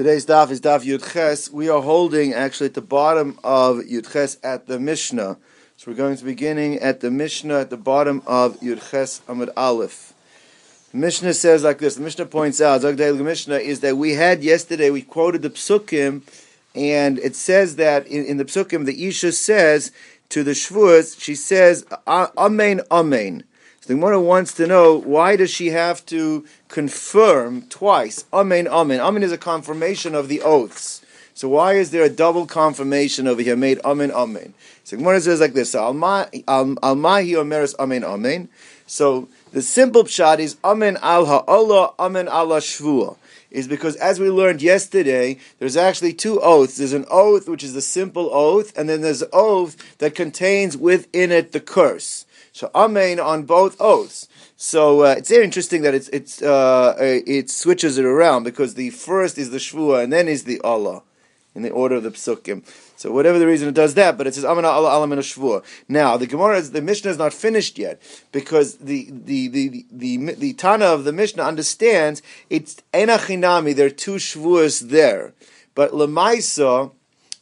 Today's 0.00 0.24
daf 0.24 0.50
is 0.50 0.62
daf 0.62 0.82
Yud 0.82 1.12
Ches. 1.12 1.50
We 1.50 1.68
are 1.68 1.82
holding 1.82 2.32
actually 2.32 2.68
at 2.68 2.72
the 2.72 2.80
bottom 2.80 3.38
of 3.44 3.80
Yud 3.80 4.10
Ches 4.10 4.38
at 4.42 4.66
the 4.66 4.80
Mishnah. 4.80 5.36
So 5.76 5.90
we're 5.90 5.94
going 5.94 6.16
to 6.16 6.24
be 6.24 6.30
beginning 6.30 6.78
at 6.78 7.00
the 7.00 7.10
Mishnah 7.10 7.60
at 7.60 7.68
the 7.68 7.76
bottom 7.76 8.22
of 8.26 8.58
Yud 8.60 8.90
Ches 8.90 9.20
Amud 9.28 9.50
Aleph. 9.58 10.14
The 10.92 10.96
Mishnah 10.96 11.34
says 11.34 11.64
like 11.64 11.80
this. 11.80 11.96
The 11.96 12.00
Mishnah 12.00 12.24
points 12.24 12.62
out, 12.62 12.80
Zagdei 12.80 13.14
Mishnah, 13.22 13.56
is 13.56 13.80
that 13.80 13.98
we 13.98 14.14
had 14.14 14.42
yesterday, 14.42 14.88
we 14.88 15.02
quoted 15.02 15.42
the 15.42 15.50
Psukim, 15.50 16.22
and 16.74 17.18
it 17.18 17.36
says 17.36 17.76
that 17.76 18.06
in, 18.06 18.24
in 18.24 18.38
the 18.38 18.46
Psukim, 18.46 18.86
the 18.86 19.06
Isha 19.06 19.32
says 19.32 19.92
to 20.30 20.42
the 20.42 20.52
Shvuas, 20.52 21.20
she 21.20 21.34
says, 21.34 21.84
Amen, 22.06 22.80
Amen. 22.90 23.44
The 23.90 23.96
Gemara 23.96 24.20
wants 24.20 24.54
to 24.54 24.68
know 24.68 24.94
why 24.94 25.34
does 25.34 25.50
she 25.50 25.70
have 25.70 26.06
to 26.06 26.46
confirm 26.68 27.62
twice? 27.62 28.24
Amen, 28.32 28.68
amen. 28.68 29.00
Amen 29.00 29.24
is 29.24 29.32
a 29.32 29.36
confirmation 29.36 30.14
of 30.14 30.28
the 30.28 30.42
oaths. 30.42 31.04
So 31.34 31.48
why 31.48 31.72
is 31.72 31.90
there 31.90 32.04
a 32.04 32.08
double 32.08 32.46
confirmation 32.46 33.26
over 33.26 33.42
here 33.42 33.56
made 33.56 33.80
amen, 33.84 34.12
amen? 34.12 34.54
So 34.84 34.96
Gemara 34.96 35.20
says 35.20 35.40
like 35.40 35.54
this: 35.54 35.74
Almahi 35.74 36.44
omeres 36.46 37.74
amen, 37.80 38.04
amen. 38.04 38.48
So 38.86 39.28
the 39.50 39.60
simple 39.60 40.04
pshat 40.04 40.38
is 40.38 40.56
amen 40.62 40.96
al 41.02 41.26
ha'olah, 41.26 41.94
amen 41.98 42.28
ala 42.28 42.60
shvua 42.60 43.16
is 43.50 43.66
because 43.66 43.96
as 43.96 44.20
we 44.20 44.30
learned 44.30 44.62
yesterday, 44.62 45.36
there's 45.58 45.76
actually 45.76 46.12
two 46.12 46.40
oaths. 46.40 46.76
There's 46.76 46.92
an 46.92 47.06
oath 47.10 47.48
which 47.48 47.64
is 47.64 47.74
a 47.74 47.82
simple 47.82 48.30
oath, 48.32 48.72
and 48.78 48.88
then 48.88 49.00
there's 49.00 49.22
an 49.22 49.30
oath 49.32 49.98
that 49.98 50.14
contains 50.14 50.76
within 50.76 51.32
it 51.32 51.50
the 51.50 51.58
curse. 51.58 52.24
So 52.52 52.70
amen 52.74 53.20
on 53.20 53.44
both 53.44 53.80
oaths. 53.80 54.28
So 54.56 55.04
uh, 55.04 55.14
it's 55.18 55.30
very 55.30 55.44
interesting 55.44 55.82
that 55.82 55.94
it's 55.94 56.08
it's 56.08 56.42
uh, 56.42 56.94
it 56.98 57.50
switches 57.50 57.98
it 57.98 58.04
around 58.04 58.44
because 58.44 58.74
the 58.74 58.90
first 58.90 59.38
is 59.38 59.50
the 59.50 59.58
shvua 59.58 60.04
and 60.04 60.12
then 60.12 60.28
is 60.28 60.44
the 60.44 60.60
Allah 60.62 61.02
in 61.54 61.62
the 61.62 61.70
order 61.70 61.96
of 61.96 62.02
the 62.02 62.10
psukim. 62.10 62.64
So 62.96 63.10
whatever 63.10 63.38
the 63.38 63.46
reason 63.46 63.68
it 63.68 63.74
does 63.74 63.94
that, 63.94 64.18
but 64.18 64.26
it 64.26 64.34
says 64.34 64.44
Amen 64.44 64.64
Allah 64.64 64.88
Allah 64.88 65.06
Shvua. 65.06 65.64
Now 65.88 66.16
the 66.16 66.26
Gemara 66.26 66.58
is 66.58 66.72
the 66.72 66.82
Mishnah 66.82 67.10
is 67.12 67.18
not 67.18 67.32
finished 67.32 67.78
yet 67.78 68.00
because 68.30 68.76
the 68.76 69.08
the 69.10 69.48
the 69.48 69.68
the, 69.68 69.86
the, 69.90 70.34
the 70.34 70.52
Tana 70.52 70.84
of 70.84 71.04
the 71.04 71.12
Mishnah 71.12 71.42
understands 71.42 72.22
it's 72.50 72.76
enachinami. 72.92 73.74
There 73.74 73.86
are 73.86 73.90
two 73.90 74.16
shvuas 74.16 74.90
there, 74.90 75.32
but 75.74 75.92
lemaisa 75.92 76.92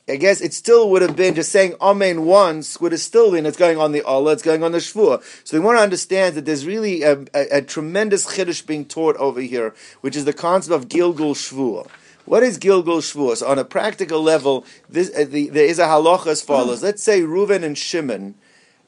I 0.09 0.17
guess 0.17 0.41
it 0.41 0.55
still 0.55 0.91
would 0.91 1.03
have 1.03 1.17
been 1.17 1.35
just 1.35 1.53
saying 1.53 1.75
Amen 1.81 2.25
once 2.25 2.81
would 2.81 2.93
have 2.93 3.01
still 3.01 3.31
been 3.31 3.47
it's 3.47 3.57
going 3.57 3.79
on 3.79 3.93
the 3.93 4.03
Allah, 4.03 4.33
it's 4.33 4.43
going 4.43 4.63
on 4.63 4.73
the 4.73 4.79
Shvua. 4.79 5.23
So 5.45 5.59
we 5.59 5.65
want 5.65 5.79
to 5.79 5.83
understand 5.83 6.35
that 6.37 6.45
there's 6.45 6.67
really 6.67 7.03
a, 7.03 7.21
a, 7.35 7.59
a 7.59 7.63
tremendous 7.63 8.27
chiddush 8.27 8.67
being 8.67 8.85
taught 8.85 9.17
over 9.17 9.41
here, 9.41 9.75
which 10.01 10.17
is 10.17 10.25
the 10.25 10.33
concept 10.33 10.75
of 10.75 10.89
Gilgul 10.89 11.35
Shvua. 11.35 11.89
What 12.25 12.43
is 12.43 12.59
Gilgul 12.59 13.01
Shvua? 13.01 13.37
So 13.37 13.49
on 13.49 13.59
a 13.59 13.65
practical 13.65 14.23
level, 14.23 14.65
this, 14.89 15.11
uh, 15.15 15.25
the, 15.29 15.49
there 15.49 15.67
is 15.67 15.79
a 15.79 15.87
halacha 15.87 16.29
as 16.29 16.43
follows. 16.43 16.83
Let's 16.89 17.03
say 17.03 17.23
Reuven 17.23 17.63
and 17.63 17.77
Shimon 17.77 18.35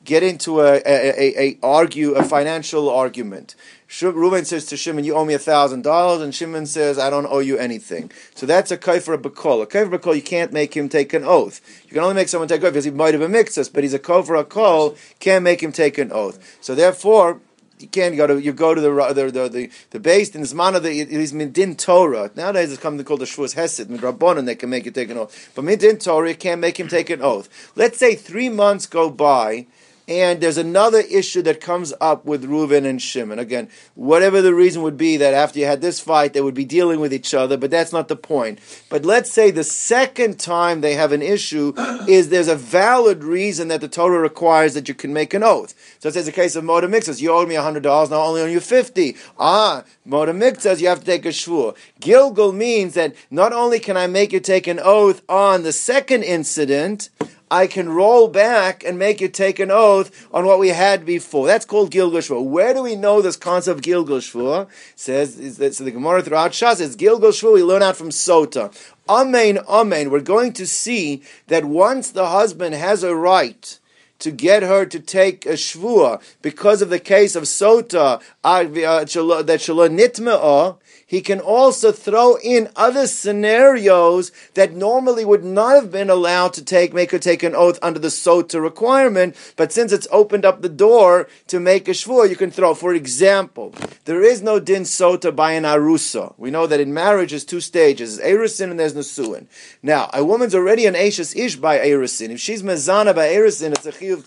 get 0.05 0.23
into 0.23 0.61
a, 0.61 0.77
a, 0.87 1.39
a, 1.39 1.59
argue 1.63 2.13
a 2.13 2.25
financial 2.25 2.89
argument. 2.89 3.55
Reuben 4.01 4.45
says 4.45 4.67
to 4.67 4.77
Shimon, 4.77 5.05
"You 5.05 5.17
owe 5.17 5.25
me 5.25 5.35
a 5.35 5.39
thousand 5.39 5.83
dollars," 5.83 6.23
and 6.23 6.35
Shimon 6.35 6.67
says, 6.67 6.99
"I 6.99 7.11
don't 7.11 7.27
owe 7.27 7.41
you 7.41 7.59
anything." 7.59 8.11
So 8.35 8.47
that's 8.47 8.71
a 8.71 8.79
kaifer 8.79 9.21
bakol. 9.21 9.63
A 9.63 9.67
kaifer 9.67 9.99
bakol, 9.99 10.15
you 10.15 10.23
can't 10.23 10.53
make 10.53 10.77
him 10.77 10.89
take 10.89 11.13
an 11.13 11.25
oath. 11.25 11.61
You 11.87 11.95
can 11.95 12.03
only 12.03 12.15
make 12.15 12.29
someone 12.29 12.49
take 12.49 12.61
an 12.61 12.67
oath 12.67 12.73
because 12.73 12.85
he 12.85 12.93
might 12.93 13.15
have 13.15 13.23
a 13.23 13.29
mixus, 13.29 13.73
but 13.73 13.83
he's 13.83 13.95
a 13.95 13.99
kaifer 13.99 14.39
a 14.39 14.45
kol. 14.45 14.97
Can't 15.19 15.43
make 15.43 15.63
him 15.63 15.73
take 15.73 15.99
an 15.99 16.13
oath. 16.13 16.59
So 16.61 16.75
therefore, 16.77 17.41
you 17.81 17.89
can't 17.89 18.17
go 18.17 18.27
to 18.27 18.41
you 18.41 18.53
go 18.53 18.75
to 18.75 18.81
the 18.81 18.91
the 19.13 19.31
the 19.31 19.49
the, 19.49 19.71
the 19.91 20.01
base 20.01 20.35
in 20.35 20.43
Zman 20.43 20.81
the 20.81 21.01
it 21.01 21.11
is 21.11 21.33
midin 21.33 21.77
Torah. 21.77 22.31
Nowadays 22.37 22.73
it's 22.73 22.81
coming 22.81 23.05
called 23.05 23.21
the 23.21 23.25
Shvus 23.25 23.55
Hesed 23.55 23.89
midrabanan 23.89 24.47
they 24.47 24.55
can 24.55 24.71
make 24.71 24.85
you 24.85 24.91
take 24.91 25.11
an 25.11 25.19
oath, 25.19 25.51
but 25.55 25.65
midin 25.65 26.03
Torah 26.03 26.35
can't 26.35 26.61
make 26.61 26.79
him 26.79 26.89
take 26.89 27.11
an 27.11 27.23
oath. 27.23 27.73
Let's 27.75 27.99
say 27.99 28.15
three 28.15 28.49
months 28.49 28.87
go 28.87 29.11
by 29.11 29.67
and 30.11 30.41
there's 30.41 30.59
another 30.59 30.99
issue 30.99 31.41
that 31.43 31.61
comes 31.61 31.95
up 32.01 32.25
with 32.25 32.45
Reuven 32.45 32.85
and 32.85 33.01
Shimon. 33.01 33.39
Again, 33.39 33.69
whatever 33.95 34.43
the 34.43 34.53
reason 34.53 34.83
would 34.83 34.97
be 34.97 35.17
that 35.19 35.35
after 35.35 35.61
you 35.61 35.67
had 35.67 35.81
this 35.81 36.01
fight, 36.01 36.33
they 36.33 36.41
would 36.41 36.53
be 36.53 36.65
dealing 36.65 36.99
with 36.99 37.15
each 37.15 37.33
other, 37.33 37.57
but 37.57 37.71
that's 37.71 37.93
not 37.93 38.09
the 38.09 38.17
point. 38.17 38.59
But 38.89 39.05
let's 39.05 39.31
say 39.31 39.53
the 39.53 39.63
second 39.63 40.41
time 40.41 40.81
they 40.81 40.95
have 40.95 41.13
an 41.13 41.23
issue 41.23 41.75
is 42.09 42.29
there's 42.29 42.49
a 42.49 42.57
valid 42.57 43.23
reason 43.23 43.69
that 43.69 43.81
the 43.81 43.89
Torah 43.89 44.19
requires 44.19 44.75
that 44.75 44.89
you 44.89 44.95
can 44.95 45.13
make 45.13 45.33
an 45.33 45.45
oath. 45.45 45.75
So 46.01 46.09
it 46.09 46.15
says 46.15 46.27
a 46.27 46.33
case 46.33 46.57
of 46.57 46.65
Moda 46.65 46.91
Mixas, 46.93 47.23
you 47.23 47.31
owed 47.31 47.49
me 47.49 47.55
$100, 47.55 48.11
now 48.11 48.17
only 48.17 48.43
owe 48.43 48.47
you 48.47 48.59
50 48.59 49.17
Ah, 49.39 49.85
Moda 50.05 50.37
Mixas, 50.37 50.81
you 50.81 50.89
have 50.89 51.01
to 51.01 51.07
take 51.07 51.25
a 51.25 51.29
shvur. 51.29 51.77
Gilgul 52.01 52.53
means 52.53 52.95
that 52.95 53.15
not 53.31 53.53
only 53.53 53.79
can 53.79 53.97
I 53.97 54.09
make 54.09 54.33
you 54.33 54.41
take 54.41 54.67
an 54.67 54.81
oath 54.83 55.23
on 55.29 55.63
the 55.63 55.73
second 55.73 56.25
incident, 56.25 57.11
I 57.51 57.67
can 57.67 57.89
roll 57.89 58.29
back 58.29 58.85
and 58.85 58.99
make 58.99 59.21
you 59.21 59.29
take 59.29 59.59
an 59.59 59.71
oath 59.71 60.29
on 60.33 60.47
what 60.47 60.59
we 60.61 60.69
had 60.69 61.05
before. 61.05 61.47
That's 61.47 61.65
called 61.65 61.91
Gilgul 61.91 62.19
Shvur. 62.19 62.45
Where 62.45 62.73
do 62.73 62.83
we 62.83 62.95
know 62.95 63.21
this 63.21 63.37
concept 63.37 63.79
of 63.79 63.85
Gilgul 63.85 64.21
Shvur? 64.21 64.69
Says 64.95 65.57
that, 65.59 65.75
so 65.75 65.85
the 65.85 65.91
Gemara 65.91 66.23
throughout 66.23 66.53
Shas 66.53 66.77
says 66.77 66.97
Gilgul 66.97 67.33
Shvur. 67.33 67.55
We 67.55 67.65
learn 67.65 67.83
out 67.83 67.97
from 67.97 68.11
Sota. 68.11 68.73
Amen, 69.09 69.59
amen. 69.69 70.11
We're 70.11 70.21
going 70.21 70.53
to 70.53 70.67
see 70.67 71.23
that 71.49 71.65
once 71.65 72.13
the 72.13 72.29
husband 72.29 72.77
has 72.77 73.03
a 73.03 73.17
right 73.17 73.79
to 74.21 74.31
get 74.31 74.63
her 74.63 74.87
to 74.87 75.01
take 75.01 75.45
a 75.47 75.55
shvua 75.55 76.23
because 76.43 76.83
of 76.83 76.91
the 76.91 77.01
case 77.01 77.35
of 77.35 77.45
sota 77.45 78.23
uh, 78.45 78.63
that 78.65 79.61
shalom 79.61 79.97
nitma'ah, 79.97 80.77
he 81.11 81.23
can 81.23 81.41
also 81.41 81.91
throw 81.91 82.37
in 82.37 82.69
other 82.77 83.09
scenarios 83.09 84.31
that 84.55 84.75
normally 84.75 85.25
would 85.25 85.43
not 85.43 85.75
have 85.75 85.91
been 85.91 86.09
allowed 86.09 86.53
to 86.53 86.65
take, 86.65 86.95
make 86.95 87.11
her 87.11 87.19
take 87.19 87.43
an 87.43 87.57
oath 87.57 87.81
under 87.83 87.99
the 87.99 88.15
sota 88.25 88.63
requirement. 88.63 89.35
But 89.57 89.73
since 89.73 89.91
it's 89.91 90.07
opened 90.13 90.45
up 90.45 90.63
the 90.63 90.69
door 90.69 91.27
to 91.49 91.59
make 91.59 91.89
a 91.89 91.91
shvur, 91.91 92.31
you 92.31 92.37
can 92.37 92.53
throw. 92.53 92.75
For 92.75 92.95
example, 92.95 93.75
there 94.05 94.23
is 94.23 94.41
no 94.41 94.61
din 94.61 94.85
sota 94.85 95.35
by 95.35 95.55
an 95.55 95.65
arusa. 95.65 96.33
We 96.39 96.53
know 96.53 96.69
that 96.69 96.79
in 96.79 96.95
marriage 96.95 97.31
there's 97.31 97.45
two 97.45 97.61
stages: 97.61 98.21
erusin 98.21 98.71
and 98.71 98.79
there's 98.79 98.95
nasuin. 98.95 99.47
Now, 99.83 100.11
a 100.15 100.25
woman's 100.25 100.55
already 100.55 100.87
an 100.87 100.95
ashes 100.95 101.35
ish 101.35 101.57
by 101.57 101.81
erusin. 101.81 102.31
If 102.31 102.39
she's 102.39 102.63
mezana 102.63 103.17
by 103.17 103.31
erusin, 103.31 103.73
it's 103.73 103.87
a 103.87 103.91
chiyuv. 103.91 104.23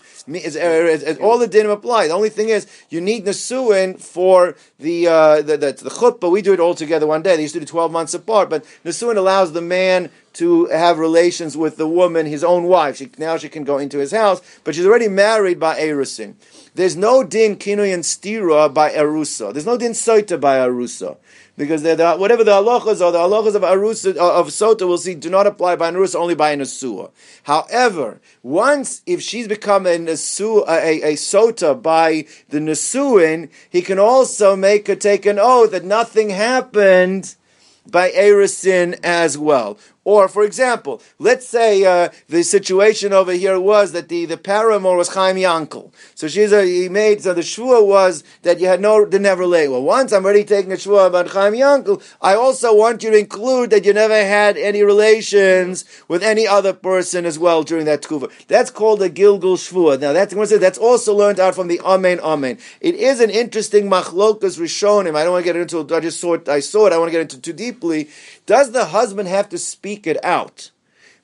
All 1.22 1.38
the 1.38 1.46
din 1.46 1.70
apply. 1.70 2.08
The 2.08 2.14
only 2.14 2.28
thing 2.28 2.50
is 2.50 2.66
you 2.90 3.00
need 3.00 3.24
nasuin 3.24 3.98
for 3.98 4.54
the 4.78 5.06
uh, 5.06 5.36
the, 5.40 5.56
the, 5.56 5.72
the 5.72 5.90
chutbah. 5.90 6.30
We 6.30 6.42
do 6.42 6.52
it 6.52 6.60
all 6.60 6.73
together 6.74 7.06
one 7.06 7.22
day. 7.22 7.36
They 7.36 7.42
used 7.42 7.54
to 7.54 7.60
do 7.60 7.66
12 7.66 7.92
months 7.92 8.14
apart, 8.14 8.50
but 8.50 8.64
Nisuin 8.84 9.16
allows 9.16 9.52
the 9.52 9.60
man 9.60 10.10
to 10.34 10.66
have 10.66 10.98
relations 10.98 11.56
with 11.56 11.76
the 11.76 11.88
woman, 11.88 12.26
his 12.26 12.42
own 12.44 12.64
wife. 12.64 12.96
She, 12.96 13.10
now 13.18 13.36
she 13.36 13.48
can 13.48 13.64
go 13.64 13.78
into 13.78 13.98
his 13.98 14.10
house, 14.10 14.42
but 14.64 14.74
she's 14.74 14.86
already 14.86 15.08
married 15.08 15.60
by 15.60 15.78
Erusin. 15.78 16.34
There's 16.74 16.96
no 16.96 17.22
din 17.22 17.56
kinui 17.56 17.96
stira 18.00 18.72
by 18.72 18.90
Erusa. 18.90 19.52
There's 19.52 19.66
no 19.66 19.78
din 19.78 19.92
soita 19.92 20.40
by 20.40 20.58
Erusa. 20.58 21.16
Because 21.56 21.82
the, 21.82 22.16
whatever 22.16 22.42
the 22.42 22.50
halachas 22.50 23.00
are, 23.00 23.12
the 23.12 23.18
halachas 23.18 23.54
of 23.54 23.62
Arusa, 23.62 24.16
uh, 24.16 24.40
of 24.40 24.48
Sota, 24.48 24.88
we'll 24.88 24.98
see, 24.98 25.14
do 25.14 25.30
not 25.30 25.46
apply 25.46 25.76
by 25.76 25.90
Arusa, 25.90 26.16
only 26.16 26.34
by 26.34 26.56
Nasua. 26.56 27.12
However, 27.44 28.20
once, 28.42 29.02
if 29.06 29.22
she's 29.22 29.46
become 29.46 29.86
a, 29.86 29.96
Nasua, 29.96 30.66
a, 30.66 31.02
a 31.02 31.12
Sota 31.14 31.80
by 31.80 32.26
the 32.48 32.58
Nasuin, 32.58 33.50
he 33.70 33.82
can 33.82 34.00
also 34.00 34.56
make 34.56 34.88
her 34.88 34.96
take 34.96 35.26
an 35.26 35.38
oath 35.38 35.70
that 35.70 35.84
nothing 35.84 36.30
happened 36.30 37.36
by 37.86 38.10
Erisin 38.10 38.98
as 39.04 39.38
well. 39.38 39.78
Or, 40.04 40.28
for 40.28 40.44
example, 40.44 41.00
let's 41.18 41.48
say 41.48 41.84
uh, 41.84 42.10
the 42.28 42.42
situation 42.42 43.14
over 43.14 43.32
here 43.32 43.58
was 43.58 43.92
that 43.92 44.08
the, 44.08 44.26
the 44.26 44.36
paramour 44.36 44.96
was 44.96 45.14
Chaim 45.14 45.36
Yankel. 45.36 45.92
So 46.14 46.28
she's 46.28 46.52
a, 46.52 46.62
he 46.64 46.90
made, 46.90 47.22
so 47.22 47.32
the 47.32 47.40
shvua 47.40 47.86
was 47.86 48.22
that 48.42 48.60
you 48.60 48.66
had 48.66 48.82
no, 48.82 49.04
didn't 49.06 49.24
have 49.24 49.38
relate. 49.38 49.68
Well, 49.68 49.82
once 49.82 50.12
I'm 50.12 50.24
already 50.24 50.44
taking 50.44 50.72
a 50.72 50.76
shvua 50.76 51.06
about 51.06 51.28
Chaim 51.28 51.54
Yankel, 51.54 52.02
I 52.20 52.34
also 52.34 52.74
want 52.74 53.02
you 53.02 53.10
to 53.12 53.18
include 53.18 53.70
that 53.70 53.86
you 53.86 53.94
never 53.94 54.14
had 54.14 54.58
any 54.58 54.82
relations 54.82 55.86
with 56.06 56.22
any 56.22 56.46
other 56.46 56.74
person 56.74 57.24
as 57.24 57.38
well 57.38 57.62
during 57.62 57.86
that 57.86 58.02
tkuva. 58.02 58.30
That's 58.46 58.70
called 58.70 59.00
a 59.00 59.08
Gilgul 59.08 59.56
shvua. 59.56 59.98
Now 59.98 60.12
that's, 60.12 60.34
say, 60.50 60.58
that's 60.58 60.78
also 60.78 61.14
learned 61.14 61.40
out 61.40 61.54
from 61.54 61.68
the 61.68 61.80
Amen 61.80 62.20
Amen. 62.20 62.58
It 62.82 62.94
is 62.94 63.20
an 63.20 63.30
interesting 63.30 63.88
machlokas 63.88 64.58
rishonim. 64.58 65.16
I 65.16 65.24
don't 65.24 65.32
want 65.32 65.46
to 65.46 65.52
get 65.52 65.56
into 65.56 65.80
it. 65.80 65.92
I 65.92 66.00
just 66.00 66.20
saw 66.20 66.34
it, 66.34 66.46
I 66.46 66.60
saw 66.60 66.88
it. 66.88 66.92
I 66.92 66.98
want 66.98 67.08
to 67.08 67.12
get 67.12 67.22
into 67.22 67.40
too 67.40 67.54
deeply. 67.54 68.10
Does 68.46 68.72
the 68.72 68.84
husband 68.86 69.28
have 69.28 69.48
to 69.48 69.58
speak 69.58 69.93
it 70.06 70.22
out? 70.24 70.70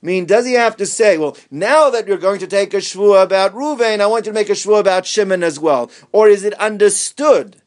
I 0.01 0.05
mean, 0.05 0.25
does 0.25 0.47
he 0.47 0.53
have 0.53 0.75
to 0.77 0.85
say, 0.85 1.17
well, 1.17 1.37
now 1.51 1.91
that 1.91 2.07
you're 2.07 2.17
going 2.17 2.39
to 2.39 2.47
take 2.47 2.73
a 2.73 2.77
shvua 2.77 3.23
about 3.23 3.53
Ruvain, 3.53 3.99
I 3.99 4.07
want 4.07 4.25
you 4.25 4.31
to 4.31 4.35
make 4.35 4.49
a 4.49 4.53
shvua 4.53 4.79
about 4.79 5.05
Shimon 5.05 5.43
as 5.43 5.59
well? 5.59 5.91
Or 6.11 6.27
is 6.27 6.43
it 6.43 6.55
understood? 6.55 7.57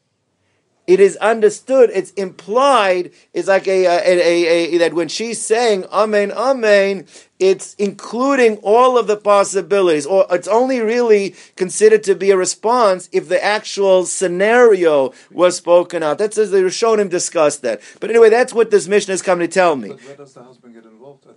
It 0.85 0.99
is 0.99 1.15
understood, 1.17 1.89
it's 1.91 2.11
implied, 2.11 3.09
it's 3.33 3.47
like 3.47 3.67
a, 3.67 3.85
a, 3.85 4.19
a, 4.19 4.75
a, 4.75 4.77
that 4.77 4.93
when 4.93 5.07
she's 5.07 5.41
saying 5.41 5.85
Amen, 5.85 6.31
Amen, 6.31 7.07
it's 7.39 7.73
including 7.75 8.57
all 8.57 8.95
of 8.95 9.07
the 9.07 9.17
possibilities, 9.17 10.05
or 10.05 10.27
it's 10.29 10.47
only 10.47 10.81
really 10.81 11.33
considered 11.55 12.03
to 12.03 12.13
be 12.13 12.29
a 12.29 12.37
response 12.37 13.09
if 13.11 13.29
the 13.29 13.43
actual 13.43 14.05
scenario 14.05 15.11
was 15.31 15.57
spoken 15.57 16.03
out. 16.03 16.19
That's 16.19 16.37
as 16.37 16.51
the 16.51 16.59
Rishonim 16.59 17.09
discussed 17.09 17.63
that. 17.63 17.81
But 17.99 18.11
anyway, 18.11 18.29
that's 18.29 18.53
what 18.53 18.69
this 18.69 18.87
mission 18.87 19.11
is 19.11 19.23
coming 19.23 19.47
to 19.47 19.51
tell 19.51 19.75
me. 19.75 19.89
But 19.89 20.03
where 20.03 20.17
does 20.17 20.33
the 20.35 20.43
husband 20.43 20.75
get? 20.75 20.85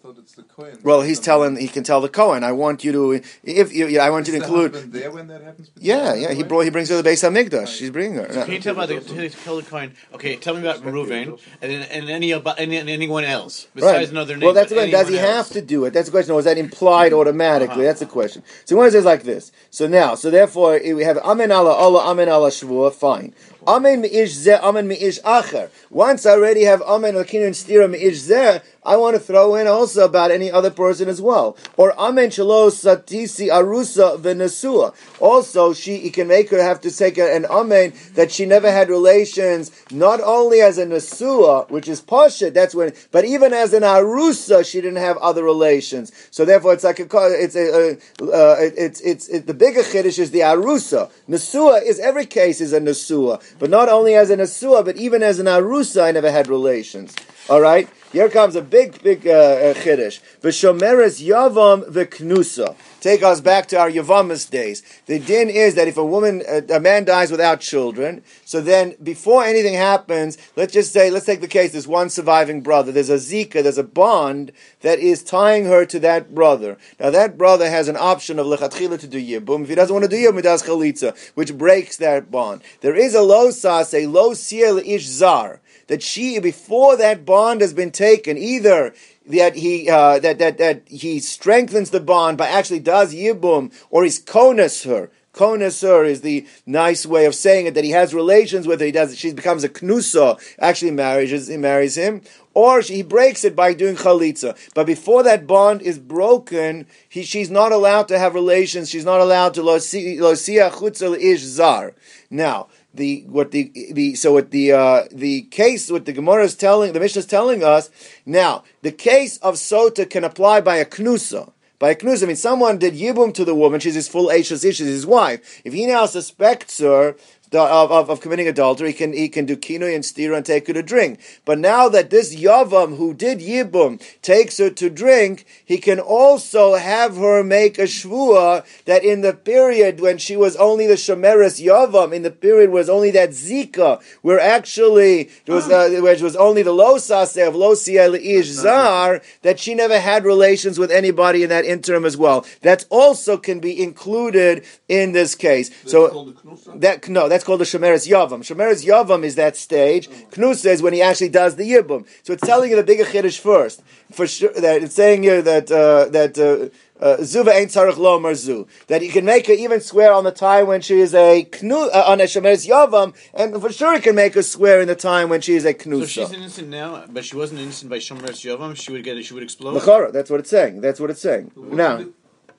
I 0.09 0.11
thought 0.11 0.23
it's 0.23 0.35
the 0.35 0.43
Kohen. 0.43 0.79
Well, 0.83 1.03
he's 1.03 1.21
telling 1.21 1.57
he 1.57 1.69
can 1.69 1.85
tell 1.85 2.01
the 2.01 2.09
Cohen. 2.09 2.43
I 2.43 2.53
want 2.53 2.83
you 2.83 2.93
to 2.93 3.13
if 3.43 3.75
you, 3.75 4.01
I 4.01 4.09
want 4.09 4.27
Is 4.27 4.33
you 4.33 4.41
to 4.41 4.47
include. 4.47 4.93
there 4.93 5.11
when 5.11 5.27
that 5.27 5.43
happens? 5.43 5.71
Yeah, 5.77 6.15
yeah. 6.15 6.33
He 6.33 6.43
brought 6.45 6.63
he 6.63 6.71
brings 6.71 6.89
her 6.89 6.97
to 6.97 7.03
the 7.03 7.11
Beis 7.11 7.29
Hamikdash. 7.29 7.79
He's 7.79 7.91
bringing 7.91 8.15
her. 8.15 8.25
Can 8.27 8.53
you 8.53 8.61
tell 8.61 8.75
me 8.75 8.85
about 8.85 9.05
the 9.05 9.29
to 9.29 9.29
tell 9.29 9.57
the 9.57 9.63
coin? 9.65 9.93
Okay, 10.15 10.37
tell 10.37 10.55
me 10.55 10.61
about 10.61 10.83
Reuven 10.83 11.39
and 11.61 11.73
and 11.73 12.09
any 12.09 12.31
about 12.31 12.59
and, 12.59 12.73
and 12.73 12.89
anyone 12.89 13.25
else 13.25 13.67
besides 13.75 14.11
another 14.11 14.35
name. 14.37 14.47
Well, 14.47 14.55
that's 14.55 14.71
the 14.71 14.77
question. 14.77 14.93
Does 14.93 15.09
he 15.09 15.19
anyone 15.19 15.35
have 15.35 15.49
to 15.51 15.61
do 15.61 15.85
it? 15.85 15.93
That's 15.93 16.07
the 16.09 16.13
question. 16.13 16.33
Or 16.33 16.39
is 16.39 16.47
that 16.47 16.57
implied 16.57 17.13
automatically? 17.13 17.75
Uh-huh. 17.75 17.83
That's 17.83 18.01
the 18.01 18.07
question. 18.07 18.43
So 18.65 18.77
one 18.77 18.91
says 18.91 19.05
like 19.05 19.25
this. 19.25 19.53
So 19.71 19.87
now, 19.87 20.15
so 20.15 20.31
therefore, 20.31 20.81
we 20.83 21.05
have 21.05 21.19
Amen 21.19 21.53
Allah, 21.53 21.73
Allah, 21.73 22.01
Amen 22.07 22.31
Allah, 22.31 22.49
Shavua, 22.49 22.95
fine. 22.95 23.35
Amen 23.69 24.01
mi'ish 24.01 24.35
zeh, 24.35 24.59
Amen 24.63 24.89
mi'ish 24.89 25.21
acher. 25.25 25.69
Once 25.91 26.25
I 26.25 26.31
already 26.31 26.65
have 26.65 26.81
Amen 26.81 27.15
Lakinu 27.15 27.45
and 27.45 27.55
Stira 27.55 27.87
mi'ish 27.87 28.27
zeh, 28.27 28.63
I 28.83 28.97
want 28.97 29.15
to 29.15 29.21
throw 29.21 29.57
in 29.57 29.67
also 29.67 30.07
about 30.07 30.31
any 30.31 30.51
other 30.51 30.71
person 30.71 31.07
as 31.07 31.21
well. 31.21 31.55
Or 31.77 31.93
Amen 31.99 32.31
shalo 32.31 32.71
satisi 32.71 33.49
arusa 33.51 34.19
v'nesua. 34.19 34.95
Also, 35.21 35.75
she 35.75 35.99
he 35.99 36.09
can 36.09 36.29
make 36.29 36.49
her 36.49 36.63
have 36.63 36.81
to 36.81 36.91
take 36.91 37.19
an 37.19 37.45
Amen 37.45 37.93
that 38.15 38.33
she 38.33 38.47
never 38.47 38.71
had 38.71 38.89
relations, 38.89 39.71
not 39.91 40.21
only 40.23 40.61
as 40.63 40.79
a 40.79 40.87
Nesua, 40.87 41.69
which 41.71 41.89
is 41.89 42.01
Pasha, 42.01 42.51
that's 42.51 42.75
when, 42.75 42.93
but 43.11 43.25
even 43.25 43.53
as 43.53 43.73
an 43.73 43.83
Arusa, 43.83 44.65
she 44.65 44.81
didn't 44.81 44.97
have 44.97 45.17
other 45.19 45.45
relations. 45.45 46.13
So 46.31 46.45
therefore, 46.45 46.73
it's 46.73 46.85
like 46.85 47.01
a, 47.01 47.07
it's 47.13 47.57
a, 47.57 47.93
uh, 48.23 48.57
it's, 48.59 49.01
it's, 49.01 49.29
it, 49.29 49.47
the 49.47 49.55
bigger 49.55 49.83
Kiddush 49.83 50.19
is 50.19 50.31
the 50.31 50.41
Arusa. 50.41 51.11
Nesua 51.29 51.83
is, 51.83 51.99
every 51.99 52.27
case 52.27 52.61
is 52.61 52.73
a 52.73 52.81
Nesua. 52.81 53.43
But 53.59 53.71
not 53.71 53.89
only 53.89 54.15
as 54.15 54.31
an 54.31 54.39
Nesua, 54.39 54.85
but 54.85 54.97
even 54.97 55.23
as 55.23 55.39
an 55.39 55.47
Arusa, 55.47 56.03
I 56.03 56.13
never 56.13 56.31
had 56.31 56.49
relations. 56.49 57.15
All 57.49 57.61
right? 57.61 57.89
Here 58.11 58.31
comes 58.31 58.57
a 58.57 58.63
big, 58.63 59.03
big 59.03 59.27
uh, 59.27 59.31
uh, 59.33 59.75
Chiddush. 59.75 60.21
V'shomeres 60.41 61.23
yavam 61.23 61.85
v'knusa. 61.91 62.75
Take 63.03 63.23
us 63.23 63.43
back 63.43 63.67
to 63.69 63.79
our 63.79 63.91
Yavamis 63.91 64.49
days. 64.49 64.83
The 65.05 65.19
din 65.19 65.51
is 65.51 65.75
that 65.75 65.89
if 65.89 65.99
a 65.99 66.05
woman, 66.05 66.43
a, 66.49 66.77
a 66.77 66.81
man 66.81 67.05
dies 67.05 67.31
without 67.31 67.61
children, 67.61 68.23
so 68.47 68.63
then 68.63 68.97
before 69.03 69.45
anything 69.45 69.75
happens, 69.75 70.39
let's 70.57 70.73
just 70.73 70.91
say, 70.91 71.11
let's 71.11 71.27
take 71.27 71.43
the 71.43 71.47
case, 71.49 71.73
there's 71.73 71.87
one 71.87 72.09
surviving 72.09 72.63
brother, 72.63 72.93
there's 72.93 73.11
a 73.11 73.17
zika, 73.17 73.63
there's 73.63 73.77
a 73.77 73.85
bond 73.85 74.53
that 74.81 74.99
is 74.99 75.23
tying 75.23 75.67
her 75.67 75.85
to 75.85 76.01
that 76.01 76.35
brother. 76.35 76.79
Now 76.99 77.11
that 77.11 77.37
brother 77.37 77.69
has 77.69 77.89
an 77.89 77.97
option 77.97 78.39
of 78.39 78.47
lechatchila 78.47 78.99
to 79.01 79.07
do 79.07 79.23
yibum. 79.23 79.65
If 79.65 79.69
he 79.69 79.75
doesn't 79.75 79.95
want 79.95 80.05
to 80.05 80.11
do 80.11 80.17
yibum, 80.17 80.37
he 80.37 80.43
does 80.43 80.63
chalitza, 80.63 81.15
which 81.35 81.57
breaks 81.57 81.99
that 81.99 82.31
bond. 82.31 82.63
There 82.81 82.97
is 82.97 83.15
a 83.15 83.23
lo 83.23 83.51
sas, 83.51 83.93
a 83.93 84.07
lo 84.07 84.33
siel 84.33 84.79
ish 84.79 85.07
zar, 85.07 85.61
that 85.89 86.03
she, 86.03 86.39
before 86.39 86.97
that 86.97 87.25
bond 87.25 87.61
has 87.61 87.75
been 87.75 87.91
taken, 87.91 88.39
either 88.39 88.95
that 89.27 89.57
he 89.57 89.91
uh, 89.91 90.19
that 90.21 90.39
that 90.39 90.59
that 90.59 90.83
he 90.87 91.21
strengthens 91.21 91.91
the 91.91 92.01
bond 92.01 92.39
by 92.39 92.49
actually 92.49 92.81
does 92.81 93.15
yibum 93.15 93.73
or 93.91 94.05
he's 94.05 94.23
konus 94.23 94.87
her. 94.87 95.11
Konus 95.35 95.83
her 95.83 96.05
is 96.05 96.23
the 96.23 96.47
nice 96.67 97.07
way 97.07 97.25
of 97.25 97.35
saying 97.35 97.67
it 97.67 97.75
that 97.75 97.85
he 97.85 97.91
has 97.91 98.15
relations 98.15 98.67
with 98.67 98.81
her. 98.81 98.87
He 98.87 98.93
does. 98.93 99.17
She 99.17 99.33
becomes 99.33 99.63
a 99.63 99.69
knusa. 99.69 100.41
Actually, 100.59 100.91
marries 100.93 101.47
he 101.47 101.57
marries 101.57 101.97
him, 101.97 102.23
or 102.55 102.83
she, 102.83 102.97
he 102.97 103.03
breaks 103.03 103.45
it 103.45 103.55
by 103.55 103.73
doing 103.75 103.95
chalitza. 103.97 104.57
But 104.75 104.87
before 104.87 105.23
that 105.23 105.47
bond 105.47 105.83
is 105.83 105.99
broken, 105.99 106.87
he, 107.09 107.23
she's 107.23 107.51
not 107.51 107.71
allowed 107.71 108.09
to 108.09 108.19
have 108.19 108.35
relations. 108.35 108.91
She's 108.91 109.05
not 109.05 109.21
allowed 109.21 109.55
to 109.55 109.63
losia 109.63 110.71
chutzal 110.71 111.17
ish 111.17 111.41
zar. 111.41 111.95
Now 112.31 112.69
the 112.99 113.25
what 113.27 113.53
the 113.53 113.73
the 113.93 114.15
so 114.15 114.33
what 114.33 114.51
the 114.51 114.73
uh, 114.73 115.05
the 115.11 115.43
case 115.43 115.91
what 115.91 116.05
the 116.05 116.13
Gemara 116.13 116.45
is 116.45 116.55
telling 116.55 116.93
the 116.93 117.01
Mishnah 117.01 117.21
is 117.21 117.27
telling 117.27 117.65
us 117.65 117.91
now 118.27 118.65
the 118.83 118.93
case 118.93 119.39
of 119.39 119.55
sota 119.55 120.09
can 120.09 120.25
apply 120.25 120.61
by 120.61 120.77
a 120.77 120.85
knusa. 120.85 121.53
By 121.79 121.91
a 121.91 121.95
knusa, 121.95 122.25
I 122.25 122.27
mean 122.27 122.37
someone 122.37 122.79
did 122.79 122.95
yibum 122.95 123.33
to 123.35 123.45
the 123.45 123.55
woman. 123.55 123.81
She's 123.81 123.95
his 123.95 124.09
full 124.09 124.31
age. 124.31 124.47
She's 124.47 124.63
his 124.79 125.07
wife. 125.07 125.63
If 125.65 125.73
he 125.73 125.87
now 125.87 126.07
suspects 126.07 126.79
her 126.81 127.17
of, 127.53 127.91
of, 127.91 128.11
of 128.11 128.21
committing 128.21 128.49
adultery, 128.49 128.89
he 128.89 128.95
can 128.95 129.13
he 129.13 129.29
can 129.29 129.47
do 129.47 129.57
kinoi 129.57 129.95
and 129.95 130.05
stira 130.05 130.37
and 130.37 130.47
take 130.47 130.67
her 130.67 130.73
to 130.73 130.83
drink. 130.83 131.21
But 131.45 131.59
now 131.59 131.89
that 131.89 132.11
this 132.11 132.35
yavam 132.35 132.97
who 132.97 133.15
did 133.15 133.41
yibum 133.41 134.03
takes 134.23 134.59
her 134.59 134.71
to 134.71 134.91
drink, 134.91 135.47
he 135.65 135.79
can 135.79 136.01
also 136.01 136.75
have 136.75 137.17
her 137.17 137.43
make 137.43 137.79
a 137.79 137.83
shvua 137.83 138.67
that 138.85 139.05
in 139.05 139.23
the 139.23 139.33
period 139.33 140.01
when 140.01 140.19
she 140.19 140.37
was 140.37 140.57
only 140.57 140.87
the 140.87 140.95
shomeres 140.95 141.63
yavam, 141.65 142.13
in 142.13 142.23
the 142.23 142.31
period 142.31 142.71
was 142.71 142.89
only 142.89 143.11
that 143.13 143.31
zika, 143.31 144.03
where 144.23 144.41
actually 144.41 145.31
there 145.47 145.55
was 145.55 145.71
uh, 145.71 145.89
where 146.03 146.15
it 146.15 146.23
was 146.23 146.37
only 146.37 146.63
the 146.63 146.73
lo 146.73 146.97
sase 146.97 147.47
of 147.47 147.55
lo 147.55 147.73
ish 147.73 148.47
zar, 148.47 149.23
that 149.43 149.59
she 149.59 149.75
never 149.75 150.01
had 150.01 150.25
relations 150.25 150.79
with 150.79 150.91
anybody 150.91 151.43
in 151.43 151.49
that 151.49 151.65
interim 151.65 152.05
as 152.05 152.17
well. 152.17 152.45
That 152.63 152.85
also 152.91 153.37
can 153.37 153.61
be 153.61 153.83
included 153.83 154.65
in 154.89 155.13
this 155.13 155.35
case. 155.35 155.71
so 155.87 156.35
that 156.75 157.09
no, 157.09 157.29
that's 157.29 157.38
called 157.45 157.61
the 157.61 157.65
Shemeres 157.65 158.09
Yavam. 158.09 158.41
Shemeres 158.41 158.87
Yavam 158.87 159.25
is 159.25 159.35
that 159.37 159.57
stage. 159.57 160.09
Knus 160.31 160.57
says 160.57 160.83
when 160.83 160.93
he 160.93 161.03
actually 161.03 161.29
does 161.29 161.57
the 161.57 161.71
Yibum. 161.71 162.07
So 162.23 162.33
it's 162.33 162.47
telling 162.47 162.71
you 162.71 162.77
the 162.77 162.83
bigger 162.83 163.05
Chiddush 163.05 163.39
first. 163.39 163.83
For 164.13 164.27
sure, 164.27 164.53
that 164.53 164.83
it's 164.83 164.95
saying 164.95 165.23
here 165.23 165.43
that 165.43 165.71
uh, 165.71 166.09
that. 166.11 166.39
Uh, 166.39 166.75
uh, 167.01 167.19
Zuva 167.19 167.55
ain't 167.55 167.71
tzarich 167.71 167.97
lo 167.97 168.19
marzu. 168.19 168.67
That 168.89 169.03
he 169.03 169.09
can 169.09 169.25
make 169.25 169.47
her 169.47 169.53
even 169.53 169.81
swear 169.81 170.13
on 170.13 170.25
the 170.25 170.33
time 170.33 170.67
when 170.67 170.81
she 170.81 170.99
is 170.99 171.15
a 171.15 171.49
knu, 171.63 171.77
uh, 171.77 172.05
on 172.07 172.21
a 172.21 172.25
shemeres 172.25 172.69
yavam, 172.69 173.15
and 173.35 173.61
for 173.61 173.73
sure 173.73 173.95
he 173.95 174.01
can 174.01 174.17
make 174.17 174.35
her 174.35 174.43
swear 174.43 174.81
in 174.81 174.89
the 174.89 174.97
time 174.97 175.29
when 175.29 175.41
she 175.41 175.55
is 175.55 175.65
a 175.65 175.75
knusa. 175.75 176.01
So 176.01 176.07
she's 176.07 176.33
innocent 176.33 176.69
now, 176.69 177.05
but 177.09 177.25
she 177.25 177.37
wasn't 177.37 177.61
innocent 177.61 177.91
by 177.91 177.99
shemeres 177.99 178.45
yavam. 178.45 178.77
She 178.77 178.93
would 178.93 179.05
get. 179.05 179.25
She 179.25 179.35
would 179.35 179.43
explode. 179.43 179.75
L'chara, 179.75 180.13
that's 180.13 180.31
what 180.31 180.41
it's 180.41 180.51
saying. 180.51 180.81
That's 180.81 180.99
what 180.99 181.11
it's 181.11 181.23
saying. 181.23 181.53
What's 181.55 181.73
Now, 181.77 181.97
the, 181.99 182.13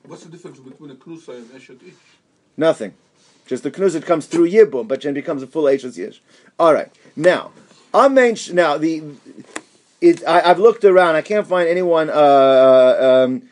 what's 0.04 0.24
the 0.24 0.30
difference 0.30 0.58
between 0.58 0.90
a 0.90 0.94
knusa 0.94 1.36
and 1.36 1.46
eshet 1.50 1.86
ish? 1.86 1.94
Nothing. 2.56 2.94
Just 3.50 3.64
the 3.64 3.70
knuzit 3.72 4.06
comes 4.06 4.26
through 4.26 4.48
yibum, 4.48 4.86
but 4.86 5.02
then 5.02 5.12
becomes 5.12 5.42
a 5.42 5.46
full 5.48 5.64
Eishas 5.64 5.98
Yish. 5.98 6.20
All 6.56 6.72
right. 6.72 6.88
Now, 7.16 7.50
amen. 7.92 8.36
Now 8.52 8.78
the 8.78 9.02
it, 10.00 10.24
I, 10.24 10.42
I've 10.42 10.60
looked 10.60 10.84
around. 10.84 11.16
I 11.16 11.22
can't 11.22 11.44
find 11.44 11.68
anyone. 11.68 12.10
Uh, 12.10 12.12
uh, 12.12 13.24
um, 13.24 13.42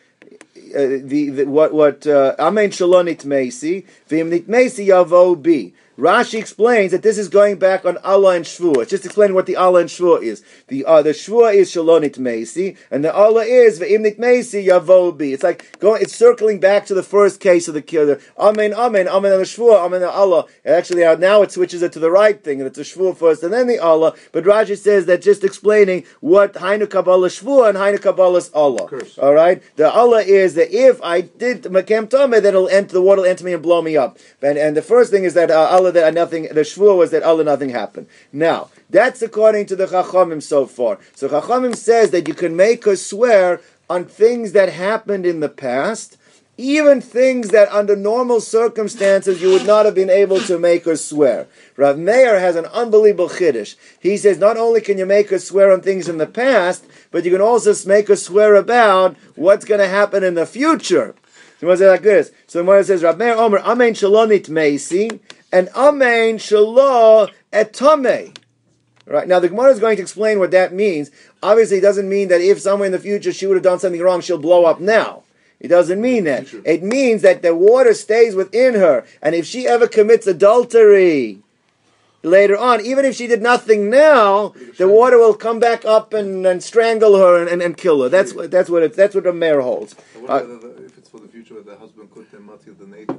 uh, 0.57 1.03
the, 1.03 1.31
the 1.31 1.45
what 1.47 1.75
what 1.75 2.07
uh, 2.07 2.37
amen 2.39 2.71
shalonit 2.71 3.25
meisi 3.25 3.87
v'im 4.09 4.29
nit 4.29 4.47
meisi 4.47 4.87
yavo 4.87 5.35
bi. 5.35 5.73
Rashi 5.99 6.39
explains 6.39 6.93
that 6.93 7.03
this 7.03 7.19
is 7.19 7.29
going 7.29 7.59
back 7.59 7.85
on 7.85 7.97
Allah 8.05 8.37
and 8.37 8.45
Shvua. 8.45 8.83
It's 8.83 8.91
just 8.93 9.05
explaining 9.05 9.35
what 9.35 9.47
the 9.47 9.57
Allah 9.57 9.81
and 9.81 9.91
Shvua 9.91 10.23
is. 10.23 10.45
The 10.69 10.85
uh, 10.85 11.03
the 11.03 11.11
Shvua 11.11 11.53
is 11.53 11.73
Shalonit 11.73 12.19
Meisi, 12.19 12.77
and 12.89 13.05
the 13.05 13.13
Allah 13.13 13.43
is 13.43 13.81
Ve'imnit 13.81 14.17
Meisi 14.17 14.65
Yavo 14.65 15.19
Bi. 15.19 15.25
It's 15.25 15.43
like 15.43 15.81
going, 15.81 16.01
it's 16.03 16.15
circling 16.15 16.61
back 16.61 16.87
to 16.87 16.95
the 16.95 17.03
first 17.03 17.41
case 17.41 17.67
of 17.67 17.75
the 17.75 17.83
killer. 17.83 18.21
Amen, 18.39 18.73
Amen, 18.75 19.09
Amen 19.09 19.33
and 19.33 19.41
the 19.41 19.45
Shvua, 19.45 19.85
Amen 19.85 20.03
and 20.03 20.11
Allah. 20.13 20.47
And 20.65 20.77
actually, 20.77 21.03
uh, 21.03 21.17
now 21.17 21.43
it 21.43 21.51
switches 21.51 21.83
it 21.83 21.91
to 21.95 21.99
the 21.99 22.13
right 22.13 22.45
thing, 22.45 22.61
and 22.61 22.69
it's 22.69 22.79
the 22.79 22.85
Shvua 22.85 23.17
first 23.17 23.43
and 23.43 23.53
then 23.53 23.67
the 23.67 23.81
Allah. 23.81 24.15
But 24.31 24.45
Rashi 24.45 24.79
says 24.79 25.07
that 25.07 25.21
just 25.21 25.43
explaining 25.43 26.05
what 26.21 26.55
Hainu 26.55 26.89
Kabbalah 26.89 27.29
Shvua 27.29 27.71
and 27.71 27.79
Hainu 27.79 27.99
Kabbalah's 27.99 28.53
Allah. 28.55 28.89
All 29.21 29.35
right, 29.35 29.61
the 29.75 29.91
Allah 29.91 30.21
is 30.23 30.55
that 30.55 30.71
if 30.71 31.03
I 31.03 31.23
did 31.23 31.65
Makem 31.65 32.09
Tameh, 32.09 32.41
then 32.41 32.55
it'll 32.55 32.69
enter 32.69 32.93
the 32.93 33.03
water, 33.03 33.23
will 33.23 33.29
enter 33.29 33.45
me 33.45 33.53
and 33.53 33.63
blow 33.65 33.83
me 33.83 33.97
up. 33.97 34.17
And, 34.41 34.57
and 34.57 34.77
the 34.77 34.83
first 34.83 35.11
thing 35.11 35.25
is 35.25 35.35
that 35.35 35.51
uh, 35.51 35.59
Allah 35.59 35.88
that 35.93 36.15
nothing. 36.15 36.45
The 36.45 36.63
shvur 36.63 36.97
was 36.97 37.11
that 37.11 37.23
Allah 37.23 37.45
nothing 37.45 37.71
happened. 37.71 38.07
Now 38.33 38.71
that's 38.91 39.23
according 39.23 39.67
to 39.67 39.77
the 39.77 39.87
Chachamim 39.87 40.43
so 40.43 40.67
far. 40.67 40.99
So 41.15 41.29
Chachamim 41.29 41.77
says 41.77 42.11
that 42.11 42.29
you 42.29 42.35
can 42.35 42.57
make 42.57 42.85
her 42.85 42.97
swear 42.97 43.61
on 43.89 44.05
things 44.05 44.53
that 44.53 44.71
happened 44.71 45.27
in 45.27 45.41
the 45.41 45.49
past. 45.49 46.17
Even 46.61 47.01
things 47.01 47.51
that 47.51 47.71
under 47.71 47.95
normal 47.95 48.41
circumstances 48.41 49.41
you 49.41 49.51
would 49.51 49.65
not 49.65 49.85
have 49.85 49.95
been 49.95 50.11
able 50.11 50.41
to 50.41 50.59
make 50.59 50.87
her 50.87 50.97
swear. 50.97 51.47
Rav 51.77 51.97
Meir 51.97 52.41
has 52.41 52.57
an 52.57 52.67
unbelievable 52.67 53.29
chiddush. 53.29 53.77
He 54.01 54.17
says 54.17 54.39
not 54.39 54.57
only 54.57 54.81
can 54.81 54.99
you 54.99 55.07
make 55.07 55.31
her 55.31 55.39
swear 55.39 55.71
on 55.71 55.83
things 55.83 56.09
in 56.09 56.19
the 56.19 56.27
past, 56.27 56.85
but 57.13 57.25
you 57.25 57.31
can 57.31 57.41
also 57.41 57.73
make 57.89 58.09
her 58.09 58.17
swear 58.17 58.57
about 58.57 59.17
what's 59.37 59.65
going 59.65 59.81
to 59.81 59.87
happen 59.87 60.25
in 60.25 60.35
the 60.35 60.47
future. 60.47 61.15
So 61.61 61.71
it 61.71 61.81
like 61.81 62.03
this. 62.03 62.31
So 62.47 62.63
when 62.63 62.79
it 62.79 62.85
says 62.85 63.03
Rav 63.03 63.19
Meir 63.19 63.35
Omer 63.35 63.59
Amen 63.59 63.93
Shalonit 63.93 64.49
Meisi 64.49 65.19
and 65.53 65.69
Amen 65.71 66.39
Shalo 66.39 67.31
Etame. 67.53 68.37
Right 69.07 69.27
now, 69.27 69.41
the 69.41 69.49
Gemara 69.49 69.71
is 69.71 69.81
going 69.81 69.97
to 69.97 70.03
explain 70.03 70.39
what 70.39 70.51
that 70.51 70.75
means. 70.75 71.11
Obviously, 71.43 71.79
it 71.79 71.83
doesn't 71.83 72.09
mean 72.09 72.29
that 72.29 72.43
if 72.43 72.61
somewhere 72.61 72.87
in 72.87 72.93
the 72.93 72.99
future 72.99 73.33
she 73.33 73.47
would 73.47 73.57
have 73.57 73.65
done 73.65 73.79
something 73.79 74.03
wrong, 74.03 74.21
she'll 74.21 74.39
blow 74.39 74.67
up 74.67 74.81
now. 74.81 75.23
It 75.61 75.69
doesn't 75.69 76.01
mean 76.01 76.25
that. 76.25 76.53
It 76.65 76.83
means 76.83 77.23
that 77.23 77.43
the 77.43 77.55
water 77.55 77.95
stays 77.95 78.35
within 78.35 78.75
her, 78.75 79.07
and 79.23 79.35
if 79.35 79.47
she 79.47 79.67
ever 79.67 79.89
commits 79.89 80.27
adultery, 80.27 81.43
later 82.23 82.57
on. 82.57 82.85
Even 82.85 83.05
if 83.05 83.15
she 83.17 83.27
did 83.27 83.43
nothing 83.43 83.91
now, 83.91 84.55
the 84.77 84.89
water 84.89 85.19
will 85.19 85.35
come 85.35 85.59
back 85.59 85.85
up 85.85 86.13
and, 86.13 86.47
and 86.47 86.63
strangle 86.63 87.17
her 87.17 87.41
and, 87.41 87.49
and, 87.49 87.63
and 87.63 87.77
kill 87.77 88.03
her. 88.03 88.09
That's 88.09 88.33
what 88.35 88.51
that's 88.51 88.71
what 88.71 88.83
it, 88.83 88.95
that's 88.95 89.15
what 89.15 89.25
the 89.25 89.33
Meir 89.33 89.61
holds. 89.61 89.95
Uh, 90.29 90.45
if 90.85 90.99
it's 90.99 91.09
for 91.09 91.21
the 91.21 91.29
future, 91.29 91.61
the 91.61 91.77
husband 91.77 92.11
could 92.11 92.31
then 92.31 92.43
matir 92.43 92.79
the 92.79 92.87
neighbor. 92.87 93.19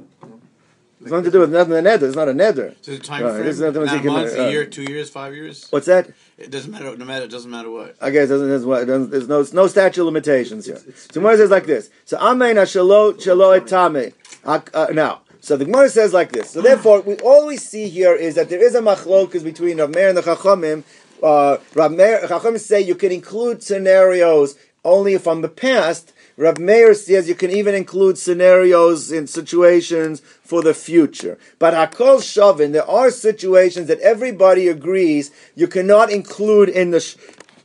No? 1.00 1.04
It's 1.06 1.10
nothing 1.12 1.24
to 1.24 1.30
do 1.30 1.40
with 1.40 1.50
nothing 1.52 1.72
with 1.72 1.84
neder. 1.84 2.02
It's 2.02 2.14
not 2.16 2.28
a 2.28 2.32
neder. 2.32 2.74
So 2.82 2.92
the 2.92 2.98
time 2.98 3.24
Right, 3.24 3.32
frame, 3.32 3.44
this 3.46 3.54
is 3.56 3.60
not 3.62 3.72
the 3.72 3.78
ones 3.80 3.92
not 3.92 4.04
you 4.04 4.10
a 4.10 4.28
can, 4.28 4.38
uh, 4.40 4.42
a 4.44 4.50
year, 4.50 4.66
two 4.66 4.82
years, 4.82 5.08
five 5.08 5.34
years. 5.34 5.66
What's 5.70 5.86
that? 5.86 6.10
It 6.36 6.50
doesn't 6.50 6.70
matter. 6.70 6.94
No 6.94 7.04
matter. 7.06 7.24
It 7.24 7.30
doesn't 7.30 7.50
matter 7.50 7.70
what. 7.70 7.96
I 8.02 8.10
guess 8.10 8.24
it 8.24 8.28
doesn't, 8.28 8.48
there's, 8.48 8.66
what- 8.66 8.82
it 8.82 8.86
doesn't- 8.86 9.10
there's 9.10 9.26
no 9.28 9.44
no 9.54 9.66
statute 9.66 10.02
of 10.02 10.06
limitations 10.06 10.66
here. 10.66 10.76
So 10.76 11.08
Gemara 11.14 11.38
says 11.38 11.50
like 11.50 11.64
this. 11.64 11.88
So 12.04 12.18
amein 12.18 12.56
shalo 12.56 13.14
shalo 13.14 13.58
etame. 13.58 14.12
Uh, 14.44 14.86
Now, 14.92 15.22
so 15.40 15.56
the 15.56 15.64
Gemara 15.64 15.88
says 15.88 16.12
like 16.12 16.32
this. 16.32 16.50
So 16.50 16.60
therefore, 16.60 17.00
we 17.00 17.14
all 17.16 17.46
we 17.46 17.56
see 17.56 17.88
here 17.88 18.14
is 18.14 18.34
that 18.34 18.50
there 18.50 18.62
is 18.62 18.74
a 18.74 18.80
machlokas 18.82 19.42
between 19.42 19.78
Rav 19.78 19.94
Meir 19.94 20.08
and 20.10 20.18
the 20.18 20.22
Chachamim. 20.22 20.84
Uh, 21.22 21.56
Rav 21.74 21.92
Meir, 21.92 22.20
Chachamim 22.26 22.60
say 22.60 22.80
you 22.82 22.94
can 22.94 23.10
include 23.10 23.62
scenarios 23.62 24.56
only 24.84 25.16
from 25.16 25.40
the 25.40 25.48
past. 25.48 26.12
Rav 26.40 26.58
Meir 26.58 26.94
says 26.94 27.28
you 27.28 27.34
can 27.34 27.50
even 27.50 27.74
include 27.74 28.16
scenarios 28.16 29.12
in 29.12 29.26
situations 29.26 30.20
for 30.42 30.62
the 30.62 30.72
future. 30.72 31.38
But 31.58 31.74
Hakol 31.74 32.20
Shavin, 32.20 32.72
there 32.72 32.88
are 32.88 33.10
situations 33.10 33.88
that 33.88 34.00
everybody 34.00 34.66
agrees 34.66 35.30
you 35.54 35.68
cannot 35.68 36.10
include 36.10 36.70
in 36.70 36.92
the 36.92 37.16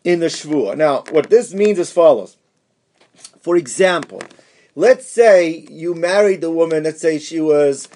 in 0.03 0.20
the 0.20 0.25
Shvuah. 0.25 0.75
Now, 0.75 1.05
what 1.12 1.29
this 1.29 1.53
means 1.53 1.79
is 1.79 1.89
follows. 1.89 2.36
For 3.39 3.55
example, 3.55 4.22
let's 4.75 5.08
say 5.08 5.65
you 5.72 5.96
married 5.96 6.41
the 6.41 6.51
woman, 6.51 6.84
let's 6.84 7.00
say 7.00 7.17
she 7.17 7.39
was 7.39 7.88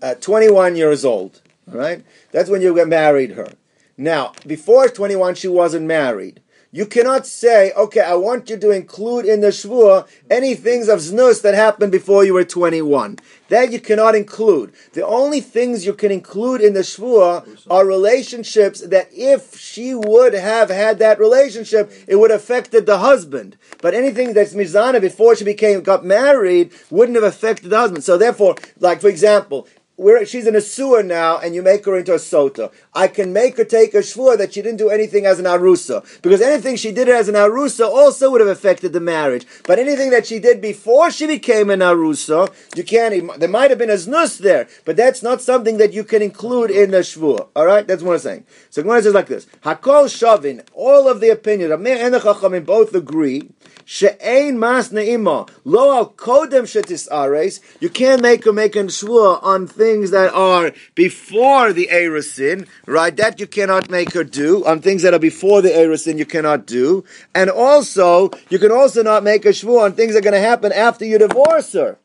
uh, 0.00 0.14
21 0.14 0.76
years 0.76 1.04
old, 1.04 1.42
all 1.66 1.78
right? 1.78 2.04
That's 2.30 2.48
when 2.48 2.62
you 2.62 2.86
married 2.86 3.32
her. 3.32 3.48
Now, 3.96 4.34
before 4.46 4.88
21, 4.88 5.34
she 5.34 5.48
wasn't 5.48 5.86
married. 5.86 6.40
You 6.70 6.84
cannot 6.84 7.26
say, 7.26 7.72
okay, 7.72 8.02
I 8.02 8.14
want 8.14 8.50
you 8.50 8.58
to 8.58 8.70
include 8.70 9.24
in 9.24 9.40
the 9.40 9.46
Shvuah 9.46 10.06
any 10.30 10.54
things 10.54 10.90
of 10.90 11.00
Znus 11.00 11.40
that 11.40 11.54
happened 11.54 11.90
before 11.90 12.26
you 12.26 12.34
were 12.34 12.44
21. 12.44 13.18
That 13.48 13.72
you 13.72 13.80
cannot 13.80 14.14
include. 14.14 14.74
The 14.92 15.06
only 15.06 15.40
things 15.40 15.86
you 15.86 15.94
can 15.94 16.12
include 16.12 16.60
in 16.60 16.74
the 16.74 16.80
Shvuah 16.80 17.66
are 17.70 17.86
relationships 17.86 18.82
that 18.82 19.08
if 19.12 19.58
she 19.58 19.94
would 19.94 20.34
have 20.34 20.68
had 20.68 20.98
that 20.98 21.18
relationship, 21.18 21.90
it 22.06 22.16
would 22.16 22.30
have 22.30 22.40
affected 22.40 22.84
the 22.84 22.98
husband. 22.98 23.56
But 23.80 23.94
anything 23.94 24.34
that's 24.34 24.52
Mizana 24.52 25.00
before 25.00 25.36
she 25.36 25.44
became, 25.44 25.80
got 25.80 26.04
married, 26.04 26.72
wouldn't 26.90 27.16
have 27.16 27.24
affected 27.24 27.70
the 27.70 27.78
husband. 27.78 28.04
So 28.04 28.18
therefore, 28.18 28.56
like 28.78 29.00
for 29.00 29.08
example, 29.08 29.66
where 29.98 30.24
she's 30.24 30.46
in 30.46 30.54
a 30.54 30.60
sewer 30.60 31.02
now 31.02 31.38
and 31.38 31.56
you 31.56 31.60
make 31.60 31.84
her 31.84 31.98
into 31.98 32.12
a 32.12 32.18
sota. 32.18 32.70
I 32.94 33.08
can 33.08 33.32
make 33.32 33.56
her 33.56 33.64
take 33.64 33.94
a 33.94 33.98
shvur 33.98 34.38
that 34.38 34.54
she 34.54 34.62
didn't 34.62 34.78
do 34.78 34.90
anything 34.90 35.26
as 35.26 35.40
an 35.40 35.44
arusa. 35.44 36.22
Because 36.22 36.40
anything 36.40 36.76
she 36.76 36.92
did 36.92 37.08
as 37.08 37.28
an 37.28 37.34
arusa 37.34 37.84
also 37.84 38.30
would 38.30 38.40
have 38.40 38.48
affected 38.48 38.92
the 38.92 39.00
marriage. 39.00 39.44
But 39.66 39.80
anything 39.80 40.10
that 40.10 40.24
she 40.24 40.38
did 40.38 40.60
before 40.60 41.10
she 41.10 41.26
became 41.26 41.68
an 41.68 41.80
arusa, 41.80 42.54
you 42.76 42.84
can't, 42.84 43.40
there 43.40 43.48
might 43.48 43.70
have 43.70 43.78
been 43.78 43.90
a 43.90 43.94
znus 43.94 44.38
there, 44.38 44.68
but 44.84 44.96
that's 44.96 45.20
not 45.20 45.42
something 45.42 45.78
that 45.78 45.92
you 45.92 46.04
can 46.04 46.22
include 46.22 46.70
in 46.70 46.92
the 46.92 46.98
shvur. 46.98 47.48
Alright? 47.56 47.88
That's 47.88 48.04
what 48.04 48.12
I'm 48.12 48.18
saying. 48.20 48.46
So 48.70 48.82
Gemara 48.82 49.02
says 49.02 49.14
like 49.14 49.26
this. 49.26 49.46
Hakol 49.64 50.06
shavin, 50.06 50.64
all 50.74 51.08
of 51.08 51.18
the 51.18 51.30
opinion 51.30 51.72
of 51.72 51.80
Meir 51.80 51.96
and 51.98 52.14
the 52.14 52.20
Chachamim 52.20 52.64
both 52.64 52.94
agree, 52.94 53.50
she'ein 53.84 54.60
mas 54.60 54.90
ne'ima, 54.90 55.48
lo 55.64 55.92
al 55.92 56.10
kodem 56.12 56.62
shetis 56.62 57.08
ares, 57.10 57.60
you 57.80 57.88
can't 57.88 58.22
make 58.22 58.44
her 58.44 58.52
make 58.52 58.76
a 58.76 58.84
shvur 58.84 59.42
on 59.42 59.66
things 59.66 59.87
that 60.10 60.32
are 60.34 60.72
before 60.94 61.72
the 61.72 61.88
Erusin, 61.90 62.68
right? 62.86 63.16
That 63.16 63.40
you 63.40 63.46
cannot 63.46 63.90
make 63.90 64.12
her 64.12 64.24
do. 64.24 64.64
On 64.64 64.80
things 64.80 65.02
that 65.02 65.14
are 65.14 65.18
before 65.18 65.62
the 65.62 65.70
Erusin, 65.70 66.18
you 66.18 66.26
cannot 66.26 66.66
do. 66.66 67.04
And 67.34 67.50
also, 67.50 68.30
you 68.48 68.58
can 68.58 68.70
also 68.70 69.02
not 69.02 69.22
make 69.24 69.44
a 69.44 69.48
shvu 69.48 69.80
on 69.80 69.94
things 69.94 70.12
that 70.12 70.20
are 70.20 70.30
going 70.30 70.34
to 70.34 70.40
happen 70.40 70.72
after 70.72 71.04
you 71.04 71.18
divorce 71.18 71.72
her. 71.72 71.98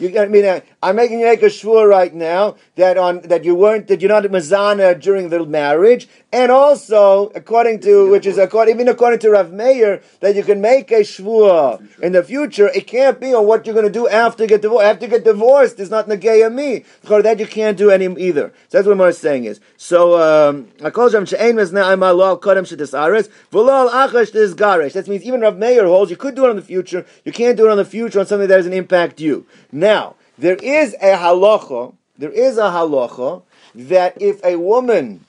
You, 0.00 0.18
I 0.18 0.26
mean, 0.26 0.46
uh, 0.46 0.60
I'm 0.82 0.96
making 0.96 1.20
you 1.20 1.26
make 1.26 1.42
a 1.42 1.46
shvur 1.46 1.86
right 1.86 2.14
now 2.14 2.56
that 2.76 2.96
on 2.96 3.20
that 3.22 3.44
you 3.44 3.54
weren't 3.54 3.86
that 3.88 4.00
you're 4.00 4.08
not 4.08 4.24
mazana 4.24 4.98
during 4.98 5.28
the 5.28 5.44
marriage, 5.44 6.08
and 6.32 6.50
also 6.50 7.30
according 7.34 7.80
to 7.80 8.10
which 8.10 8.24
is 8.24 8.38
according 8.38 8.76
even 8.76 8.88
according 8.88 9.20
to 9.20 9.30
Rav 9.30 9.52
Meir 9.52 10.00
that 10.20 10.34
you 10.34 10.42
can 10.42 10.62
make 10.62 10.90
a 10.90 11.00
shvur 11.00 11.86
in 12.00 12.12
the 12.12 12.22
future. 12.22 12.68
It 12.68 12.86
can't 12.86 13.20
be 13.20 13.34
on 13.34 13.46
what 13.46 13.66
you're 13.66 13.74
going 13.74 13.86
to 13.86 13.92
do 13.92 14.08
after 14.08 14.44
you 14.44 14.48
get 14.48 14.62
divorced. 14.62 14.86
After 14.86 15.04
you 15.04 15.10
get 15.10 15.24
divorced, 15.24 15.78
is 15.78 15.90
not 15.90 16.08
negeya 16.08 16.50
me. 16.52 16.84
To 17.06 17.20
that, 17.22 17.38
you 17.38 17.46
can't 17.46 17.76
do 17.76 17.90
any 17.90 18.06
either. 18.06 18.54
So 18.68 18.78
that's 18.78 18.88
what 18.88 18.98
I'm 18.98 19.12
saying 19.12 19.44
is. 19.44 19.60
So 19.76 20.18
um, 20.18 20.68
I 20.82 20.88
call 20.88 21.10
them 21.10 21.26
she'ein 21.26 21.56
mesna 21.56 21.84
aimal 21.84 22.16
lo 22.16 22.38
kodem 22.38 22.64
shetis 22.64 22.98
ares 22.98 23.28
v'lo 23.52 23.90
al 23.90 24.08
achash 24.08 24.32
tis 24.32 24.54
garesh. 24.54 24.94
That 24.94 25.08
means 25.08 25.24
even 25.24 25.42
Rav 25.42 25.58
Meir 25.58 25.86
holds 25.86 26.10
you 26.10 26.16
could 26.16 26.34
do 26.36 26.46
it 26.46 26.50
in 26.50 26.56
the 26.56 26.62
future. 26.62 27.04
You 27.26 27.32
can't 27.32 27.58
do 27.58 27.68
it 27.68 27.72
in 27.72 27.76
the 27.76 27.84
future 27.84 28.20
on 28.20 28.26
something 28.26 28.48
that 28.48 28.56
doesn't 28.56 28.72
impact 28.72 29.20
you. 29.20 29.46
Now, 29.72 29.89
there 30.38 30.56
is 30.56 30.94
a 30.94 31.16
halacha, 31.16 31.94
there 32.18 32.30
is 32.30 32.58
a 32.58 32.70
halacha 32.70 33.42
that 33.74 34.20
if 34.20 34.42
a 34.44 34.56
woman 34.56 35.24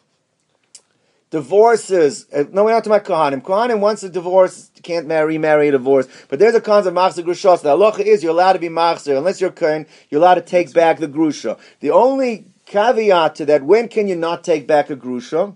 divorces, 1.31 2.25
uh, 2.33 2.43
no, 2.51 2.65
we're 2.65 2.71
not 2.71 2.83
talking 2.83 2.93
about 2.93 3.05
Kohanim. 3.05 3.41
Kohanim, 3.41 3.79
once 3.79 4.03
a 4.03 4.09
divorce, 4.09 4.69
can't 4.83 5.07
marry, 5.07 5.35
remarry 5.35 5.69
a 5.69 5.71
divorce. 5.71 6.07
But 6.29 6.39
there's 6.39 6.55
a 6.55 6.61
concept 6.61 6.95
of 6.95 7.01
machzor 7.01 7.23
grushos. 7.23 7.61
The 7.61 7.75
halacha 7.75 8.01
is 8.01 8.21
you're 8.21 8.33
allowed 8.33 8.53
to 8.53 8.59
be 8.59 8.69
machzor. 8.69 9.17
Unless 9.17 9.41
you're 9.41 9.51
Kohen, 9.51 9.87
you're 10.09 10.21
allowed 10.21 10.35
to 10.35 10.41
take 10.41 10.73
back 10.73 10.99
the 10.99 11.07
grusha. 11.07 11.57
The 11.79 11.91
only 11.91 12.45
caveat 12.65 13.35
to 13.35 13.45
that, 13.45 13.63
when 13.63 13.87
can 13.87 14.07
you 14.07 14.15
not 14.15 14.43
take 14.43 14.67
back 14.67 14.89
a 14.89 14.95
grusha? 14.95 15.55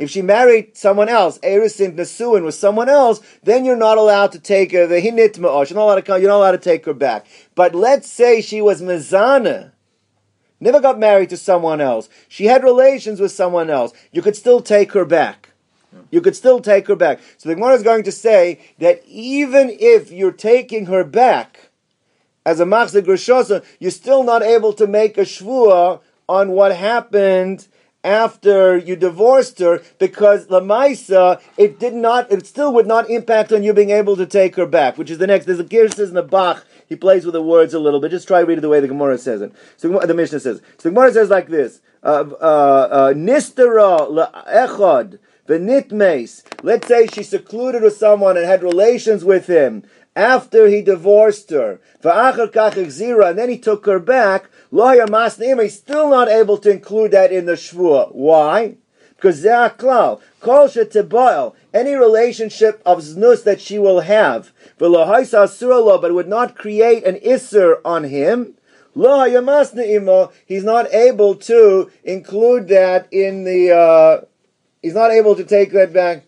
If 0.00 0.10
she 0.10 0.22
married 0.22 0.76
someone 0.76 1.08
else, 1.08 1.38
Erisin 1.38 1.96
Nasuin 1.96 2.44
with 2.44 2.54
someone 2.54 2.88
else, 2.88 3.20
then 3.42 3.64
you're 3.64 3.76
not 3.76 3.96
allowed 3.96 4.32
to 4.32 4.38
take 4.38 4.72
her 4.72 4.86
the 4.86 5.00
hinit 5.00 5.38
ma'osh. 5.38 5.70
You're 5.70 5.78
not 5.78 5.84
allowed 5.84 5.94
to 5.96 6.02
come, 6.02 6.20
you're 6.20 6.30
not 6.30 6.38
allowed 6.38 6.52
to 6.52 6.58
take 6.58 6.84
her 6.84 6.94
back. 6.94 7.26
But 7.54 7.74
let's 7.74 8.10
say 8.10 8.40
she 8.40 8.60
was 8.60 8.82
mezana, 8.82 9.72
never 10.60 10.80
got 10.80 10.98
married 10.98 11.30
to 11.30 11.36
someone 11.36 11.80
else. 11.80 12.08
She 12.28 12.46
had 12.46 12.62
relations 12.62 13.20
with 13.20 13.32
someone 13.32 13.70
else. 13.70 13.92
You 14.12 14.20
could 14.20 14.36
still 14.36 14.60
take 14.60 14.92
her 14.92 15.04
back. 15.04 15.50
You 16.10 16.20
could 16.20 16.36
still 16.36 16.60
take 16.60 16.88
her 16.88 16.96
back. 16.96 17.20
So 17.38 17.48
the 17.48 17.54
Gemara 17.54 17.74
is 17.74 17.82
going 17.82 18.02
to 18.04 18.12
say 18.12 18.60
that 18.78 19.02
even 19.06 19.70
if 19.70 20.10
you're 20.10 20.32
taking 20.32 20.86
her 20.86 21.04
back 21.04 21.70
as 22.44 22.60
a 22.60 22.64
machzor 22.64 23.64
you're 23.78 23.90
still 23.90 24.22
not 24.22 24.42
able 24.42 24.72
to 24.74 24.86
make 24.86 25.16
a 25.16 25.22
shvua 25.22 26.00
on 26.28 26.52
what 26.52 26.74
happened 26.74 27.66
after 28.04 28.76
you 28.76 28.94
divorced 28.94 29.58
her 29.58 29.82
because 29.98 30.46
Lamaisa, 30.48 31.40
it 31.56 31.78
did 31.80 31.94
not, 31.94 32.30
it 32.30 32.46
still 32.46 32.72
would 32.74 32.86
not 32.86 33.08
impact 33.08 33.50
on 33.50 33.62
you 33.62 33.72
being 33.72 33.90
able 33.90 34.14
to 34.16 34.26
take 34.26 34.56
her 34.56 34.66
back, 34.66 34.98
which 34.98 35.10
is 35.10 35.18
the 35.18 35.26
next. 35.26 35.46
There's 35.46 35.58
a 35.58 35.64
Girsis 35.64 36.08
in 36.08 36.14
the 36.14 36.22
Bach. 36.22 36.66
He 36.86 36.96
plays 36.96 37.24
with 37.24 37.32
the 37.32 37.42
words 37.42 37.72
a 37.72 37.78
little 37.78 38.00
bit. 38.00 38.10
Just 38.10 38.28
try 38.28 38.40
to 38.40 38.46
read 38.46 38.58
it 38.58 38.60
the 38.60 38.68
way 38.68 38.80
the 38.80 38.88
Gemara 38.88 39.16
says 39.16 39.40
it. 39.40 39.52
So 39.78 39.88
the 40.00 40.14
Mishnah 40.14 40.40
says. 40.40 40.60
So 40.76 40.90
the 40.90 40.94
Gemara 40.94 41.12
says 41.12 41.30
like 41.30 41.48
this: 41.48 41.80
uh, 42.02 42.24
uh, 42.40 43.14
Nistera 43.14 44.06
le'echad 44.10 45.18
v'nitmeis. 45.48 46.42
Let's 46.62 46.86
say 46.86 47.06
she 47.06 47.22
secluded 47.22 47.82
with 47.82 47.96
someone 47.96 48.36
and 48.36 48.44
had 48.44 48.62
relations 48.62 49.24
with 49.24 49.46
him 49.46 49.84
after 50.16 50.68
he 50.68 50.82
divorced 50.82 51.50
her. 51.50 51.80
And 52.02 53.38
then 53.38 53.48
he 53.48 53.58
took 53.58 53.86
her 53.86 53.98
back. 53.98 54.48
Masneim. 54.70 55.62
He's 55.62 55.76
still 55.76 56.08
not 56.08 56.28
able 56.28 56.58
to 56.58 56.70
include 56.70 57.10
that 57.12 57.32
in 57.32 57.46
the 57.46 57.54
shvua. 57.54 58.12
Why? 58.14 58.76
Because 59.16 59.44
any 61.72 61.94
relationship 61.94 62.82
of 62.84 62.98
znus 62.98 63.42
that 63.44 63.60
she 63.60 63.78
will 63.78 64.00
have, 64.00 64.52
but 64.78 66.14
would 66.14 66.28
not 66.28 66.56
create 66.56 67.04
an 67.04 67.16
isser 67.16 67.80
on 67.84 68.04
him. 68.04 68.54
He's 70.46 70.64
not 70.64 70.92
able 70.92 71.34
to 71.36 71.90
include 72.04 72.68
that 72.68 73.08
in 73.10 73.44
the. 73.44 73.72
Uh, 73.72 74.24
he's 74.82 74.94
not 74.94 75.10
able 75.10 75.34
to 75.36 75.44
take 75.44 75.72
that 75.72 75.92
back. 75.92 76.24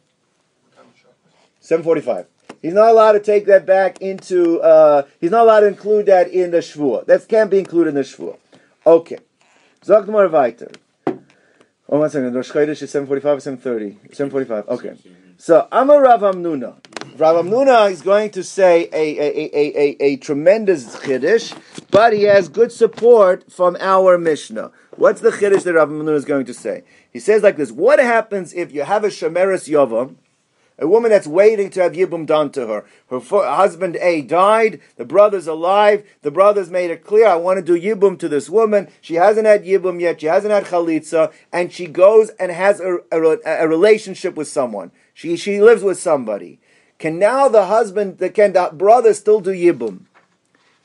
Seven 1.60 1.84
forty-five. 1.84 2.26
He's 2.62 2.74
not 2.74 2.88
allowed 2.88 3.12
to 3.12 3.20
take 3.20 3.46
that 3.46 3.66
back 3.66 4.00
into. 4.00 4.60
Uh, 4.60 5.02
he's 5.20 5.30
not 5.30 5.42
allowed 5.42 5.60
to 5.60 5.66
include 5.66 6.06
that 6.06 6.28
in 6.28 6.50
the 6.50 6.58
shvur. 6.58 7.04
That 7.06 7.26
can't 7.28 7.50
be 7.50 7.58
included 7.58 7.90
in 7.90 7.94
the 7.96 8.02
shvur. 8.02 8.36
Okay. 8.86 9.18
Sagt 9.82 10.08
mal 10.08 10.28
weiter. 10.28 10.70
Oh, 11.88 12.00
one 12.00 12.10
second. 12.10 12.34
Rosh 12.34 12.50
Chodesh 12.50 12.82
is 12.82 12.90
745 12.90 13.36
or 13.36 13.40
730? 13.40 14.14
745. 14.14 14.68
Okay. 14.68 14.96
So, 15.38 15.68
Amar 15.70 16.02
Rav 16.02 16.20
Amnuna. 16.22 16.74
Rav 17.16 17.44
Amnuna 17.44 17.90
is 17.90 18.02
going 18.02 18.30
to 18.30 18.42
say 18.42 18.88
a, 18.92 19.18
a, 19.18 19.50
a, 19.54 19.78
a, 19.78 19.96
a, 20.00 20.16
tremendous 20.16 20.96
Chiddush, 20.96 21.56
but 21.90 22.12
he 22.12 22.24
has 22.24 22.48
good 22.48 22.72
support 22.72 23.50
from 23.52 23.76
our 23.78 24.18
Mishnah. 24.18 24.72
What's 24.96 25.20
the 25.20 25.30
Chiddush 25.30 25.62
that 25.62 25.74
Rav 25.74 25.88
Amnuna 25.88 26.16
is 26.16 26.24
going 26.24 26.46
to 26.46 26.54
say? 26.54 26.82
He 27.12 27.20
says 27.20 27.42
like 27.42 27.56
this, 27.56 27.70
what 27.70 28.00
happens 28.00 28.52
if 28.52 28.72
you 28.72 28.82
have 28.82 29.04
a 29.04 29.08
Shemeres 29.08 29.68
Yovam, 29.68 30.16
A 30.78 30.86
woman 30.86 31.10
that's 31.10 31.26
waiting 31.26 31.70
to 31.70 31.82
have 31.82 31.92
Yibum 31.92 32.26
done 32.26 32.50
to 32.50 32.66
her. 32.66 32.84
Her 33.08 33.20
husband 33.20 33.96
A 33.96 34.20
died, 34.20 34.80
the 34.96 35.06
brother's 35.06 35.46
alive, 35.46 36.06
the 36.20 36.30
brother's 36.30 36.70
made 36.70 36.90
it 36.90 37.02
clear, 37.02 37.26
I 37.26 37.36
want 37.36 37.56
to 37.58 37.62
do 37.62 37.80
Yibum 37.80 38.18
to 38.18 38.28
this 38.28 38.50
woman. 38.50 38.88
She 39.00 39.14
hasn't 39.14 39.46
had 39.46 39.64
Yibum 39.64 40.00
yet, 40.00 40.20
she 40.20 40.26
hasn't 40.26 40.52
had 40.52 40.66
Chalitza, 40.66 41.32
and 41.50 41.72
she 41.72 41.86
goes 41.86 42.28
and 42.38 42.52
has 42.52 42.80
a, 42.80 42.98
a, 43.10 43.38
a 43.44 43.68
relationship 43.68 44.36
with 44.36 44.48
someone. 44.48 44.90
She, 45.14 45.36
she 45.36 45.62
lives 45.62 45.82
with 45.82 45.98
somebody. 45.98 46.60
Can 46.98 47.18
now 47.18 47.48
the 47.48 47.66
husband, 47.66 48.18
can 48.34 48.52
the 48.52 48.70
brother 48.72 49.14
still 49.14 49.40
do 49.40 49.52
Yibum? 49.52 50.00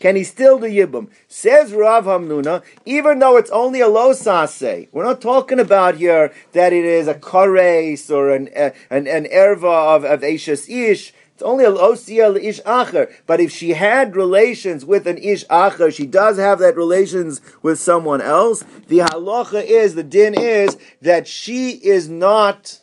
Can 0.01 0.15
he 0.15 0.23
still 0.23 0.57
do 0.57 0.65
Yibum? 0.65 1.09
Says 1.27 1.73
Rav 1.73 2.05
Hamnuna, 2.05 2.63
even 2.85 3.19
though 3.19 3.37
it's 3.37 3.51
only 3.51 3.81
a 3.81 3.87
lo 3.87 4.13
sase, 4.13 4.87
we're 4.91 5.03
not 5.03 5.21
talking 5.21 5.59
about 5.59 5.95
here 5.95 6.33
that 6.53 6.73
it 6.73 6.83
is 6.83 7.07
a 7.07 7.13
kares 7.13 8.09
or 8.09 8.31
an, 8.31 8.47
an, 8.47 9.05
an 9.07 9.25
erva 9.25 9.95
of, 9.95 10.03
of 10.03 10.21
Eishes 10.21 10.67
Ish. 10.67 11.13
It's 11.35 11.43
only 11.43 11.65
a 11.65 11.69
lo 11.69 11.93
ish 11.93 12.61
acher. 12.61 13.13
But 13.27 13.39
if 13.39 13.51
she 13.51 13.71
had 13.71 14.15
relations 14.15 14.83
with 14.83 15.05
an 15.05 15.19
ish 15.19 15.45
acher, 15.45 15.93
she 15.93 16.07
does 16.07 16.37
have 16.37 16.57
that 16.59 16.75
relations 16.75 17.39
with 17.61 17.79
someone 17.79 18.21
else. 18.21 18.63
The 18.87 18.99
halacha 18.99 19.63
is, 19.63 19.93
the 19.93 20.03
din 20.03 20.33
is, 20.33 20.77
that 21.01 21.27
she 21.27 21.71
is 21.71 22.09
not 22.09 22.80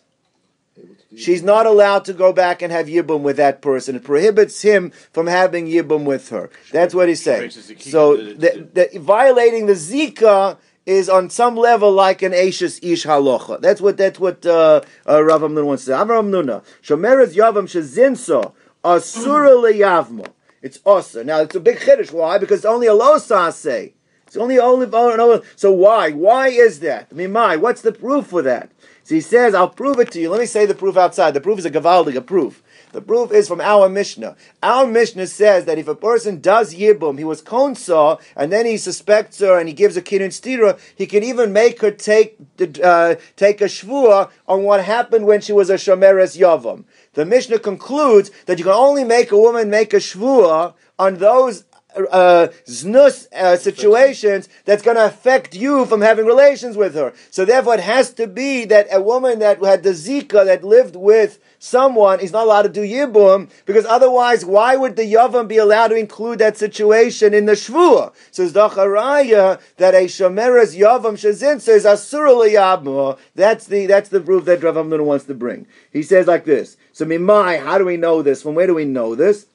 she's 1.19 1.43
not 1.43 1.67
allowed 1.67 2.05
to 2.07 2.13
go 2.13 2.33
back 2.33 2.63
and 2.63 2.73
have 2.73 2.87
yibum 2.87 3.21
with 3.21 3.37
that 3.37 3.61
person. 3.61 3.97
It 3.97 4.05
prohibits 4.05 4.63
him 4.63 4.91
from 5.13 5.27
having 5.27 5.67
yibum 5.67 6.05
with 6.05 6.29
her. 6.31 6.51
That's 6.73 6.95
what 6.95 7.09
he's 7.09 7.23
saying. 7.23 7.51
So 7.51 8.17
the, 8.17 8.69
the, 8.73 8.99
violating 8.99 9.67
the 9.67 9.75
zika 9.75 10.59
is 10.87 11.09
on 11.11 11.29
some 11.29 11.55
level 11.55 11.93
like 11.93 12.23
an 12.23 12.33
Ashes 12.33 12.81
Ish 12.83 13.05
halacha. 13.05 13.61
That's 13.61 13.81
what 13.81 13.99
that's 13.99 14.19
what 14.19 14.47
uh, 14.47 14.81
uh, 15.07 15.23
Rav 15.23 15.43
Amnun 15.43 15.67
wants 15.67 15.85
to 15.85 15.91
say. 15.91 16.01
Amar 16.01 16.17
Amnuna 16.17 16.65
shomeres 16.83 17.35
yavam 17.35 17.67
shezinso 17.69 18.55
asura 18.83 19.51
leyavmo. 19.51 20.27
It's 20.63 20.79
also 20.87 21.23
now 21.23 21.41
it's 21.41 21.55
a 21.55 21.61
big 21.61 21.79
chiddush. 21.79 22.11
Why? 22.11 22.39
Because 22.39 22.65
only 22.65 22.87
a 22.87 22.95
lo 22.95 23.19
say. 23.19 23.93
It's 24.27 24.37
only 24.37 24.59
only 24.59 25.43
so 25.57 25.73
why? 25.73 26.11
Why 26.13 26.49
is 26.49 26.81
that? 26.81 27.09
I 27.11 27.15
mean, 27.15 27.33
my 27.33 27.57
what's 27.57 27.81
the 27.81 27.93
proof 27.93 28.27
for 28.27 28.43
that? 28.43 28.71
So 29.09 29.15
he 29.15 29.23
says, 29.23 29.55
I'll 29.55 29.71
prove 29.71 29.99
it 30.01 30.11
to 30.11 30.21
you. 30.21 30.29
Let 30.29 30.39
me 30.39 30.45
say 30.45 30.67
the 30.67 30.75
proof 30.75 30.99
outside. 30.99 31.33
The 31.33 31.41
proof 31.41 31.59
is 31.59 31.65
a 31.65 31.71
gavaldig, 31.71 32.15
a 32.15 32.21
proof. 32.21 32.63
The 32.93 33.01
proof 33.01 33.33
is 33.33 33.49
from 33.49 33.59
our 33.59 33.89
Mishnah. 33.89 34.37
Our 34.63 34.87
Mishnah 34.87 35.29
says 35.29 35.65
that 35.65 35.79
if 35.79 35.89
a 35.89 35.95
person 35.95 36.43
does 36.43 36.75
yibum, 36.75 37.17
he 37.17 37.25
was 37.25 37.41
konsa, 37.41 38.21
and 38.37 38.53
then 38.53 38.67
he 38.67 38.77
suspects 38.77 39.39
her 39.39 39.59
and 39.59 39.67
he 39.67 39.73
gives 39.73 39.97
a 39.97 40.03
kinun 40.03 40.29
stira, 40.29 40.79
he 40.95 41.07
can 41.07 41.23
even 41.23 41.55
make 41.55 41.81
her 41.81 41.91
take 41.91 42.37
uh, 42.85 43.15
take 43.35 43.63
a 43.63 43.65
shvua 43.65 44.31
on 44.47 44.65
what 44.65 44.85
happened 44.85 45.25
when 45.25 45.41
she 45.41 45.55
was 45.55 45.71
a 45.71 45.77
shomeres 45.77 46.39
yavam. 46.39 46.85
The 47.15 47.25
Mishnah 47.25 47.61
concludes 47.61 48.31
that 48.45 48.59
you 48.59 48.65
can 48.65 48.75
only 48.75 49.05
make 49.05 49.33
a 49.33 49.39
woman 49.39 49.71
make 49.71 49.95
a 49.95 50.01
shvua 50.01 50.75
on 50.99 51.17
those 51.17 51.65
uh, 51.97 52.49
znus 52.67 53.33
uh, 53.33 53.57
situations 53.57 54.49
that's 54.65 54.83
going 54.83 54.97
to 54.97 55.05
affect 55.05 55.55
you 55.55 55.87
from 55.87 56.01
having 56.01 56.27
relations 56.27 56.77
with 56.77 56.95
her. 56.95 57.13
So 57.31 57.45
therefore, 57.45 57.75
it 57.75 57.81
has 57.81 58.13
to 58.15 58.27
be 58.27 58.65
that 58.67 58.89
a 58.93 59.01
woman 59.01 59.39
that 59.39 59.63
had 59.63 59.83
the 59.83 59.91
zika 59.91 60.45
that 60.45 60.63
lived 60.63 60.97
with 60.97 61.39
someone 61.59 62.21
is 62.21 62.33
not 62.33 62.45
allowed 62.45 62.63
to 62.63 62.69
do 62.69 62.83
yibum 62.83 63.51
because 63.65 63.85
otherwise, 63.87 64.45
why 64.45 64.77
would 64.77 64.97
the 64.97 65.03
yavam 65.03 65.49
be 65.49 65.57
allowed 65.57 65.89
to 65.89 65.97
include 65.97 66.39
that 66.39 66.57
situation 66.57 67.35
in 67.35 67.47
the 67.47 67.53
shvua? 67.53 68.13
So 68.31 68.43
it's 68.43 68.53
dacharaya 68.53 69.61
that 69.79 69.95
a 69.95 70.05
shomeres 70.05 70.79
yavam 70.79 71.15
shazin 71.15 71.61
says 71.61 71.87
asura 71.87 73.19
That's 73.35 73.67
the 73.67 73.87
that's 73.87 74.11
the 74.11 74.21
proof 74.21 74.45
that 74.45 74.63
Rav 74.63 74.77
Amnun 74.77 75.05
wants 75.05 75.25
to 75.25 75.35
bring. 75.35 75.67
He 75.93 76.03
says 76.03 76.27
like 76.27 76.45
this. 76.45 76.77
So 76.93 77.05
mimai, 77.05 77.65
how 77.65 77.79
do 77.79 77.85
we 77.85 77.97
know 77.97 78.23
this? 78.23 78.43
From 78.43 78.55
where 78.55 78.67
do 78.67 78.75
we 78.75 78.85
know 78.85 79.15
this? 79.15 79.47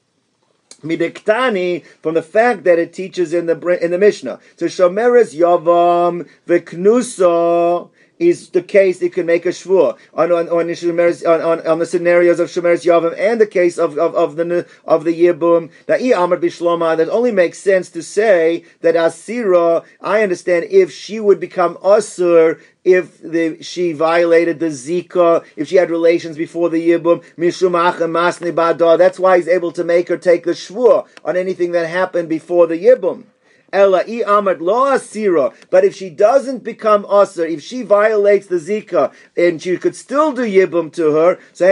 Midiktani 0.84 1.84
from 2.02 2.14
the 2.14 2.22
fact 2.22 2.64
that 2.64 2.78
it 2.78 2.92
teaches 2.92 3.32
in 3.34 3.46
the 3.46 3.58
in 3.82 3.90
the 3.90 3.98
Mishnah. 3.98 4.38
So 4.56 4.66
shomeres 4.66 5.34
yavam 5.34 6.28
v'knuso 6.46 7.90
is 8.18 8.50
the 8.50 8.62
case 8.62 9.02
it 9.02 9.12
can 9.12 9.26
make 9.26 9.44
a 9.44 9.50
shvur 9.50 9.96
on 10.14 10.32
on 10.32 10.48
on, 10.48 11.40
on, 11.40 11.66
on 11.66 11.78
the 11.78 11.86
scenarios 11.86 12.40
of 12.40 12.48
Shemeres 12.48 12.84
Yavam 12.84 13.14
and 13.18 13.40
the 13.40 13.46
case 13.46 13.78
of, 13.78 13.98
of, 13.98 14.14
of 14.14 14.36
the 14.36 14.66
of 14.84 15.04
the 15.04 15.12
Yibum. 15.12 15.70
That 15.86 16.00
Amar 16.00 16.38
Bishloma 16.38 16.96
that 16.96 17.08
only 17.08 17.32
makes 17.32 17.58
sense 17.58 17.90
to 17.90 18.02
say 18.02 18.64
that 18.80 18.94
Asira. 18.94 19.84
I 20.00 20.22
understand 20.22 20.66
if 20.70 20.92
she 20.92 21.18
would 21.20 21.40
become 21.40 21.76
Asur 21.76 22.60
if 22.84 23.20
the, 23.22 23.62
she 23.62 23.92
violated 23.92 24.60
the 24.60 24.66
Zika, 24.66 25.44
if 25.56 25.68
she 25.68 25.76
had 25.76 25.90
relations 25.90 26.36
before 26.36 26.68
the 26.68 26.90
Yibum, 26.90 27.24
That's 28.98 29.18
why 29.18 29.36
he's 29.38 29.48
able 29.48 29.72
to 29.72 29.84
make 29.84 30.08
her 30.08 30.18
take 30.18 30.44
the 30.44 30.50
Shvur 30.50 31.06
on 31.24 31.36
anything 31.36 31.72
that 31.72 31.88
happened 31.88 32.28
before 32.28 32.66
the 32.66 32.76
Yibum. 32.76 33.24
Ella 33.74 34.04
i 34.06 34.22
amad 34.24 34.60
lo 34.60 34.84
asira. 34.86 35.52
But 35.68 35.84
if 35.84 35.96
she 35.96 36.08
doesn't 36.08 36.62
become 36.62 37.04
aser, 37.06 37.44
if 37.44 37.60
she 37.60 37.82
violates 37.82 38.46
the 38.46 38.56
zika, 38.56 39.12
and 39.36 39.60
she 39.60 39.76
could 39.76 39.96
still 39.96 40.32
do 40.32 40.42
yibum 40.42 40.92
to 40.92 41.12
her, 41.12 41.38
so 41.52 41.64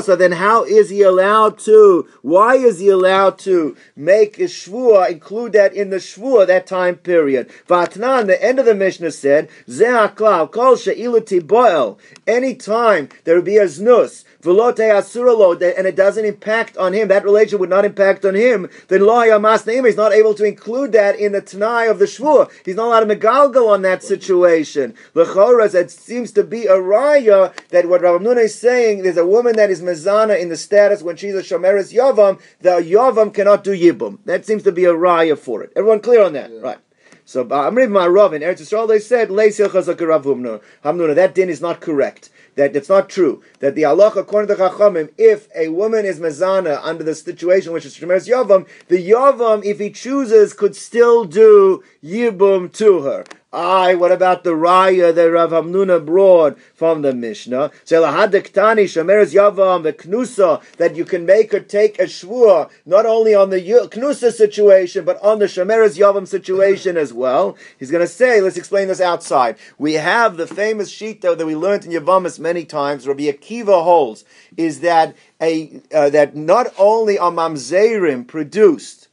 so 0.00 0.16
then 0.16 0.32
how 0.32 0.64
is 0.64 0.90
he 0.90 1.02
allowed 1.02 1.58
to? 1.60 2.08
Why 2.22 2.56
is 2.56 2.80
he 2.80 2.88
allowed 2.88 3.38
to 3.40 3.76
make 3.94 4.38
a 4.38 4.44
shvua, 4.44 5.10
include 5.10 5.52
that 5.52 5.74
in 5.74 5.90
the 5.90 5.96
shvua, 5.96 6.46
that 6.48 6.66
time 6.66 6.96
period? 6.96 7.48
Vatnan, 7.68 8.26
the 8.26 8.42
end 8.42 8.58
of 8.58 8.66
the 8.66 8.74
Mishnah 8.74 9.12
said, 9.12 9.48
Ze'aklav, 9.68 10.50
kol 10.50 10.76
she'ilati 10.76 11.40
boel. 11.40 11.98
Any 12.26 12.54
time 12.54 13.08
there 13.24 13.36
would 13.36 13.44
be 13.44 13.58
a 13.58 13.66
znus, 13.66 14.24
and 14.44 15.86
it 15.86 15.96
doesn't 15.96 16.24
impact 16.24 16.76
on 16.76 16.92
him, 16.92 17.08
that 17.08 17.24
relation 17.24 17.58
would 17.58 17.70
not 17.70 17.84
impact 17.84 18.24
on 18.24 18.34
him, 18.34 18.68
then 18.88 19.02
lo 19.02 19.20
is 19.20 19.96
not 19.96 20.12
able 20.12 20.34
to 20.34 20.44
include 20.44 20.92
that 20.92 21.18
in 21.18 21.32
the 21.32 21.40
Tanai 21.40 21.86
of 21.86 21.98
the 21.98 22.06
Shvur. 22.06 22.50
He's 22.64 22.76
not 22.76 22.86
allowed 22.86 23.00
to 23.00 23.16
megalgal 23.16 23.68
on 23.68 23.82
that 23.82 24.02
situation. 24.02 24.94
L'choras, 25.14 25.74
it 25.74 25.90
seems 25.90 26.32
to 26.32 26.44
be 26.44 26.66
a 26.66 26.76
raya 26.76 27.54
that 27.68 27.88
what 27.88 28.02
Rav 28.02 28.20
Nuna 28.20 28.44
is 28.44 28.58
saying, 28.58 29.02
there's 29.02 29.16
a 29.16 29.26
woman 29.26 29.56
that 29.56 29.70
is 29.70 29.82
mezana 29.82 30.40
in 30.40 30.48
the 30.48 30.56
status 30.56 31.02
when 31.02 31.16
she's 31.16 31.34
a 31.34 31.42
shomeres 31.42 31.92
yavam, 31.92 32.40
the 32.60 32.70
yavam 32.70 33.32
cannot 33.32 33.64
do 33.64 33.72
yibum. 33.72 34.18
That 34.24 34.46
seems 34.46 34.62
to 34.64 34.72
be 34.72 34.84
a 34.84 34.94
raya 34.94 35.38
for 35.38 35.62
it. 35.62 35.72
Everyone 35.76 36.00
clear 36.00 36.22
on 36.22 36.32
that? 36.32 36.50
Yeah. 36.50 36.60
Right. 36.60 36.78
So 37.24 37.44
Amriv 37.44 37.88
Ma'arav 37.88 38.32
in 38.32 38.42
Eretz 38.42 38.60
Yisrael, 38.60 38.88
they 38.88 38.98
said, 38.98 39.28
Hamnuna, 39.28 41.14
that 41.14 41.34
din 41.34 41.48
is 41.48 41.60
not 41.60 41.80
correct 41.80 42.30
that 42.56 42.74
it's 42.76 42.88
not 42.88 43.08
true. 43.08 43.42
That 43.60 43.74
the 43.74 43.84
Allah, 43.84 44.12
according 44.16 44.54
to 44.54 44.62
Chachamim, 44.62 45.10
if 45.18 45.48
a 45.54 45.68
woman 45.68 46.04
is 46.04 46.20
mezana 46.20 46.80
under 46.82 47.04
the 47.04 47.14
situation 47.14 47.72
which 47.72 47.84
is 47.84 47.96
Shemeres 47.96 48.28
Yavam, 48.28 48.66
the 48.88 49.08
Yavam, 49.10 49.64
if 49.64 49.78
he 49.78 49.90
chooses, 49.90 50.52
could 50.52 50.76
still 50.76 51.24
do 51.24 51.82
Yibum 52.02 52.72
to 52.74 53.02
her. 53.02 53.24
Aye, 53.52 53.96
what 53.96 54.12
about 54.12 54.44
the 54.44 54.52
raya 54.52 55.12
that 55.12 55.28
Rav 55.28 55.50
Hamnuna 55.50 56.06
brought 56.06 56.56
from 56.72 57.02
the 57.02 57.12
Mishnah? 57.12 57.72
Selahadektani 57.84 58.84
Shameres 58.84 59.34
Yavam 59.34 59.82
the 59.82 59.92
Knusa 59.92 60.62
that 60.76 60.94
you 60.94 61.04
can 61.04 61.26
make 61.26 61.52
or 61.52 61.58
take 61.58 61.98
a 61.98 62.04
shvur 62.04 62.70
not 62.86 63.06
only 63.06 63.34
on 63.34 63.50
the 63.50 63.60
Knusa 63.60 64.30
situation 64.30 65.04
but 65.04 65.20
on 65.20 65.40
the 65.40 65.46
Shameres 65.46 65.98
Yavam 65.98 66.28
situation 66.28 66.96
as 66.96 67.12
well. 67.12 67.56
He's 67.76 67.90
going 67.90 68.04
to 68.04 68.06
say, 68.06 68.40
let's 68.40 68.56
explain 68.56 68.86
this 68.86 69.00
outside. 69.00 69.56
We 69.78 69.94
have 69.94 70.36
the 70.36 70.46
famous 70.46 70.92
shita 70.92 71.36
that 71.36 71.44
we 71.44 71.56
learned 71.56 71.86
in 71.86 71.90
Yavamas 71.90 72.38
many 72.38 72.64
times. 72.64 73.08
Rabbi 73.08 73.24
Akiva 73.24 73.82
holds 73.82 74.24
is 74.56 74.78
that 74.80 75.16
a 75.42 75.80
uh, 75.92 76.08
that 76.10 76.36
not 76.36 76.72
only 76.78 77.18
are 77.18 77.32
mamzerim 77.32 78.28
produced 78.28 79.08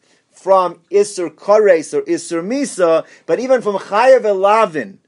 from 0.48 0.80
Isser 0.90 1.30
Kores 1.30 1.94
or 1.94 2.04
Isser 2.04 2.42
Misa, 2.42 3.06
but 3.26 3.38
even 3.38 3.62
from 3.62 3.76
Chayav 3.76 4.22
Elavin. 4.22 5.00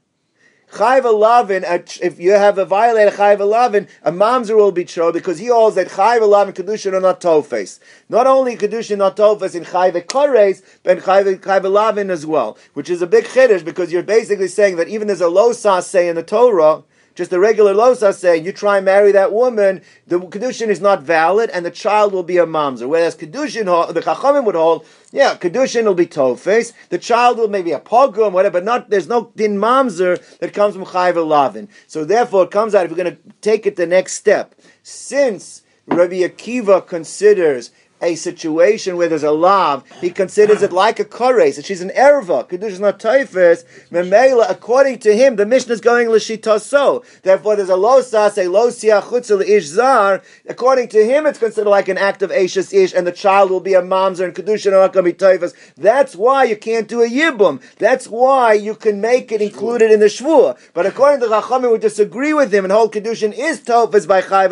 Chayav 0.70 1.04
Elavin, 1.04 1.98
if 2.02 2.20
you 2.20 2.32
have 2.32 2.58
a 2.58 2.66
violated 2.66 3.14
Chayav 3.14 3.38
Elavin, 3.38 3.88
a 4.02 4.12
mamzer 4.12 4.54
will 4.54 4.70
be 4.70 4.84
true 4.84 5.10
because 5.10 5.38
he 5.38 5.46
holds 5.46 5.76
that 5.76 5.88
Chayav 5.88 6.20
Elavin 6.20 6.52
Kedushin 6.52 6.92
are 6.92 7.00
not 7.00 7.22
Tofes. 7.22 7.80
Not 8.10 8.26
only 8.26 8.54
Kedushin 8.54 8.98
not 8.98 9.16
Tofes 9.16 9.54
in 9.54 9.64
Chayav 9.64 10.04
Kores, 10.04 10.62
but 10.82 10.98
in 10.98 11.02
Chayav 11.02 11.38
Elavin 11.38 12.10
as 12.10 12.26
well, 12.26 12.58
which 12.74 12.90
is 12.90 13.00
a 13.00 13.06
big 13.06 13.24
chiddush 13.24 13.64
because 13.64 13.90
you're 13.90 14.02
basically 14.02 14.46
saying 14.46 14.76
that 14.76 14.88
even 14.88 15.06
there's 15.06 15.22
a 15.22 15.28
low 15.28 15.52
say 15.52 16.06
in 16.10 16.16
the 16.16 16.22
Torah, 16.22 16.82
just 17.20 17.34
a 17.34 17.38
regular 17.38 17.74
losa 17.74 18.14
saying 18.14 18.46
you 18.46 18.50
try 18.50 18.78
and 18.78 18.86
marry 18.86 19.12
that 19.12 19.30
woman, 19.30 19.82
the 20.06 20.18
kedushin 20.18 20.68
is 20.68 20.80
not 20.80 21.02
valid, 21.02 21.50
and 21.50 21.66
the 21.66 21.70
child 21.70 22.14
will 22.14 22.22
be 22.22 22.38
a 22.38 22.46
mamzer. 22.46 22.88
Whereas 22.88 23.14
kedushin, 23.14 23.66
the 23.92 24.00
chachamim 24.00 24.46
would 24.46 24.54
hold, 24.54 24.86
yeah, 25.12 25.36
kedushin 25.36 25.84
will 25.84 25.94
be 25.94 26.06
tofes, 26.06 26.72
the 26.88 26.96
child 26.96 27.36
will 27.36 27.48
maybe 27.48 27.72
a 27.72 27.78
pogrom, 27.78 28.32
whatever, 28.32 28.54
but 28.54 28.64
not 28.64 28.88
there's 28.88 29.06
no 29.06 29.30
din 29.36 29.58
mamzer 29.58 30.38
that 30.38 30.54
comes 30.54 30.74
from 30.74 30.86
chayv 30.86 31.14
lavin. 31.26 31.68
So 31.86 32.06
therefore, 32.06 32.44
it 32.44 32.50
comes 32.50 32.74
out 32.74 32.86
if 32.86 32.90
we're 32.90 32.96
going 32.96 33.14
to 33.14 33.22
take 33.42 33.66
it 33.66 33.76
the 33.76 33.86
next 33.86 34.14
step, 34.14 34.54
since 34.82 35.60
Rabbi 35.86 36.20
Akiva 36.20 36.86
considers 36.86 37.70
a 38.02 38.14
situation 38.14 38.96
where 38.96 39.08
there's 39.08 39.22
a 39.22 39.30
lav, 39.30 39.84
he 40.00 40.10
considers 40.10 40.62
it 40.62 40.72
like 40.72 40.98
a 40.98 41.04
kores, 41.04 41.56
and 41.56 41.64
she's 41.64 41.80
an 41.80 41.90
erva, 41.90 42.48
kedusha 42.48 42.70
is 42.70 42.80
not 42.80 43.00
tofes, 43.00 43.64
memela, 43.90 44.48
according 44.48 44.98
to 44.98 45.14
him, 45.14 45.36
the 45.36 45.46
Mishnah 45.46 45.74
is 45.74 45.80
going 45.80 46.08
so. 46.20 47.04
Therefore, 47.22 47.56
there's 47.56 47.68
a 47.68 47.74
losas, 47.74 48.38
a 48.38 48.48
losia 48.48 49.02
chutzah 49.02 49.46
ish 49.46 49.64
zar. 49.64 50.22
According 50.48 50.88
to 50.88 51.04
him, 51.04 51.26
it's 51.26 51.38
considered 51.38 51.70
like 51.70 51.88
an 51.88 51.98
act 51.98 52.22
of 52.22 52.32
ashes 52.32 52.72
ish, 52.72 52.92
and 52.94 53.06
the 53.06 53.12
child 53.12 53.50
will 53.50 53.60
be 53.60 53.74
a 53.74 53.82
mamzer, 53.82 54.24
and 54.24 54.34
kedusha 54.34 54.68
are 54.68 54.70
not 54.70 54.92
going 54.92 55.04
to 55.04 55.10
be 55.10 55.16
tofes. 55.16 55.54
That's 55.76 56.16
why 56.16 56.44
you 56.44 56.56
can't 56.56 56.88
do 56.88 57.02
a 57.02 57.08
yibum. 57.08 57.60
That's 57.78 58.08
why 58.08 58.54
you 58.54 58.74
can 58.74 59.00
make 59.00 59.32
it 59.32 59.42
included 59.42 59.90
in 59.90 60.00
the 60.00 60.06
shvur. 60.06 60.58
But 60.74 60.86
according 60.86 61.20
to 61.20 61.26
Chachamim, 61.26 61.72
we 61.72 61.78
disagree 61.78 62.32
with 62.32 62.52
him, 62.52 62.64
and 62.64 62.72
whole 62.72 62.90
kedushin 62.90 63.32
is 63.36 63.60
tofes 63.60 64.06
by 64.06 64.22
chayv 64.22 64.50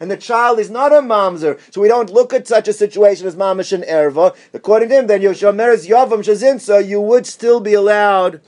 and 0.00 0.10
the 0.10 0.16
child 0.16 0.58
is 0.58 0.70
not 0.70 0.92
a 0.92 0.96
mamzer. 0.96 1.58
So 1.72 1.80
we 1.80 1.88
don't 1.88 2.10
look 2.10 2.32
at 2.32 2.46
such 2.46 2.68
a 2.70 2.72
situation 2.72 3.26
as 3.26 3.36
mamish 3.36 3.72
and 3.72 3.84
erva. 3.84 4.34
According 4.54 4.88
to 4.88 4.98
him, 5.00 5.06
then 5.06 5.20
Yoshamer's 5.20 5.86
yavam 5.86 6.20
shazinsa, 6.20 6.86
you 6.86 7.00
would 7.00 7.26
still 7.26 7.60
be 7.60 7.74
allowed 7.74 8.40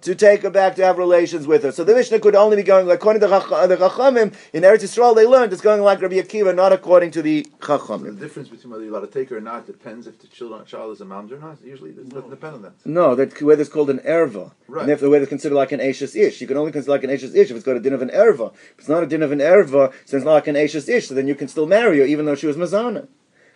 to 0.00 0.14
take 0.14 0.42
her 0.42 0.50
back 0.50 0.76
to 0.76 0.84
have 0.84 0.96
relations 0.96 1.46
with 1.46 1.62
her. 1.64 1.72
So 1.72 1.82
the 1.84 1.94
Mishnah 1.94 2.20
could 2.20 2.36
only 2.36 2.56
be 2.56 2.62
going, 2.62 2.86
like, 2.86 2.98
according 2.98 3.20
to 3.20 3.26
the 3.26 3.34
Chachamim, 3.34 4.34
in 4.52 4.62
Eretz 4.62 4.82
Yisrael 4.82 5.14
they 5.14 5.26
learned 5.26 5.52
it's 5.52 5.62
going 5.62 5.82
like 5.82 6.00
Rabbi 6.00 6.16
Akiva, 6.16 6.54
not 6.54 6.72
according 6.72 7.10
to 7.12 7.22
the 7.22 7.44
Chachamim. 7.60 8.04
The 8.04 8.12
difference 8.12 8.48
between 8.48 8.70
whether 8.70 8.84
you're 8.84 8.92
allowed 8.92 9.06
to 9.06 9.12
take 9.12 9.30
her 9.30 9.38
or 9.38 9.40
not 9.40 9.66
depends 9.66 10.06
if 10.06 10.18
the 10.20 10.28
children, 10.28 10.64
child 10.64 10.92
is 10.92 11.00
a 11.00 11.04
mamzer 11.04 11.32
or 11.32 11.38
not. 11.38 11.58
Usually 11.64 11.90
it 11.90 12.08
doesn't 12.08 12.30
depend 12.30 12.54
on 12.54 12.62
that. 12.62 12.74
No, 12.84 13.14
that 13.16 13.40
whether 13.42 13.60
it's 13.60 13.70
called 13.70 13.90
an 13.90 13.98
erva. 13.98 14.52
Right. 14.68 14.82
And 14.82 14.90
if 14.90 15.00
the 15.00 15.10
way 15.10 15.18
it's 15.18 15.28
considered 15.28 15.56
like 15.56 15.72
an 15.72 15.80
ashes 15.80 16.14
ish. 16.14 16.40
You 16.40 16.46
can 16.46 16.56
only 16.56 16.72
consider 16.72 16.92
like 16.92 17.04
an 17.04 17.10
ashes 17.10 17.34
ish 17.34 17.50
if 17.50 17.56
it's 17.56 17.64
got 17.64 17.76
a 17.76 17.80
din 17.80 17.92
of 17.92 18.02
an 18.02 18.10
erva. 18.10 18.54
If 18.54 18.78
it's 18.78 18.88
not 18.88 19.02
a 19.02 19.06
din 19.06 19.22
of 19.22 19.32
an 19.32 19.40
erva, 19.40 19.92
so 20.04 20.16
it's 20.16 20.24
not 20.24 20.32
like 20.32 20.46
an 20.46 20.56
ashes 20.56 20.88
ish, 20.88 21.08
so 21.08 21.14
then 21.14 21.26
you 21.26 21.34
can 21.34 21.48
still 21.48 21.66
marry 21.66 21.98
her 21.98 22.04
even 22.04 22.24
though 22.24 22.36
she 22.36 22.46
was 22.46 22.56
mazana. 22.56 23.08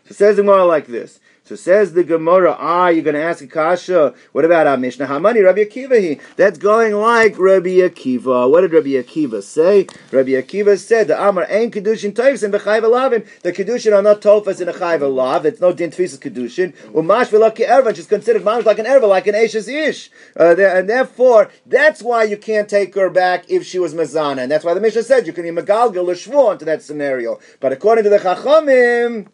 So 0.06 0.14
says 0.14 0.36
the 0.36 0.42
Gemara 0.42 0.64
like 0.64 0.86
this. 0.86 1.20
So 1.44 1.56
says 1.56 1.92
the 1.92 2.04
Gemara, 2.04 2.56
ah, 2.56 2.86
you're 2.86 3.02
going 3.02 3.16
to 3.16 3.22
ask 3.22 3.42
a 3.42 3.48
kasha. 3.48 4.14
What 4.30 4.44
about 4.44 4.68
our 4.68 4.76
Mishnah? 4.76 5.06
How 5.06 5.18
many 5.18 5.40
Rabbi 5.40 5.64
Akiva 5.64 6.00
he? 6.00 6.20
That's 6.36 6.56
going 6.56 6.94
like 6.94 7.36
Rabbi 7.36 7.80
Akiva. 7.80 8.48
What 8.48 8.60
did 8.60 8.72
Rabbi 8.72 8.90
Akiva 8.90 9.42
say? 9.42 9.88
Rabbi 10.12 10.30
Akiva 10.30 10.78
said, 10.78 11.08
the 11.08 11.20
Amar 11.20 11.46
ain't 11.48 11.74
kedushin 11.74 12.12
toifs 12.12 12.44
and 12.44 12.54
b'chayv 12.54 12.82
alavin. 12.82 13.26
The 13.42 13.52
kedushin 13.52 13.92
are 13.92 14.02
not 14.02 14.20
tofas 14.20 14.60
in 14.60 14.68
a 14.68 14.72
chayv 14.72 15.00
alav. 15.00 15.44
It's 15.44 15.60
no 15.60 15.72
din 15.72 15.90
tfisas 15.90 16.20
kedushin. 16.20 16.74
Umash 16.92 17.30
v'laki 17.30 17.68
erva, 17.68 17.96
is 17.98 18.06
considered 18.06 18.42
mamish 18.42 18.64
like 18.64 18.78
an 18.78 18.86
erva, 18.86 19.08
like 19.08 19.26
an 19.26 19.34
ashes 19.34 19.66
ish. 19.66 20.10
Uh, 20.38 20.54
and 20.56 20.88
therefore, 20.88 21.50
that's 21.66 22.02
why 22.02 22.22
you 22.22 22.36
can't 22.36 22.68
take 22.68 22.94
her 22.94 23.10
back 23.10 23.50
if 23.50 23.66
she 23.66 23.80
was 23.80 23.94
mazana. 23.94 24.42
And 24.42 24.52
that's 24.52 24.64
why 24.64 24.74
the 24.74 24.80
Mishnah 24.80 25.02
said 25.02 25.26
you 25.26 25.32
can 25.32 25.42
be 25.42 25.50
megalgal 25.50 26.06
or 26.06 26.14
shvu 26.14 26.52
into 26.52 26.64
that 26.66 26.82
scenario. 26.82 27.40
But 27.58 27.72
according 27.72 28.04
to 28.04 28.10
the 28.10 28.18
Chachamim, 28.18 29.26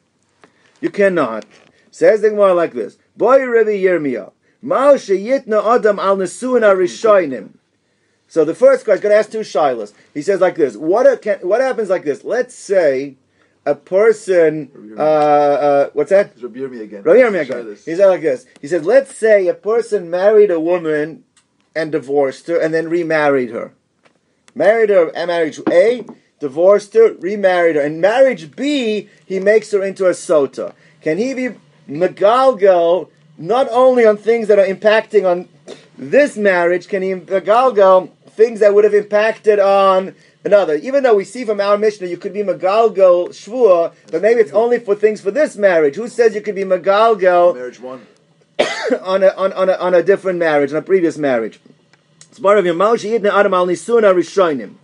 you 0.80 0.90
cannot. 0.90 1.44
Says 1.90 2.20
the 2.20 2.30
Gemara 2.30 2.54
like 2.54 2.72
this: 2.72 2.98
Boy 3.16 3.44
Rabbi 3.44 3.70
Yirmiyah, 3.70 4.32
Mal 4.62 4.94
sheyitna 4.94 5.76
adam 5.76 5.98
al 5.98 6.16
nesuin 6.16 6.62
arishoinim. 6.62 7.50
So 8.26 8.44
the 8.44 8.54
first 8.54 8.84
guy's 8.84 9.00
going 9.00 9.12
to 9.12 9.18
ask 9.18 9.30
two 9.30 9.40
shilas. 9.40 9.92
He 10.12 10.22
says 10.22 10.40
like 10.40 10.56
this: 10.56 10.76
What 10.76 11.06
a, 11.06 11.16
can, 11.16 11.38
what 11.40 11.60
happens 11.60 11.88
like 11.88 12.04
this? 12.04 12.24
Let's 12.24 12.54
say 12.54 13.16
a 13.64 13.74
person. 13.74 14.94
Uh, 14.96 15.02
uh, 15.02 15.90
what's 15.92 16.10
that? 16.10 16.32
It's 16.32 16.42
Rabbi 16.42 16.58
Yirmi 16.58 16.82
again. 16.82 17.02
Rabbi 17.02 17.38
again. 17.38 17.76
He 17.84 17.94
said 17.94 18.06
like 18.06 18.22
this. 18.22 18.46
He 18.60 18.66
says, 18.66 18.84
let's 18.84 19.14
say 19.14 19.46
a 19.46 19.54
person 19.54 20.10
married 20.10 20.50
a 20.50 20.60
woman 20.60 21.24
and 21.76 21.92
divorced 21.92 22.46
her, 22.48 22.58
and 22.58 22.74
then 22.74 22.88
remarried 22.88 23.50
her. 23.50 23.72
Married 24.54 24.90
her 24.90 25.14
at 25.14 25.28
marriage 25.28 25.60
A, 25.70 26.04
divorced 26.40 26.94
her, 26.94 27.14
remarried 27.14 27.77
her. 27.77 27.83
In 27.83 28.01
marriage 28.01 28.55
B, 28.55 29.09
he 29.27 29.40
makes 29.40 29.70
her 29.72 29.83
into 29.83 30.07
a 30.07 30.11
sota. 30.11 30.72
Can 31.01 31.18
he 31.18 31.35
be 31.35 31.57
megalgal 31.88 33.09
not 33.37 33.68
only 33.70 34.05
on 34.05 34.16
things 34.16 34.48
that 34.48 34.59
are 34.59 34.66
impacting 34.66 35.29
on 35.29 35.48
this 35.96 36.37
marriage, 36.37 36.88
can 36.88 37.03
he 37.03 37.11
megalgal 37.14 38.11
things 38.31 38.61
that 38.61 38.74
would 38.74 38.85
have 38.85 38.94
impacted 38.94 39.59
on 39.59 40.14
another? 40.44 40.74
Even 40.77 41.03
though 41.03 41.14
we 41.14 41.24
see 41.24 41.44
from 41.44 41.61
our 41.61 41.79
Mishnah 41.79 42.07
you 42.09 42.16
could 42.16 42.33
be 42.33 42.42
megalgal 42.42 43.29
shvua, 43.31 43.92
but 44.11 44.22
maybe 44.22 44.40
it's 44.40 44.53
only 44.53 44.79
for 44.79 44.94
things 44.94 45.20
for 45.20 45.31
this 45.31 45.57
marriage. 45.57 45.96
Who 45.96 46.09
says 46.09 46.35
you 46.35 46.40
could 46.40 46.55
be 46.55 46.64
megalgal 46.64 47.55
Marriage 47.55 47.81
one. 47.81 48.07
on 49.03 49.22
a, 49.22 49.29
on, 49.29 49.53
on, 49.53 49.68
a, 49.68 49.74
on 49.74 49.94
a 49.94 50.03
different 50.03 50.38
marriage, 50.38 50.72
on 50.72 50.79
a 50.79 50.83
previous 50.83 51.16
marriage. 51.18 51.61
It's 52.31 52.38
part 52.38 52.59
of 52.59 52.66
your 52.66 52.74
Moshe 52.74 53.09
Yidna 53.09 53.33
Adam 53.33 53.55
al 53.55 53.66
Nisuna 53.66 54.14
Rishonim. 54.14 54.74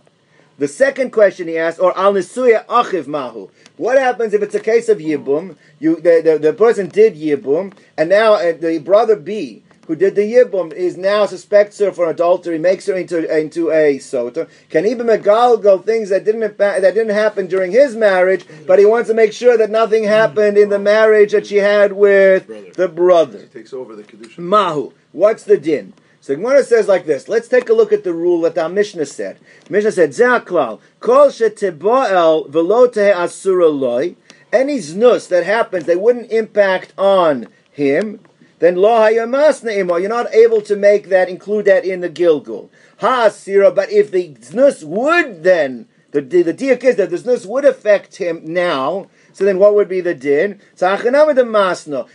The 0.57 0.67
second 0.69 1.11
question 1.11 1.49
he 1.49 1.57
asked, 1.57 1.79
or 1.81 1.97
al 1.97 2.13
Nisuya 2.13 2.65
Achiv 2.67 3.07
Mahu. 3.07 3.49
What 3.75 3.97
happens 3.97 4.33
if 4.33 4.41
it's 4.41 4.55
a 4.55 4.59
case 4.61 4.87
of 4.87 4.99
Yibum? 4.99 5.57
You, 5.79 5.95
the, 5.97 6.21
the, 6.23 6.39
the 6.39 6.53
person 6.53 6.87
did 6.87 7.15
Yibum, 7.15 7.73
and 7.97 8.09
now 8.09 8.35
uh, 8.35 8.53
the 8.53 8.77
brother 8.79 9.17
B, 9.17 9.63
who 9.87 9.97
did 9.97 10.15
the 10.15 10.21
Yibum, 10.21 10.71
is 10.71 10.95
now 10.95 11.25
suspects 11.25 11.79
her 11.79 11.91
for 11.91 12.09
adultery, 12.09 12.57
makes 12.57 12.85
her 12.85 12.95
into, 12.95 13.37
into 13.37 13.69
a 13.69 13.97
Sota. 13.97 14.47
Can 14.69 14.85
he 14.85 14.95
be 14.95 15.03
Megalgal 15.03 15.83
things 15.83 16.07
that 16.07 16.23
didn't, 16.23 16.57
that 16.57 16.81
didn't 16.81 17.09
happen 17.09 17.47
during 17.47 17.73
his 17.73 17.97
marriage, 17.97 18.45
but 18.65 18.79
he 18.79 18.85
wants 18.85 19.09
to 19.09 19.13
make 19.13 19.33
sure 19.33 19.57
that 19.57 19.69
nothing 19.69 20.05
happened 20.05 20.57
in 20.57 20.69
the 20.69 20.79
marriage 20.79 21.33
that 21.33 21.47
she 21.47 21.57
had 21.57 21.91
with 21.91 22.47
Brother. 22.47 22.71
the 22.71 22.87
brother. 22.87 23.39
He 23.39 23.45
takes 23.47 23.73
over 23.73 23.93
the 23.93 24.03
kedusha. 24.03 24.37
Mahu. 24.37 24.93
What's 25.11 25.43
the 25.43 25.57
din? 25.57 25.93
So 26.25 26.35
Gemara 26.35 26.63
says 26.63 26.87
like 26.87 27.05
this. 27.05 27.29
Let's 27.29 27.47
take 27.47 27.69
a 27.69 27.73
look 27.73 27.93
at 27.93 28.03
the 28.03 28.11
rule 28.11 28.41
that 28.41 28.57
our 28.57 28.67
Mishnah 28.67 29.05
said. 29.05 29.37
Mishnah 29.69 29.91
said, 29.91 30.09
Ze'aklal, 30.09 30.79
kol 30.99 31.27
sheteboel 31.27 32.49
velo 32.49 32.87
asura 32.87 33.67
loy. 33.67 34.15
Any 34.51 34.79
znus 34.79 35.27
that 35.29 35.45
happens, 35.45 35.85
they 35.85 35.95
wouldn't 35.95 36.31
impact 36.31 36.93
on 36.97 37.47
him. 37.69 38.21
Then 38.57 38.77
lo 38.77 38.89
hayamas 38.89 39.63
ne'imo. 39.63 39.99
You're 39.99 40.09
not 40.09 40.33
able 40.33 40.61
to 40.61 40.75
make 40.75 41.09
that, 41.09 41.29
include 41.29 41.65
that 41.65 41.85
in 41.85 41.99
the 41.99 42.09
Gilgul. 42.09 42.69
Ha 43.01 43.27
asira, 43.27 43.75
but 43.75 43.91
if 43.91 44.09
the 44.09 44.33
znus 44.33 44.83
would 44.83 45.43
then, 45.43 45.87
the, 46.09 46.21
the, 46.21 46.41
the 46.41 46.87
is 46.87 46.95
that 46.95 47.11
the 47.11 47.17
znus 47.17 47.45
would 47.45 47.65
affect 47.65 48.15
him 48.15 48.41
now, 48.43 49.09
so 49.35 49.43
then 49.43 49.59
what 49.59 49.75
would 49.75 49.89
be 49.89 49.99
the 49.99 50.13
din? 50.13 50.61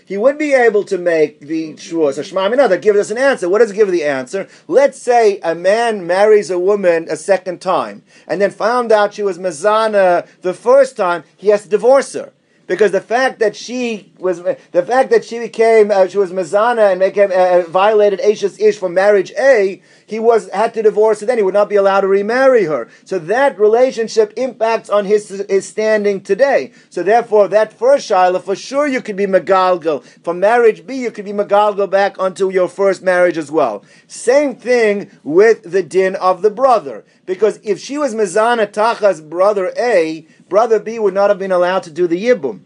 He 0.07 0.17
would 0.17 0.39
be 0.39 0.55
able 0.55 0.85
to 0.85 0.97
make 0.97 1.41
the 1.41 1.75
shvur. 1.75 2.15
So 2.15 2.23
Shema 2.23 2.47
Amina, 2.47 2.67
that 2.67 2.81
gives 2.81 2.99
us 2.99 3.11
an 3.11 3.19
answer. 3.19 3.47
What 3.47 3.59
does 3.59 3.73
give 3.73 3.91
the 3.91 4.05
answer? 4.05 4.49
Let's 4.67 4.99
say 4.99 5.39
a 5.43 5.55
man 5.55 6.07
marries 6.07 6.49
a 6.49 6.59
woman 6.59 7.09
a 7.11 7.17
second 7.17 7.61
time, 7.61 8.05
and 8.27 8.41
then 8.41 8.51
found 8.51 8.91
out 8.91 9.13
she 9.13 9.23
was 9.23 9.39
mazana 9.39 10.27
the 10.41 10.55
first 10.55 10.97
time, 10.97 11.25
he 11.37 11.49
has 11.49 11.65
to 11.65 11.69
divorce 11.69 12.15
her. 12.15 12.33
Because 12.71 12.93
the 12.93 13.01
fact 13.01 13.41
that 13.41 13.57
she 13.57 14.13
was, 14.17 14.45
the 14.45 14.85
fact 14.87 15.11
that 15.11 15.25
she 15.25 15.41
became, 15.41 15.91
uh, 15.91 16.07
she 16.07 16.19
was 16.19 16.31
mazana 16.31 16.93
and 16.93 17.01
became, 17.01 17.33
uh, 17.35 17.63
violated 17.63 18.21
Ashes 18.21 18.61
Ish 18.61 18.79
for 18.79 18.89
marriage 18.89 19.33
A, 19.37 19.83
he 20.07 20.21
was 20.21 20.49
had 20.51 20.73
to 20.75 20.83
divorce 20.83 21.19
her. 21.19 21.27
Then 21.27 21.39
he 21.39 21.43
would 21.43 21.53
not 21.55 21.69
be 21.69 21.75
allowed 21.75 22.03
to 22.03 22.07
remarry 22.07 22.67
her. 22.67 22.89
So 23.05 23.19
that 23.19 23.59
relationship 23.59 24.33
impacts 24.37 24.89
on 24.89 25.05
his 25.05 25.45
his 25.49 25.67
standing 25.67 26.21
today. 26.21 26.71
So 26.91 27.03
therefore, 27.03 27.49
that 27.49 27.73
first 27.73 28.07
shiloh 28.07 28.39
for 28.39 28.55
sure 28.55 28.87
you 28.87 29.03
could 29.03 29.17
be 29.17 29.27
megalgal 29.27 30.05
from 30.23 30.39
marriage 30.39 30.87
B. 30.87 30.95
You 30.95 31.11
could 31.11 31.25
be 31.25 31.33
megalgal 31.33 31.91
back 31.91 32.21
onto 32.21 32.51
your 32.51 32.69
first 32.69 33.03
marriage 33.03 33.37
as 33.37 33.51
well. 33.51 33.85
Same 34.07 34.55
thing 34.55 35.11
with 35.25 35.65
the 35.65 35.83
din 35.83 36.15
of 36.15 36.43
the 36.43 36.51
brother, 36.51 37.05
because 37.27 37.59
if 37.65 37.81
she 37.81 37.99
was 37.99 38.15
mazana 38.15 38.69
tachas 38.69 39.29
brother 39.29 39.73
A, 39.77 40.25
brother 40.51 40.79
B 40.79 40.99
would 40.99 41.15
not 41.15 41.31
have 41.31 41.39
been 41.39 41.53
allowed 41.53 41.85
to 41.85 41.91
do 41.91 42.07
the 42.07 42.23
yibum. 42.23 42.61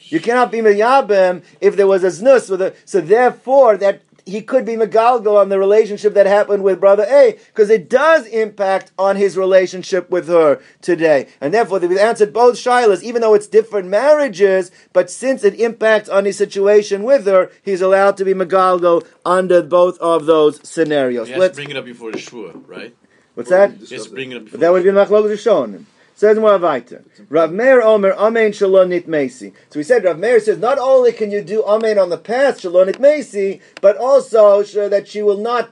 You 0.00 0.20
cannot 0.20 0.52
be 0.52 0.58
meyabim 0.58 1.42
if 1.62 1.76
there 1.76 1.86
was 1.86 2.04
a 2.04 2.08
znus 2.08 2.50
with 2.50 2.60
a. 2.60 2.74
So 2.84 3.00
therefore, 3.00 3.78
that 3.78 4.02
he 4.26 4.42
could 4.42 4.64
be 4.64 4.74
megalgal 4.74 5.38
on 5.40 5.48
the 5.48 5.58
relationship 5.58 6.14
that 6.14 6.26
happened 6.26 6.62
with 6.62 6.80
brother 6.80 7.06
A 7.08 7.38
because 7.48 7.70
it 7.70 7.88
does 7.88 8.26
impact 8.26 8.90
on 8.98 9.16
his 9.16 9.36
relationship 9.36 10.10
with 10.10 10.28
her 10.28 10.60
today, 10.80 11.28
and 11.40 11.52
therefore 11.52 11.78
they 11.78 11.98
answered 12.00 12.32
both 12.32 12.56
shilas, 12.56 13.02
even 13.02 13.22
though 13.22 13.34
it's 13.34 13.46
different 13.46 13.88
marriages. 13.88 14.70
But 14.92 15.10
since 15.10 15.44
it 15.44 15.58
impacts 15.60 16.08
on 16.08 16.24
his 16.24 16.36
situation 16.36 17.02
with 17.02 17.26
her, 17.26 17.50
he's 17.62 17.80
allowed 17.80 18.16
to 18.18 18.24
be 18.24 18.34
megalgal 18.34 19.06
under 19.24 19.62
both 19.62 19.98
of 19.98 20.26
those 20.26 20.66
scenarios. 20.68 21.30
Let's, 21.30 21.56
bring 21.56 21.70
it 21.70 21.76
up 21.76 21.84
before 21.84 22.12
the 22.12 22.18
shvur, 22.18 22.62
right? 22.66 22.94
what's 23.34 23.50
that? 23.50 23.84
Just 23.84 24.12
bring 24.12 24.32
it 24.32 24.36
up 24.36 24.44
before. 24.44 24.60
That 24.60 24.72
would 24.72 24.84
be 24.84 24.90
machlokes 24.90 25.32
Rishonim. 25.32 25.84
Says 26.16 26.38
weiter. 26.38 27.04
Rav 27.28 27.52
Meir 27.52 27.82
Omer 27.82 28.12
Amen 28.12 28.52
Shalonit 28.52 29.06
Mesi. 29.06 29.52
So 29.70 29.80
we 29.80 29.82
said 29.82 30.04
Rav 30.04 30.18
Meir 30.18 30.38
says 30.38 30.58
not 30.58 30.78
only 30.78 31.12
can 31.12 31.32
you 31.32 31.42
do 31.42 31.64
Amen 31.64 31.98
on 31.98 32.08
the 32.08 32.18
past 32.18 32.62
Shalonit 32.62 33.00
Mesi, 33.00 33.60
but 33.80 33.96
also 33.96 34.62
sure 34.62 34.88
that 34.88 35.08
she 35.08 35.22
will 35.22 35.38
not 35.38 35.70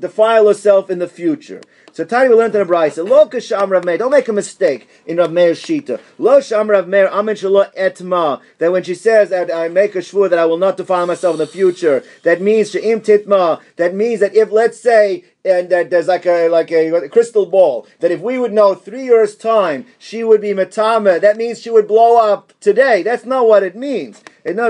defile 0.00 0.48
herself 0.48 0.88
in 0.88 0.98
the 0.98 1.08
future. 1.08 1.60
So 1.92 2.04
Tani 2.04 2.28
we 2.28 2.34
learned 2.34 2.54
in 2.54 2.66
the 2.66 2.70
Brisa, 2.70 3.08
Lo 3.08 3.26
kasham 3.26 3.70
Rav 3.70 3.84
Meir, 3.84 3.96
don't 3.96 4.10
make 4.10 4.28
a 4.28 4.32
mistake 4.32 4.86
in 5.06 5.16
Rav 5.16 5.32
Meir's 5.32 5.62
Shita. 5.62 5.98
Lo 6.18 6.40
sham 6.42 6.68
Rav 6.68 6.86
Meir, 6.86 7.08
amen 7.08 7.36
shalo 7.36 7.74
etma, 7.74 8.42
that 8.58 8.70
when 8.70 8.82
she 8.82 8.94
says 8.94 9.30
that 9.30 9.50
I 9.50 9.68
make 9.68 9.94
a 9.94 10.00
shvur 10.00 10.28
that 10.28 10.38
I 10.38 10.44
will 10.44 10.58
not 10.58 10.76
defile 10.76 11.06
myself 11.06 11.36
in 11.36 11.38
the 11.38 11.46
future, 11.46 12.04
that 12.22 12.42
means 12.42 12.70
she'im 12.70 13.00
titma, 13.00 13.62
that 13.76 13.94
means 13.94 14.20
that 14.20 14.34
if, 14.34 14.50
let's 14.50 14.78
say, 14.78 15.24
and 15.46 15.70
that 15.70 15.90
there's 15.90 16.08
like 16.08 16.26
a 16.26 16.48
like 16.48 16.70
a, 16.72 17.08
crystal 17.08 17.46
ball 17.46 17.86
that 18.00 18.10
if 18.10 18.20
we 18.20 18.38
would 18.38 18.52
know 18.52 18.74
three 18.74 19.04
years 19.04 19.36
time 19.36 19.86
she 19.98 20.24
would 20.24 20.40
be 20.40 20.52
matama, 20.52 21.20
that 21.20 21.36
means 21.36 21.60
she 21.60 21.70
would 21.70 21.86
blow 21.86 22.18
up 22.18 22.52
today. 22.60 23.02
That's 23.02 23.24
not 23.24 23.46
what 23.46 23.62
it 23.62 23.76
means. 23.76 24.22
That 24.46 24.62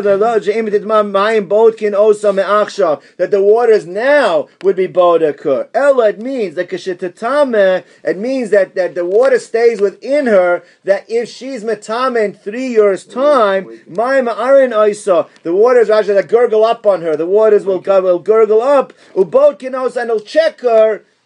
the 3.31 3.43
waters 3.43 3.87
now 3.87 4.49
would 4.63 4.77
be 4.77 4.89
bodakur. 4.89 5.69
Ella, 5.75 6.09
it 6.09 6.19
means 6.19 6.55
that 6.55 6.71
kashitatame, 6.71 7.85
it 8.03 8.17
means 8.17 8.49
that, 8.51 8.75
that 8.75 8.95
the 8.95 9.05
water 9.05 9.39
stays 9.39 9.83
within 9.83 10.29
her, 10.29 10.63
that 10.85 11.05
if 11.11 11.29
she's 11.29 11.63
matame 11.63 12.25
in 12.25 12.33
three 12.33 12.69
years' 12.69 13.05
time, 13.05 13.67
oisa, 13.67 15.29
the 15.43 15.55
waters 15.55 15.91
actually 15.91 16.15
that 16.15 16.29
gurgle 16.29 16.65
up 16.65 16.87
on 16.87 17.03
her, 17.03 17.15
the 17.15 17.27
waters 17.27 17.67
will, 17.67 17.83
will 17.83 18.19
gurgle 18.19 18.63
up, 18.63 18.95
and 19.15 19.35
it'll 19.35 20.21
check 20.21 20.61
her 20.63 20.66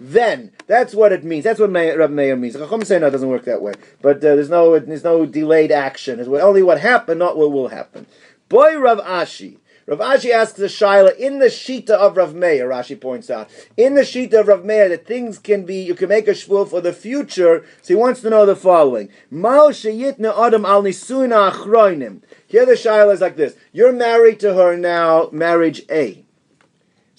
then. 0.00 0.53
That's 0.66 0.94
what 0.94 1.12
it 1.12 1.24
means. 1.24 1.44
That's 1.44 1.61
what 1.61 1.70
May, 1.70 1.94
Rav 1.94 2.11
Meir 2.11 2.37
means. 2.37 2.57
Chacham 2.57 2.85
say 2.85 2.98
no, 2.98 3.11
doesn't 3.11 3.29
work 3.29 3.44
that 3.44 3.62
way. 3.62 3.74
But 4.00 4.18
uh, 4.18 4.35
there's 4.37 4.50
no 4.50 4.79
there's 4.79 5.05
no 5.05 5.26
delayed 5.26 5.72
action. 5.72 6.18
It's 6.18 6.29
only 6.29 6.62
what 6.62 6.81
happened, 6.81 7.18
not 7.18 7.37
what 7.37 7.53
will 7.53 7.68
happen. 7.68 8.07
Boy 8.48 8.79
Rav 8.79 8.98
Ashi. 8.98 9.59
Rav 9.87 9.98
Ashi 9.98 10.31
asks 10.31 10.57
the 10.57 10.66
Shaila 10.66 11.16
in 11.16 11.40
the 11.40 11.46
Shita 11.46 11.90
of 11.90 12.16
Rav 12.16 12.33
Meir, 12.33 12.68
Rashi 12.68 13.00
points 13.00 13.29
out. 13.29 13.50
In 13.76 13.94
the 13.94 14.03
Shita 14.03 14.40
of 14.40 14.48
Rav 14.48 14.64
Meir, 14.64 14.88
that 14.88 15.05
things 15.05 15.38
can 15.38 15.66
be, 15.66 15.83
you 15.83 15.96
can 15.96 16.09
make 16.09 16.29
a 16.29 16.33
shvur 16.33 16.68
for 16.68 16.81
the 16.81 16.92
future. 16.92 17.64
So 17.83 17.94
he 17.94 17.94
wants 17.96 18.20
to 18.20 18.31
know 18.31 18.46
the 18.46 18.55
following. 18.55 19.09
Mal 19.31 19.70
sheyitna 19.70 20.46
adam 20.46 20.64
al 20.64 20.85
nisuna 20.85 21.50
achroinim. 21.50 22.22
Here 22.46 22.64
the 22.64 22.72
Shaila 22.72 23.14
is 23.14 23.20
like 23.20 23.37
this. 23.37 23.57
You're 23.72 23.92
married 23.92 24.38
to 24.40 24.55
her 24.55 24.76
now, 24.76 25.29
marriage 25.33 25.83
A. 25.90 26.24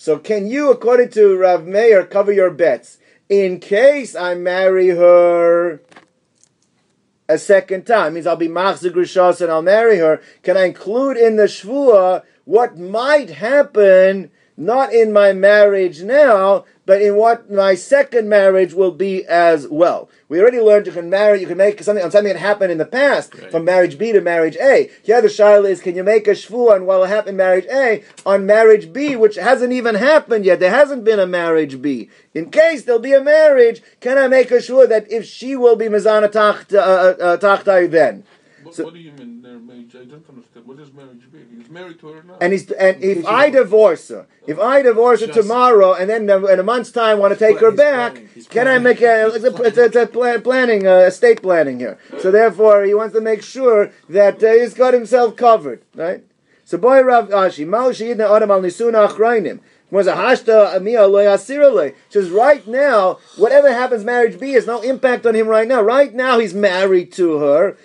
So 0.02 0.18
can 0.18 0.48
you, 0.48 0.72
according 0.72 1.10
to 1.12 1.38
Rav 1.38 1.68
Meir, 1.68 2.04
cover 2.04 2.32
your 2.32 2.50
bets? 2.50 2.98
In 3.30 3.60
case 3.60 4.16
I 4.16 4.34
marry 4.34 4.88
her 4.88 5.80
a 7.30 7.38
second 7.38 7.86
time. 7.86 8.16
Means 8.16 8.26
I'll 8.26 8.36
be 8.36 8.48
machzik 8.48 8.94
rishos 8.94 9.42
and 9.42 9.52
I'll 9.52 9.62
marry 9.62 10.00
her. 10.00 10.20
Can 10.42 10.58
I 10.58 10.64
include 10.64 11.18
in 11.18 11.36
the 11.36 11.44
shvua 11.44 12.24
what 12.46 12.80
might 12.80 13.30
happen, 13.30 14.32
not 14.58 14.92
in 14.92 15.14
my 15.14 15.34
marriage 15.34 16.02
now, 16.02 16.66
but 16.86 17.02
in 17.02 17.16
what 17.16 17.50
my 17.52 17.76
second 17.76 18.28
marriage 18.28 18.74
will 18.74 18.92
be 18.92 19.26
as 19.26 19.68
well. 19.68 20.10
We 20.30 20.40
already 20.40 20.60
learned 20.60 20.88
you 20.88 20.94
can 20.94 21.10
marry, 21.10 21.42
you 21.42 21.48
can 21.48 21.58
make 21.58 21.82
something 21.84 22.04
on 22.04 22.12
something 22.12 22.34
that 22.34 22.40
happened 22.40 22.72
in 22.72 22.78
the 22.78 22.86
past 22.86 23.36
right. 23.36 23.52
from 23.52 23.66
marriage 23.66 23.98
B 23.98 24.12
to 24.12 24.22
marriage 24.22 24.58
A. 24.58 24.90
Here 25.04 25.22
the 25.22 25.28
shaila 25.28 25.70
is, 25.70 25.82
can 25.82 25.96
you 25.96 26.04
make 26.04 26.28
a 26.28 26.32
shvu 26.32 26.72
on 26.72 26.86
what 26.86 27.08
happened 27.10 27.38
marriage 27.38 27.66
A 27.72 28.04
on 28.26 28.46
marriage 28.46 28.92
B, 28.92 29.16
which 29.16 29.36
hasn't 29.36 29.74
even 29.74 29.96
happened 29.96 30.46
yet? 30.46 30.60
There 30.60 30.72
hasn't 30.72 31.04
been 31.04 31.20
a 31.20 31.28
marriage 31.28 31.82
B. 31.82 32.10
In 32.34 32.50
case 32.50 32.84
there'll 32.84 33.02
be 33.02 33.14
a 33.14 33.24
marriage, 33.24 33.82
can 34.00 34.18
I 34.18 34.28
make 34.28 34.52
a 34.52 34.56
shvu 34.56 34.88
that 34.90 35.12
if 35.12 35.26
she 35.26 35.56
will 35.56 35.76
be 35.76 35.86
mizana 35.86 36.32
tacht, 36.32 36.74
uh, 36.74 37.16
uh, 37.20 37.38
uh 37.42 37.88
then? 37.88 38.24
What, 38.72 38.78
so, 38.78 38.84
what 38.86 38.94
do 38.94 39.02
you 39.02 39.12
mean 39.12 39.42
marriage? 39.42 39.94
I 39.96 40.06
don't 40.06 40.28
understand. 40.30 40.66
What 40.66 40.80
is 40.80 40.94
marriage 40.94 41.30
be? 41.30 41.40
He's 41.58 41.70
married 41.70 42.00
to 42.00 42.08
her 42.08 42.24
now. 42.24 42.38
And 42.40 42.54
he's 42.54 42.72
and 42.72 43.04
if 43.04 43.26
I 43.26 43.50
divorce 43.50 44.08
her, 44.08 44.28
if 44.48 44.58
I 44.60 44.82
divorce 44.82 45.20
her 45.20 45.28
tomorrow, 45.28 45.94
and 45.94 46.10
then 46.10 46.30
in 46.30 46.60
a 46.60 46.64
month's 46.64 46.90
time 46.90 47.20
want 47.20 47.34
to 47.34 47.40
take 47.40 47.60
her 47.60 47.72
back, 47.72 48.22
can 48.50 48.70
I 48.70 48.80
make 48.80 49.02
a? 49.02 49.28
It's 49.28 49.44
a, 49.44 49.56
it's 49.62 49.78
a, 49.78 49.84
it's 49.86 49.96
a 49.98 50.40
planning, 50.40 50.88
uh, 50.88 51.00
estate 51.00 51.42
planning 51.42 51.80
here. 51.80 52.00
So 52.20 52.32
therefore, 52.32 52.86
he 52.86 52.94
wants 52.94 53.14
to 53.16 53.22
make 53.22 53.44
sure 53.44 53.92
that 54.08 54.42
uh, 54.42 54.54
he's 54.54 54.74
got 54.74 54.94
himself 54.94 55.36
covered, 55.36 55.82
right? 55.94 56.24
So 56.64 56.78
boy 56.78 57.02
Rav 57.02 57.28
Ashi, 57.28 57.68
Mal 57.68 57.90
Shidna 57.90 58.34
Adam 58.34 58.52
al 58.52 58.62
Nisuna 58.62 59.10
Achrayim. 59.10 59.60
Was 59.92 60.08
a 60.08 60.14
hashta 60.14 60.74
amia 60.74 61.94
Says 62.10 62.30
right 62.30 62.66
now, 62.66 63.20
whatever 63.36 63.72
happens, 63.72 64.06
marriage 64.06 64.40
B 64.40 64.54
has 64.54 64.66
no 64.66 64.82
impact 64.82 65.26
on 65.26 65.36
him 65.36 65.48
right 65.48 65.68
now. 65.68 65.82
Right 65.82 66.14
now, 66.14 66.40
he's 66.40 66.54
married 66.54 67.12
to 67.14 67.38
her. 67.40 67.78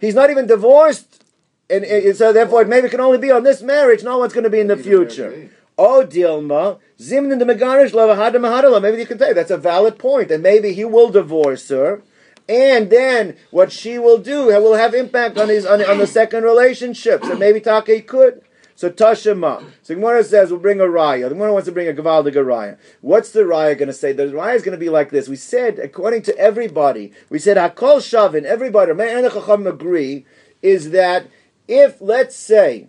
He's 0.00 0.14
not 0.14 0.30
even 0.30 0.46
divorced, 0.46 1.24
and, 1.68 1.84
and 1.84 2.16
so 2.16 2.32
therefore, 2.32 2.62
it 2.62 2.68
maybe 2.68 2.86
it 2.86 2.90
can 2.90 3.00
only 3.00 3.18
be 3.18 3.32
on 3.32 3.42
this 3.42 3.60
marriage. 3.60 4.04
Not 4.04 4.20
what's 4.20 4.32
going 4.32 4.44
to 4.44 4.50
be 4.50 4.60
in 4.60 4.68
the 4.68 4.76
future. 4.76 5.50
Oh, 5.76 6.06
Dilma, 6.08 6.78
Zimnin 7.00 7.40
the 7.40 7.44
Megarish 7.44 7.90
Mahadala. 7.90 8.80
Maybe 8.80 8.98
you 8.98 9.06
can 9.06 9.18
say 9.18 9.32
that's 9.32 9.50
a 9.50 9.56
valid 9.56 9.98
point, 9.98 10.30
and 10.30 10.42
maybe 10.42 10.72
he 10.72 10.84
will 10.84 11.10
divorce 11.10 11.68
her, 11.70 12.02
and 12.48 12.88
then 12.88 13.36
what 13.50 13.72
she 13.72 13.98
will 13.98 14.18
do 14.18 14.46
will 14.46 14.74
have 14.74 14.94
impact 14.94 15.36
on 15.38 15.48
his 15.48 15.66
on, 15.66 15.84
on 15.84 15.98
the 15.98 16.06
second 16.06 16.44
relationship. 16.44 17.24
So 17.24 17.36
maybe 17.36 17.60
Take 17.60 18.06
could. 18.06 18.42
So 18.78 18.88
Tashima. 18.88 19.72
So 19.82 19.96
Gemara 19.96 20.22
says 20.22 20.52
we'll 20.52 20.60
bring 20.60 20.78
a 20.78 20.84
raya. 20.84 21.28
The 21.28 21.34
Gemara 21.34 21.52
wants 21.52 21.66
to 21.66 21.72
bring 21.72 21.88
a 21.88 21.92
Gavaldig 21.92 22.34
raya. 22.34 22.78
What's 23.00 23.32
the 23.32 23.40
raya 23.40 23.76
going 23.76 23.88
to 23.88 23.92
say? 23.92 24.12
The 24.12 24.26
raya 24.26 24.54
is 24.54 24.62
going 24.62 24.70
to 24.70 24.78
be 24.78 24.88
like 24.88 25.10
this. 25.10 25.28
We 25.28 25.34
said, 25.34 25.80
according 25.80 26.22
to 26.22 26.38
everybody, 26.38 27.10
we 27.28 27.40
said 27.40 27.56
Hakol 27.56 27.96
Shavin, 27.98 28.44
everybody, 28.44 28.92
and 28.92 29.00
the 29.00 29.30
Chacham 29.30 29.66
agree, 29.66 30.26
is 30.62 30.92
that 30.92 31.26
if, 31.66 32.00
let's 32.00 32.36
say, 32.36 32.86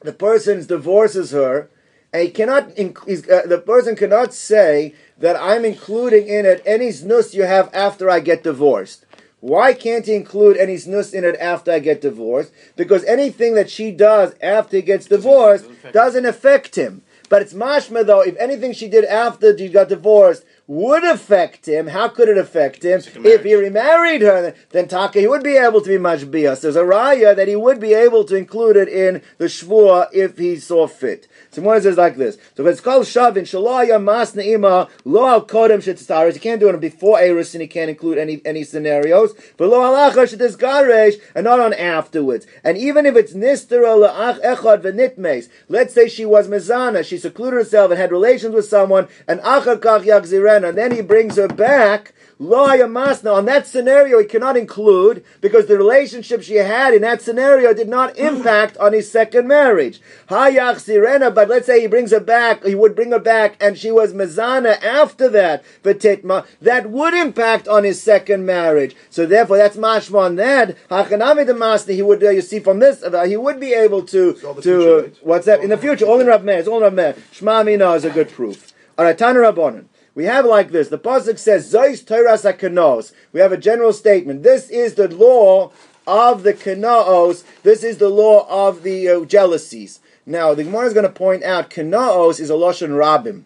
the 0.00 0.12
person 0.12 0.66
divorces 0.66 1.30
her, 1.30 1.70
and 2.12 2.24
he 2.24 2.30
cannot, 2.30 2.70
uh, 2.70 3.46
the 3.46 3.62
person 3.64 3.94
cannot 3.94 4.34
say 4.34 4.92
that 5.18 5.36
I'm 5.36 5.64
including 5.64 6.26
in 6.26 6.44
it 6.44 6.64
any 6.66 6.88
znus 6.88 7.32
you 7.32 7.44
have 7.44 7.72
after 7.72 8.10
I 8.10 8.18
get 8.18 8.42
divorced. 8.42 9.05
Why 9.40 9.74
can't 9.74 10.06
he 10.06 10.14
include 10.14 10.56
any 10.56 10.76
snus 10.76 11.12
in 11.12 11.24
it 11.24 11.36
after 11.36 11.70
I 11.70 11.78
get 11.78 12.00
divorced? 12.00 12.52
Because 12.74 13.04
anything 13.04 13.54
that 13.54 13.70
she 13.70 13.90
does 13.90 14.34
after 14.40 14.76
he 14.76 14.82
gets 14.82 15.06
divorced 15.06 15.66
doesn't 15.92 16.24
affect 16.24 16.76
him. 16.76 17.02
But 17.28 17.42
it's 17.42 17.52
mashma 17.52 18.06
though, 18.06 18.22
if 18.22 18.36
anything 18.38 18.72
she 18.72 18.88
did 18.88 19.04
after 19.04 19.56
she 19.56 19.68
got 19.68 19.88
divorced 19.88 20.44
would 20.68 21.04
affect 21.04 21.66
him, 21.66 21.88
how 21.88 22.08
could 22.08 22.28
it 22.28 22.38
affect 22.38 22.84
him? 22.84 23.00
If 23.24 23.44
he 23.44 23.54
remarried 23.54 24.22
her, 24.22 24.54
then 24.70 24.88
Taka, 24.88 25.20
he 25.20 25.28
would 25.28 25.42
be 25.42 25.56
able 25.56 25.80
to 25.80 25.88
be 25.88 25.96
mashbias. 25.96 26.60
There's 26.60 26.76
a 26.76 26.82
raya 26.82 27.36
that 27.36 27.48
he 27.48 27.56
would 27.56 27.80
be 27.80 27.94
able 27.94 28.24
to 28.24 28.36
include 28.36 28.76
it 28.76 28.88
in 28.88 29.22
the 29.38 29.46
shvua 29.46 30.08
if 30.12 30.38
he 30.38 30.56
saw 30.56 30.86
fit. 30.86 31.28
So 31.56 31.62
one 31.62 31.80
says 31.80 31.96
like 31.96 32.16
this. 32.16 32.36
So 32.54 32.66
if 32.66 32.72
it's 32.72 32.82
called 32.82 33.06
shavin, 33.06 33.44
shalaya 33.44 34.02
mas 34.02 34.34
ne'ima, 34.34 34.90
lo 35.06 35.26
al 35.26 35.46
kodem 35.46 35.78
shetzaris, 35.78 36.34
you 36.34 36.40
can't 36.40 36.60
do 36.60 36.68
it 36.68 36.78
before 36.78 37.18
Eris 37.18 37.54
and 37.54 37.62
he 37.62 37.66
can't 37.66 37.88
include 37.88 38.18
any, 38.18 38.42
any 38.44 38.62
scenarios, 38.62 39.32
but 39.56 39.70
lo 39.70 39.78
alacha 39.80 40.26
shetizgaresh, 40.26 41.14
and 41.34 41.44
not 41.44 41.58
on 41.58 41.72
afterwards. 41.72 42.46
And 42.62 42.76
even 42.76 43.06
if 43.06 43.16
it's 43.16 43.32
nistera 43.32 43.96
la'ach 43.96 44.38
echad 44.42 44.82
v'nitmes, 44.82 45.48
let's 45.70 45.94
say 45.94 46.10
she 46.10 46.26
was 46.26 46.46
mezana, 46.46 47.02
she 47.02 47.16
secluded 47.16 47.54
herself 47.54 47.90
and 47.90 47.98
had 47.98 48.12
relations 48.12 48.54
with 48.54 48.66
someone, 48.66 49.08
and 49.26 49.40
achar 49.40 49.78
kach 49.78 50.04
yagzireh, 50.04 50.62
and 50.62 50.76
then 50.76 50.92
he 50.92 51.00
brings 51.00 51.36
her 51.36 51.48
back. 51.48 52.12
Masna. 52.40 53.34
On 53.34 53.44
that 53.46 53.66
scenario, 53.66 54.18
he 54.18 54.26
cannot 54.26 54.56
include 54.56 55.24
because 55.40 55.66
the 55.66 55.76
relationship 55.76 56.42
she 56.42 56.56
had 56.56 56.94
in 56.94 57.02
that 57.02 57.22
scenario 57.22 57.72
did 57.72 57.88
not 57.88 58.16
impact 58.18 58.76
on 58.78 58.92
his 58.92 59.10
second 59.10 59.48
marriage. 59.48 60.00
Hayach 60.28 60.76
sirena. 60.76 61.34
But 61.34 61.48
let's 61.48 61.66
say 61.66 61.80
he 61.80 61.86
brings 61.86 62.10
her 62.10 62.20
back. 62.20 62.64
He 62.64 62.74
would 62.74 62.94
bring 62.94 63.12
her 63.12 63.18
back, 63.18 63.56
and 63.60 63.78
she 63.78 63.90
was 63.90 64.12
mezana 64.12 64.82
after 64.82 65.28
that. 65.30 65.64
Titma, 65.82 66.46
that 66.60 66.90
would 66.90 67.14
impact 67.14 67.68
on 67.68 67.84
his 67.84 68.02
second 68.02 68.44
marriage. 68.44 68.94
So 69.08 69.24
therefore, 69.24 69.56
that's 69.56 69.76
mashma 69.76 70.18
on 70.18 70.36
that. 70.36 70.76
Hachanami 70.88 71.46
the 71.46 71.54
masna. 71.54 71.94
He 71.94 72.02
would. 72.02 72.22
Uh, 72.22 72.30
you 72.30 72.42
see 72.42 72.60
from 72.60 72.80
this, 72.80 73.02
uh, 73.02 73.24
he 73.24 73.36
would 73.36 73.60
be 73.60 73.72
able 73.72 74.02
to 74.02 74.34
to 74.34 74.54
future, 74.54 75.12
what's 75.22 75.46
that 75.46 75.62
in 75.62 75.70
the 75.70 75.78
future? 75.78 76.04
All 76.04 76.20
in 76.20 76.26
Rav 76.26 76.44
Meir. 76.44 76.58
It's 76.58 76.68
all 76.68 76.78
in 76.78 76.82
Rav 76.82 76.94
Meir. 76.94 77.14
Shma 77.32 77.64
Mina 77.64 77.92
is 77.92 78.04
a 78.04 78.10
good 78.10 78.28
proof. 78.28 78.72
All 78.98 79.04
right, 79.04 79.16
Tana 79.16 79.40
Rabbanon. 79.40 79.86
We 80.16 80.24
have 80.24 80.46
like 80.46 80.70
this. 80.72 80.88
The 80.88 80.98
pasuk 80.98 81.38
says, 81.38 81.70
"Zois 81.72 82.04
Torah 82.04 82.38
Kanos." 82.54 83.12
We 83.32 83.40
have 83.40 83.52
a 83.52 83.58
general 83.58 83.92
statement. 83.92 84.42
This 84.42 84.70
is 84.70 84.94
the 84.94 85.08
law 85.08 85.70
of 86.06 86.42
the 86.42 86.54
Kanaos. 86.54 87.44
This 87.62 87.84
is 87.84 87.98
the 87.98 88.08
law 88.08 88.46
of 88.48 88.82
the 88.82 89.08
uh, 89.08 89.24
jealousies. 89.26 90.00
Now, 90.24 90.54
the 90.54 90.64
Gemara 90.64 90.86
is 90.86 90.94
going 90.94 91.06
to 91.06 91.12
point 91.12 91.44
out 91.44 91.68
Kanaos 91.68 92.40
is 92.40 92.48
a 92.48 92.54
lashon 92.54 92.90
rabim. 92.90 93.44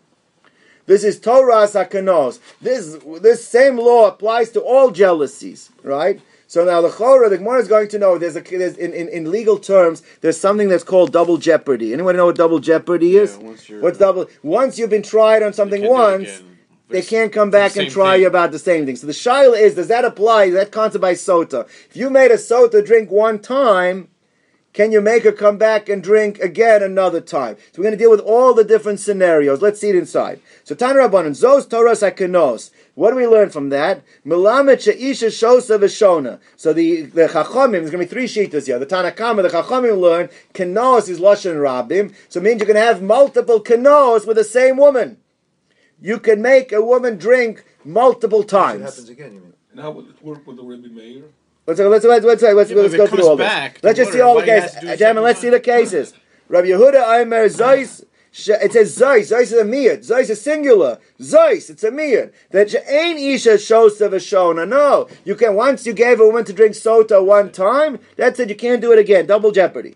This 0.86 1.02
is 1.02 1.18
Torah 1.18 1.66
Sakanos. 1.66 2.38
This 2.60 2.96
this 3.20 3.44
same 3.44 3.76
law 3.76 4.06
applies 4.06 4.50
to 4.50 4.60
all 4.60 4.92
jealousies, 4.92 5.70
right? 5.82 6.20
So 6.46 6.64
now 6.64 6.80
the 6.80 6.88
Chora, 6.88 7.30
the 7.30 7.38
Gemara 7.38 7.60
is 7.60 7.68
going 7.68 7.88
to 7.88 7.98
know 7.98 8.16
there's 8.16 8.36
a 8.36 8.40
there's 8.40 8.76
in, 8.76 8.92
in, 8.92 9.08
in, 9.08 9.30
legal 9.30 9.58
terms 9.58 10.02
there's 10.20 10.40
something 10.40 10.68
that's 10.68 10.82
called 10.82 11.12
double 11.12 11.36
jeopardy. 11.36 11.92
Anyone 11.92 12.16
know 12.16 12.26
what 12.26 12.36
double 12.36 12.58
jeopardy 12.58 13.16
is? 13.16 13.38
Yeah, 13.40 13.80
What's 13.80 13.98
double? 13.98 14.26
Once 14.42 14.78
you've 14.78 14.90
been 14.90 15.02
tried 15.02 15.44
on 15.44 15.52
something 15.52 15.88
once, 15.88 16.42
they 16.90 17.02
can't 17.02 17.32
come 17.32 17.50
back 17.50 17.76
and 17.76 17.90
try 17.90 18.14
thing. 18.14 18.22
you 18.22 18.26
about 18.26 18.52
the 18.52 18.58
same 18.58 18.86
thing. 18.86 18.96
So 18.96 19.06
the 19.06 19.12
shaila 19.12 19.58
is, 19.58 19.74
does 19.74 19.88
that 19.88 20.04
apply? 20.04 20.44
Is 20.44 20.54
that 20.54 20.72
concept 20.72 21.02
by 21.02 21.14
sota? 21.14 21.66
If 21.88 21.96
you 21.96 22.10
made 22.10 22.30
a 22.30 22.36
sota 22.36 22.84
drink 22.84 23.10
one 23.10 23.38
time, 23.38 24.08
can 24.72 24.92
you 24.92 25.00
make 25.00 25.24
her 25.24 25.32
come 25.32 25.58
back 25.58 25.88
and 25.88 26.00
drink 26.00 26.38
again 26.38 26.80
another 26.82 27.20
time? 27.20 27.56
So 27.72 27.78
we're 27.80 27.88
going 27.88 27.98
to 27.98 28.04
deal 28.04 28.10
with 28.10 28.20
all 28.20 28.54
the 28.54 28.62
different 28.62 29.00
scenarios. 29.00 29.60
Let's 29.60 29.80
see 29.80 29.88
it 29.88 29.96
inside. 29.96 30.40
So 30.62 30.76
Tan 30.76 30.94
Rabbanon, 30.94 31.30
Zos 31.30 31.68
Torah 31.68 31.92
Sakenos. 31.92 32.70
What 32.94 33.10
do 33.10 33.16
we 33.16 33.26
learn 33.26 33.50
from 33.50 33.70
that? 33.70 34.02
Melamed 34.24 34.76
Sheisha 34.76 35.28
Shosa 35.28 35.76
Veshona. 35.76 36.38
So 36.56 36.72
the, 36.72 37.02
the 37.02 37.26
Chachamim, 37.26 37.72
there's 37.72 37.90
going 37.90 38.06
to 38.06 38.14
be 38.14 38.26
three 38.26 38.26
shitas 38.26 38.66
here. 38.66 38.78
The 38.78 38.86
Tanakama, 38.86 39.42
the 39.42 39.48
Chachamim 39.48 40.00
learn, 40.00 40.28
Kenos 40.54 41.08
is 41.08 41.18
Lashon 41.18 41.56
Rabim. 41.56 42.14
So 42.28 42.38
it 42.38 42.44
means 42.44 42.60
you 42.60 42.66
can 42.66 42.76
have 42.76 43.02
multiple 43.02 43.60
Kenos 43.60 44.24
with 44.24 44.36
the 44.36 44.44
same 44.44 44.76
woman. 44.76 45.16
You 46.00 46.18
can 46.18 46.40
make 46.42 46.72
a 46.72 46.82
woman 46.82 47.16
drink 47.16 47.64
multiple 47.84 48.42
times. 48.42 48.80
It 48.80 48.84
times. 48.84 48.90
happens 48.90 49.08
again. 49.08 49.32
You 49.34 49.40
mean? 49.40 49.52
And 49.72 49.80
how 49.80 49.90
would 49.92 50.08
it 50.08 50.22
work 50.22 50.46
with 50.46 50.56
the 50.56 50.62
Rebbe 50.64 50.88
Meir? 50.88 51.24
Let's 51.66 51.78
let's 51.78 52.04
let's 52.04 52.24
let's, 52.24 52.42
let's, 52.42 52.70
Yeah, 52.70 52.76
let's 52.76 52.96
go 52.96 53.06
through 53.06 53.28
all 53.28 53.36
back, 53.36 53.74
this. 53.74 53.84
Let's 53.84 53.96
just 53.98 54.12
see 54.12 54.20
all 54.20 54.34
the 54.34 54.40
why 54.40 54.44
he 54.46 54.50
has 54.50 54.64
cases, 54.64 54.80
to 54.80 54.86
it 54.88 54.92
uh, 54.92 54.96
gentlemen. 54.96 55.24
Let's 55.24 55.40
see 55.40 55.50
the 55.50 55.60
cases. 55.60 56.14
Rabbi 56.48 56.68
Yehuda 56.68 57.20
Aimer 57.20 57.46
Zeis. 57.48 58.04
sh- 58.32 58.48
It 58.48 58.72
says 58.72 58.98
Zeis. 58.98 59.30
Zeis 59.30 59.42
is 59.42 59.52
a 59.52 59.62
miyad. 59.64 59.98
Zeis 59.98 60.30
is 60.30 60.40
singular. 60.40 60.98
Zeis. 61.20 61.70
It's 61.70 61.84
a 61.84 61.90
miyad. 61.92 62.32
That 62.50 62.74
ain't 62.88 63.20
isha 63.20 63.58
shows 63.58 64.00
of 64.00 64.12
a 64.12 64.16
shona. 64.16 64.66
No, 64.66 65.06
you 65.24 65.36
can. 65.36 65.54
Once 65.54 65.86
you 65.86 65.92
gave 65.92 66.18
a 66.18 66.26
woman 66.26 66.44
to 66.46 66.52
drink 66.52 66.74
sota 66.74 67.24
one 67.24 67.52
time, 67.52 68.00
that's 68.16 68.40
it. 68.40 68.48
You 68.48 68.56
can't 68.56 68.80
do 68.80 68.90
it 68.92 68.98
again. 68.98 69.26
Double 69.26 69.52
jeopardy. 69.52 69.94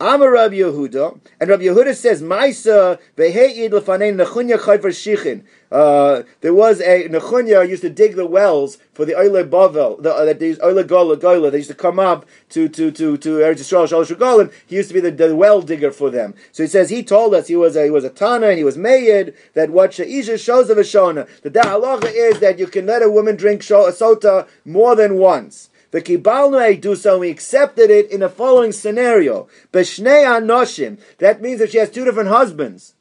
I'm 0.00 0.22
a 0.22 0.30
Rabbi 0.30 0.54
Yehuda, 0.54 1.18
and 1.40 1.50
Rabbi 1.50 1.64
Yehuda 1.64 1.92
says, 1.96 2.22
"Maisa 2.22 3.00
veheid 3.16 3.70
lefanein 3.70 4.14
nechunya 4.14 4.56
chayver 4.56 4.92
shichin." 4.92 5.42
Uh, 5.72 6.22
there 6.40 6.54
was 6.54 6.80
a 6.80 7.08
nechunya 7.08 7.68
used 7.68 7.82
to 7.82 7.90
dig 7.90 8.14
the 8.14 8.24
wells 8.24 8.78
for 8.92 9.04
the 9.04 9.16
Oile 9.16 9.42
Bavel, 9.42 10.00
the, 10.00 10.14
uh, 10.14 10.66
Oile 10.66 10.86
Gola 10.86 11.16
Gola. 11.16 11.50
They 11.50 11.56
used 11.58 11.70
to 11.70 11.74
come 11.74 11.98
up 11.98 12.26
to 12.50 12.68
to 12.68 12.92
to 12.92 13.16
to 13.16 13.38
Eretz 13.38 13.56
Yisrael 13.56 13.88
Shalosh 13.88 14.16
Golim. 14.16 14.52
He 14.68 14.76
used 14.76 14.86
to 14.90 14.94
be 14.94 15.00
the, 15.00 15.10
the 15.10 15.34
well 15.34 15.62
digger 15.62 15.90
for 15.90 16.10
them. 16.10 16.34
So 16.52 16.62
he 16.62 16.68
says 16.68 16.90
he 16.90 17.02
told 17.02 17.34
us 17.34 17.48
he 17.48 17.56
was 17.56 17.74
a, 17.74 17.82
he 17.82 17.90
was 17.90 18.04
a 18.04 18.10
Tana 18.10 18.46
and 18.50 18.58
he 18.58 18.62
was 18.62 18.76
Mayid 18.76 19.34
that 19.54 19.70
what 19.70 19.90
Sheisha 19.90 20.38
shows 20.38 20.70
of 20.70 20.78
a 20.78 20.82
Shona. 20.82 21.26
The 21.42 21.50
halacha 21.50 22.12
is 22.14 22.38
that 22.38 22.60
you 22.60 22.68
can 22.68 22.86
let 22.86 23.02
a 23.02 23.10
woman 23.10 23.34
drink 23.34 23.62
sota 23.62 24.46
more 24.64 24.94
than 24.94 25.16
once. 25.16 25.70
The 25.90 26.78
do 26.80 26.96
so. 26.96 27.18
We 27.18 27.30
accepted 27.30 27.90
it 27.90 28.10
in 28.10 28.20
the 28.20 28.28
following 28.28 28.72
scenario: 28.72 29.48
B'shnei 29.72 30.26
anoshim. 30.26 30.98
That 31.18 31.40
means 31.40 31.60
that 31.60 31.70
she 31.70 31.78
has 31.78 31.90
two 31.90 32.04
different 32.04 32.28
husbands. 32.28 32.94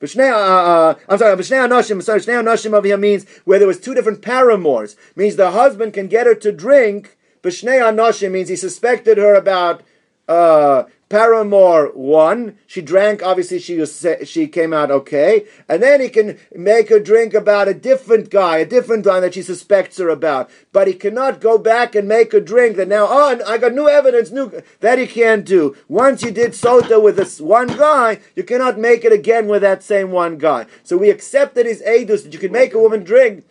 B'shnei, 0.00 0.30
uh, 0.30 0.34
uh, 0.34 0.94
I'm 1.08 1.18
sorry, 1.18 1.36
b'shnei 1.36 1.68
anoshim. 1.68 1.98
B'shnei 1.98 2.42
anoshim 2.42 2.72
over 2.72 2.86
here 2.86 2.96
means 2.96 3.26
where 3.44 3.58
there 3.58 3.68
was 3.68 3.80
two 3.80 3.94
different 3.94 4.22
paramours. 4.22 4.96
Means 5.14 5.36
the 5.36 5.50
husband 5.50 5.92
can 5.92 6.08
get 6.08 6.26
her 6.26 6.34
to 6.34 6.52
drink. 6.52 7.18
B'shnei 7.42 7.80
anoshim 7.80 8.32
means 8.32 8.48
he 8.48 8.56
suspected 8.56 9.18
her 9.18 9.34
about 9.34 9.82
uh, 10.28 10.84
paramour 11.08 11.92
one. 11.94 12.58
She 12.66 12.82
drank. 12.82 13.22
Obviously, 13.22 13.58
she 13.58 13.76
was 13.78 14.06
she 14.24 14.48
came 14.48 14.72
out 14.72 14.90
okay, 14.90 15.46
and 15.68 15.82
then 15.82 16.00
he 16.00 16.08
can 16.08 16.38
make 16.54 16.88
her 16.88 16.98
drink 16.98 17.34
about 17.34 17.68
a 17.68 17.74
different 17.74 18.30
guy, 18.30 18.58
a 18.58 18.66
different 18.66 19.04
guy 19.04 19.20
that 19.20 19.34
she 19.34 19.42
suspects 19.42 19.98
her 19.98 20.08
about. 20.08 20.50
But 20.72 20.88
he 20.88 20.94
cannot 20.94 21.40
go 21.40 21.58
back 21.58 21.94
and 21.94 22.08
make 22.08 22.32
her 22.32 22.40
drink 22.40 22.76
that 22.76 22.88
now. 22.88 23.06
Oh, 23.08 23.40
I 23.46 23.58
got 23.58 23.74
new 23.74 23.88
evidence. 23.88 24.30
New 24.30 24.62
that 24.80 24.98
he 24.98 25.06
can't 25.06 25.44
do. 25.44 25.76
Once 25.88 26.22
you 26.22 26.30
did 26.30 26.52
sota 26.52 27.02
with 27.02 27.16
this 27.16 27.40
one 27.40 27.68
guy, 27.68 28.20
you 28.34 28.42
cannot 28.42 28.78
make 28.78 29.04
it 29.04 29.12
again 29.12 29.46
with 29.46 29.62
that 29.62 29.82
same 29.82 30.10
one 30.10 30.38
guy. 30.38 30.66
So 30.82 30.96
we 30.96 31.10
accepted 31.10 31.66
his 31.66 31.82
edus 31.82 32.24
that 32.24 32.32
you 32.32 32.38
can 32.38 32.52
make 32.52 32.74
a 32.74 32.78
woman 32.78 33.04
drink 33.04 33.44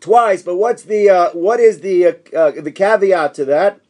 twice. 0.00 0.42
But 0.42 0.56
what's 0.56 0.84
the 0.84 1.10
uh, 1.10 1.30
what 1.30 1.60
is 1.60 1.80
the 1.80 2.06
uh, 2.06 2.12
uh, 2.34 2.50
the 2.60 2.72
caveat 2.72 3.34
to 3.34 3.44
that? 3.46 3.80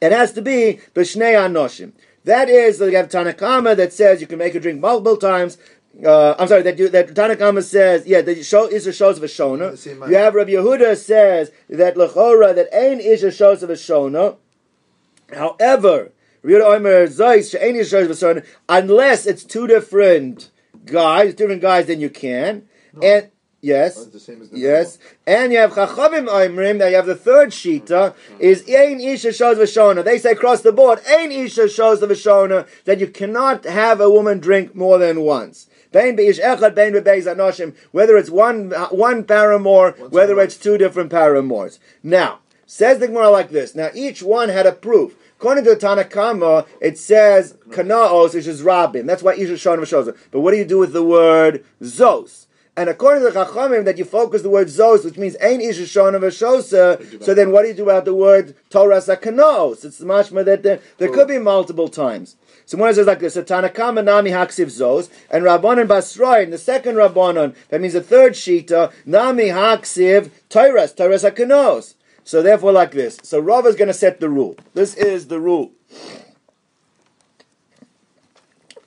It 0.00 0.12
has 0.12 0.32
to 0.34 0.42
be 0.42 0.80
b'shnei 0.94 1.34
anoshim. 1.34 1.92
That 2.24 2.48
is, 2.48 2.80
you 2.80 2.96
have 2.96 3.08
Tanakama 3.08 3.76
that 3.76 3.92
says 3.92 4.20
you 4.20 4.26
can 4.26 4.38
make 4.38 4.54
a 4.54 4.60
drink 4.60 4.80
multiple 4.80 5.16
times. 5.16 5.58
Uh, 6.04 6.34
I'm 6.38 6.48
sorry, 6.48 6.62
that 6.62 6.78
you, 6.78 6.88
that 6.88 7.14
Tanakama 7.14 7.62
says, 7.62 8.06
yeah, 8.06 8.20
the 8.20 8.42
show 8.42 8.66
is 8.66 8.86
a 8.86 8.92
shows 8.92 9.16
of 9.16 9.22
a 9.22 9.28
shona. 9.28 10.08
You 10.08 10.16
have 10.16 10.34
Rabbi 10.34 10.50
Yehuda 10.50 10.96
says 10.96 11.52
that 11.68 11.94
lechora 11.94 12.54
that 12.54 12.68
ain 12.72 13.00
is 13.00 13.22
a 13.22 13.30
shows 13.30 13.62
of 13.62 13.70
a 13.70 13.74
shona. 13.74 14.36
However, 15.32 16.12
Rabbi 16.42 16.58
Yehuda 16.58 16.76
Omer 16.76 17.06
Zeis 17.06 17.50
she'ain 17.52 17.76
is 17.76 17.86
a 17.86 17.90
shows 17.90 18.04
of 18.06 18.10
a 18.10 18.40
shona 18.40 18.46
unless 18.68 19.24
it's 19.24 19.44
two 19.44 19.66
different 19.66 20.50
guys, 20.84 21.34
different 21.34 21.62
guys, 21.62 21.86
then 21.86 22.00
you 22.00 22.10
can. 22.10 22.68
And 23.02 23.30
yes, 23.66 23.98
Oh, 23.98 24.04
the 24.04 24.20
same 24.20 24.42
as 24.42 24.50
the 24.50 24.58
Yes, 24.58 24.98
and 25.26 25.52
you 25.52 25.58
have 25.58 25.72
Chachamim 25.72 26.28
Oimrim. 26.28 26.78
That 26.78 26.90
you 26.90 26.96
have 26.96 27.06
the 27.06 27.14
third 27.16 27.50
shita 27.50 28.14
is 28.38 28.62
Ein 28.68 29.00
Isha 29.00 29.32
shows 29.32 29.58
v'shona. 29.58 30.04
They 30.04 30.18
say 30.18 30.32
across 30.32 30.62
the 30.62 30.72
board, 30.72 31.00
Ein 31.08 31.32
Isha 31.32 31.68
shows 31.68 32.00
the 32.00 32.06
v'shona 32.06 32.66
that 32.84 33.00
you 33.00 33.08
cannot 33.08 33.64
have 33.64 34.00
a 34.00 34.10
woman 34.10 34.38
drink 34.38 34.74
more 34.74 34.98
than 34.98 35.20
once. 35.20 35.68
Bein 35.92 36.16
beish 36.16 36.40
echad, 36.40 36.74
bein 36.74 36.92
bebeis 36.92 37.24
anoshim. 37.24 37.74
Whether 37.92 38.16
it's 38.16 38.30
one 38.30 38.72
uh, 38.72 38.88
one 38.88 39.24
paramour, 39.24 39.92
whether 40.10 40.38
it's 40.40 40.56
two 40.56 40.78
different 40.78 41.10
paramours. 41.10 41.78
Now 42.02 42.40
says 42.66 42.98
the 42.98 43.06
Gemara 43.06 43.30
like 43.30 43.50
this. 43.50 43.74
Now 43.74 43.90
each 43.94 44.22
one 44.22 44.48
had 44.48 44.66
a 44.66 44.72
proof. 44.72 45.14
According 45.38 45.64
to 45.64 45.74
the 45.74 45.76
Tanakama, 45.76 46.66
it 46.80 46.98
says 46.98 47.56
kanaos, 47.68 48.34
which 48.34 48.46
is 48.46 48.62
rabim. 48.62 49.06
That's 49.06 49.22
why 49.22 49.34
Isha 49.34 49.54
shona 49.54 49.80
v'shosa. 49.80 50.16
But 50.30 50.40
what 50.40 50.52
do 50.52 50.56
you 50.56 50.64
do 50.64 50.78
with 50.78 50.92
the 50.92 51.04
word 51.04 51.64
zos? 51.82 52.45
And 52.78 52.90
according 52.90 53.24
to 53.24 53.30
the 53.30 53.44
Chachamim, 53.44 53.86
that 53.86 53.96
you 53.96 54.04
focus 54.04 54.42
the 54.42 54.50
word 54.50 54.68
zos, 54.68 55.02
which 55.04 55.16
means 55.16 55.34
ain 55.40 55.62
ish 55.62 55.78
shona 55.78 56.20
v'shosa. 56.20 57.22
So 57.24 57.32
then, 57.32 57.50
what 57.50 57.62
do 57.62 57.68
you 57.68 57.74
do 57.74 57.84
about 57.84 58.04
the 58.04 58.14
word 58.14 58.54
Torah 58.68 58.98
sakanos? 58.98 59.84
It's 59.84 59.98
the 59.98 60.04
mashma 60.04 60.44
that 60.44 60.62
there, 60.62 60.80
there 60.98 61.08
could 61.08 61.26
be 61.26 61.38
multiple 61.38 61.88
times. 61.88 62.36
So 62.66 62.76
one 62.76 62.92
says 62.92 63.06
like 63.06 63.20
this: 63.20 63.36
Tanakama 63.36 64.04
nami 64.04 64.30
haksiv 64.30 64.66
zos, 64.66 65.08
and 65.30 65.44
Rabbanon 65.44 65.86
Basroin, 65.86 66.50
the 66.50 66.58
second 66.58 66.96
Rabbanon, 66.96 67.54
that 67.70 67.80
means 67.80 67.94
the 67.94 68.02
third 68.02 68.34
shita 68.34 68.92
nami 69.06 69.44
haksiv 69.44 70.30
Torah 70.50 70.86
Torah 70.88 71.14
sakanos. 71.14 71.94
So 72.24 72.42
therefore, 72.42 72.72
like 72.72 72.90
this. 72.90 73.18
So 73.22 73.38
Rav 73.38 73.66
is 73.66 73.76
going 73.76 73.88
to 73.88 73.94
set 73.94 74.20
the 74.20 74.28
rule. 74.28 74.56
This 74.74 74.94
is 74.94 75.28
the 75.28 75.40
rule. 75.40 75.70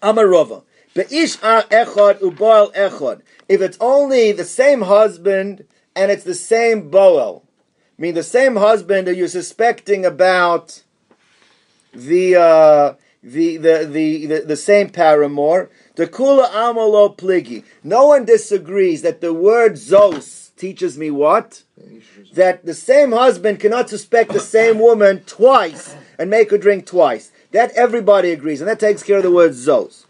Amar 0.02 0.26
If 0.96 1.12
it's 3.62 3.78
only 3.80 4.32
the 4.32 4.44
same 4.44 4.82
husband 4.82 5.66
and 5.96 6.12
it's 6.12 6.24
the 6.24 6.34
same 6.34 6.90
boel, 6.90 7.44
I 7.98 8.02
mean 8.02 8.16
the 8.16 8.24
same 8.24 8.56
husband 8.56 9.08
that 9.08 9.16
you're 9.16 9.28
suspecting 9.28 10.06
about 10.06 10.84
the 11.94 12.36
uh, 12.36 12.94
the, 13.22 13.58
the, 13.58 13.86
the, 13.92 14.26
the 14.26 14.40
the 14.46 14.56
same 14.56 14.90
paramour, 14.90 15.70
the 15.96 16.08
kula 16.08 16.50
amolo 16.52 17.16
pligi. 17.16 17.64
No 17.84 18.08
one 18.08 18.26
disagrees 18.26 19.02
that 19.02 19.22
the 19.22 19.34
word 19.34 19.74
zos 19.74 20.56
teaches 20.56 20.98
me 20.98 21.12
what 21.12 21.64
that 22.34 22.66
the 22.66 22.74
same 22.74 23.12
husband 23.12 23.60
cannot 23.60 23.90
suspect 23.90 24.32
the 24.32 24.40
same 24.40 24.80
woman 24.80 25.22
twice 25.26 25.96
and 26.18 26.30
make 26.30 26.52
her 26.52 26.58
drink 26.58 26.86
twice. 26.86 27.32
That 27.52 27.72
everybody 27.72 28.32
agrees, 28.32 28.62
and 28.62 28.70
that 28.70 28.80
takes 28.80 29.04
care 29.04 29.18
of 29.18 29.24
the 29.24 29.32
word 29.32 29.52
zos. 29.52 30.06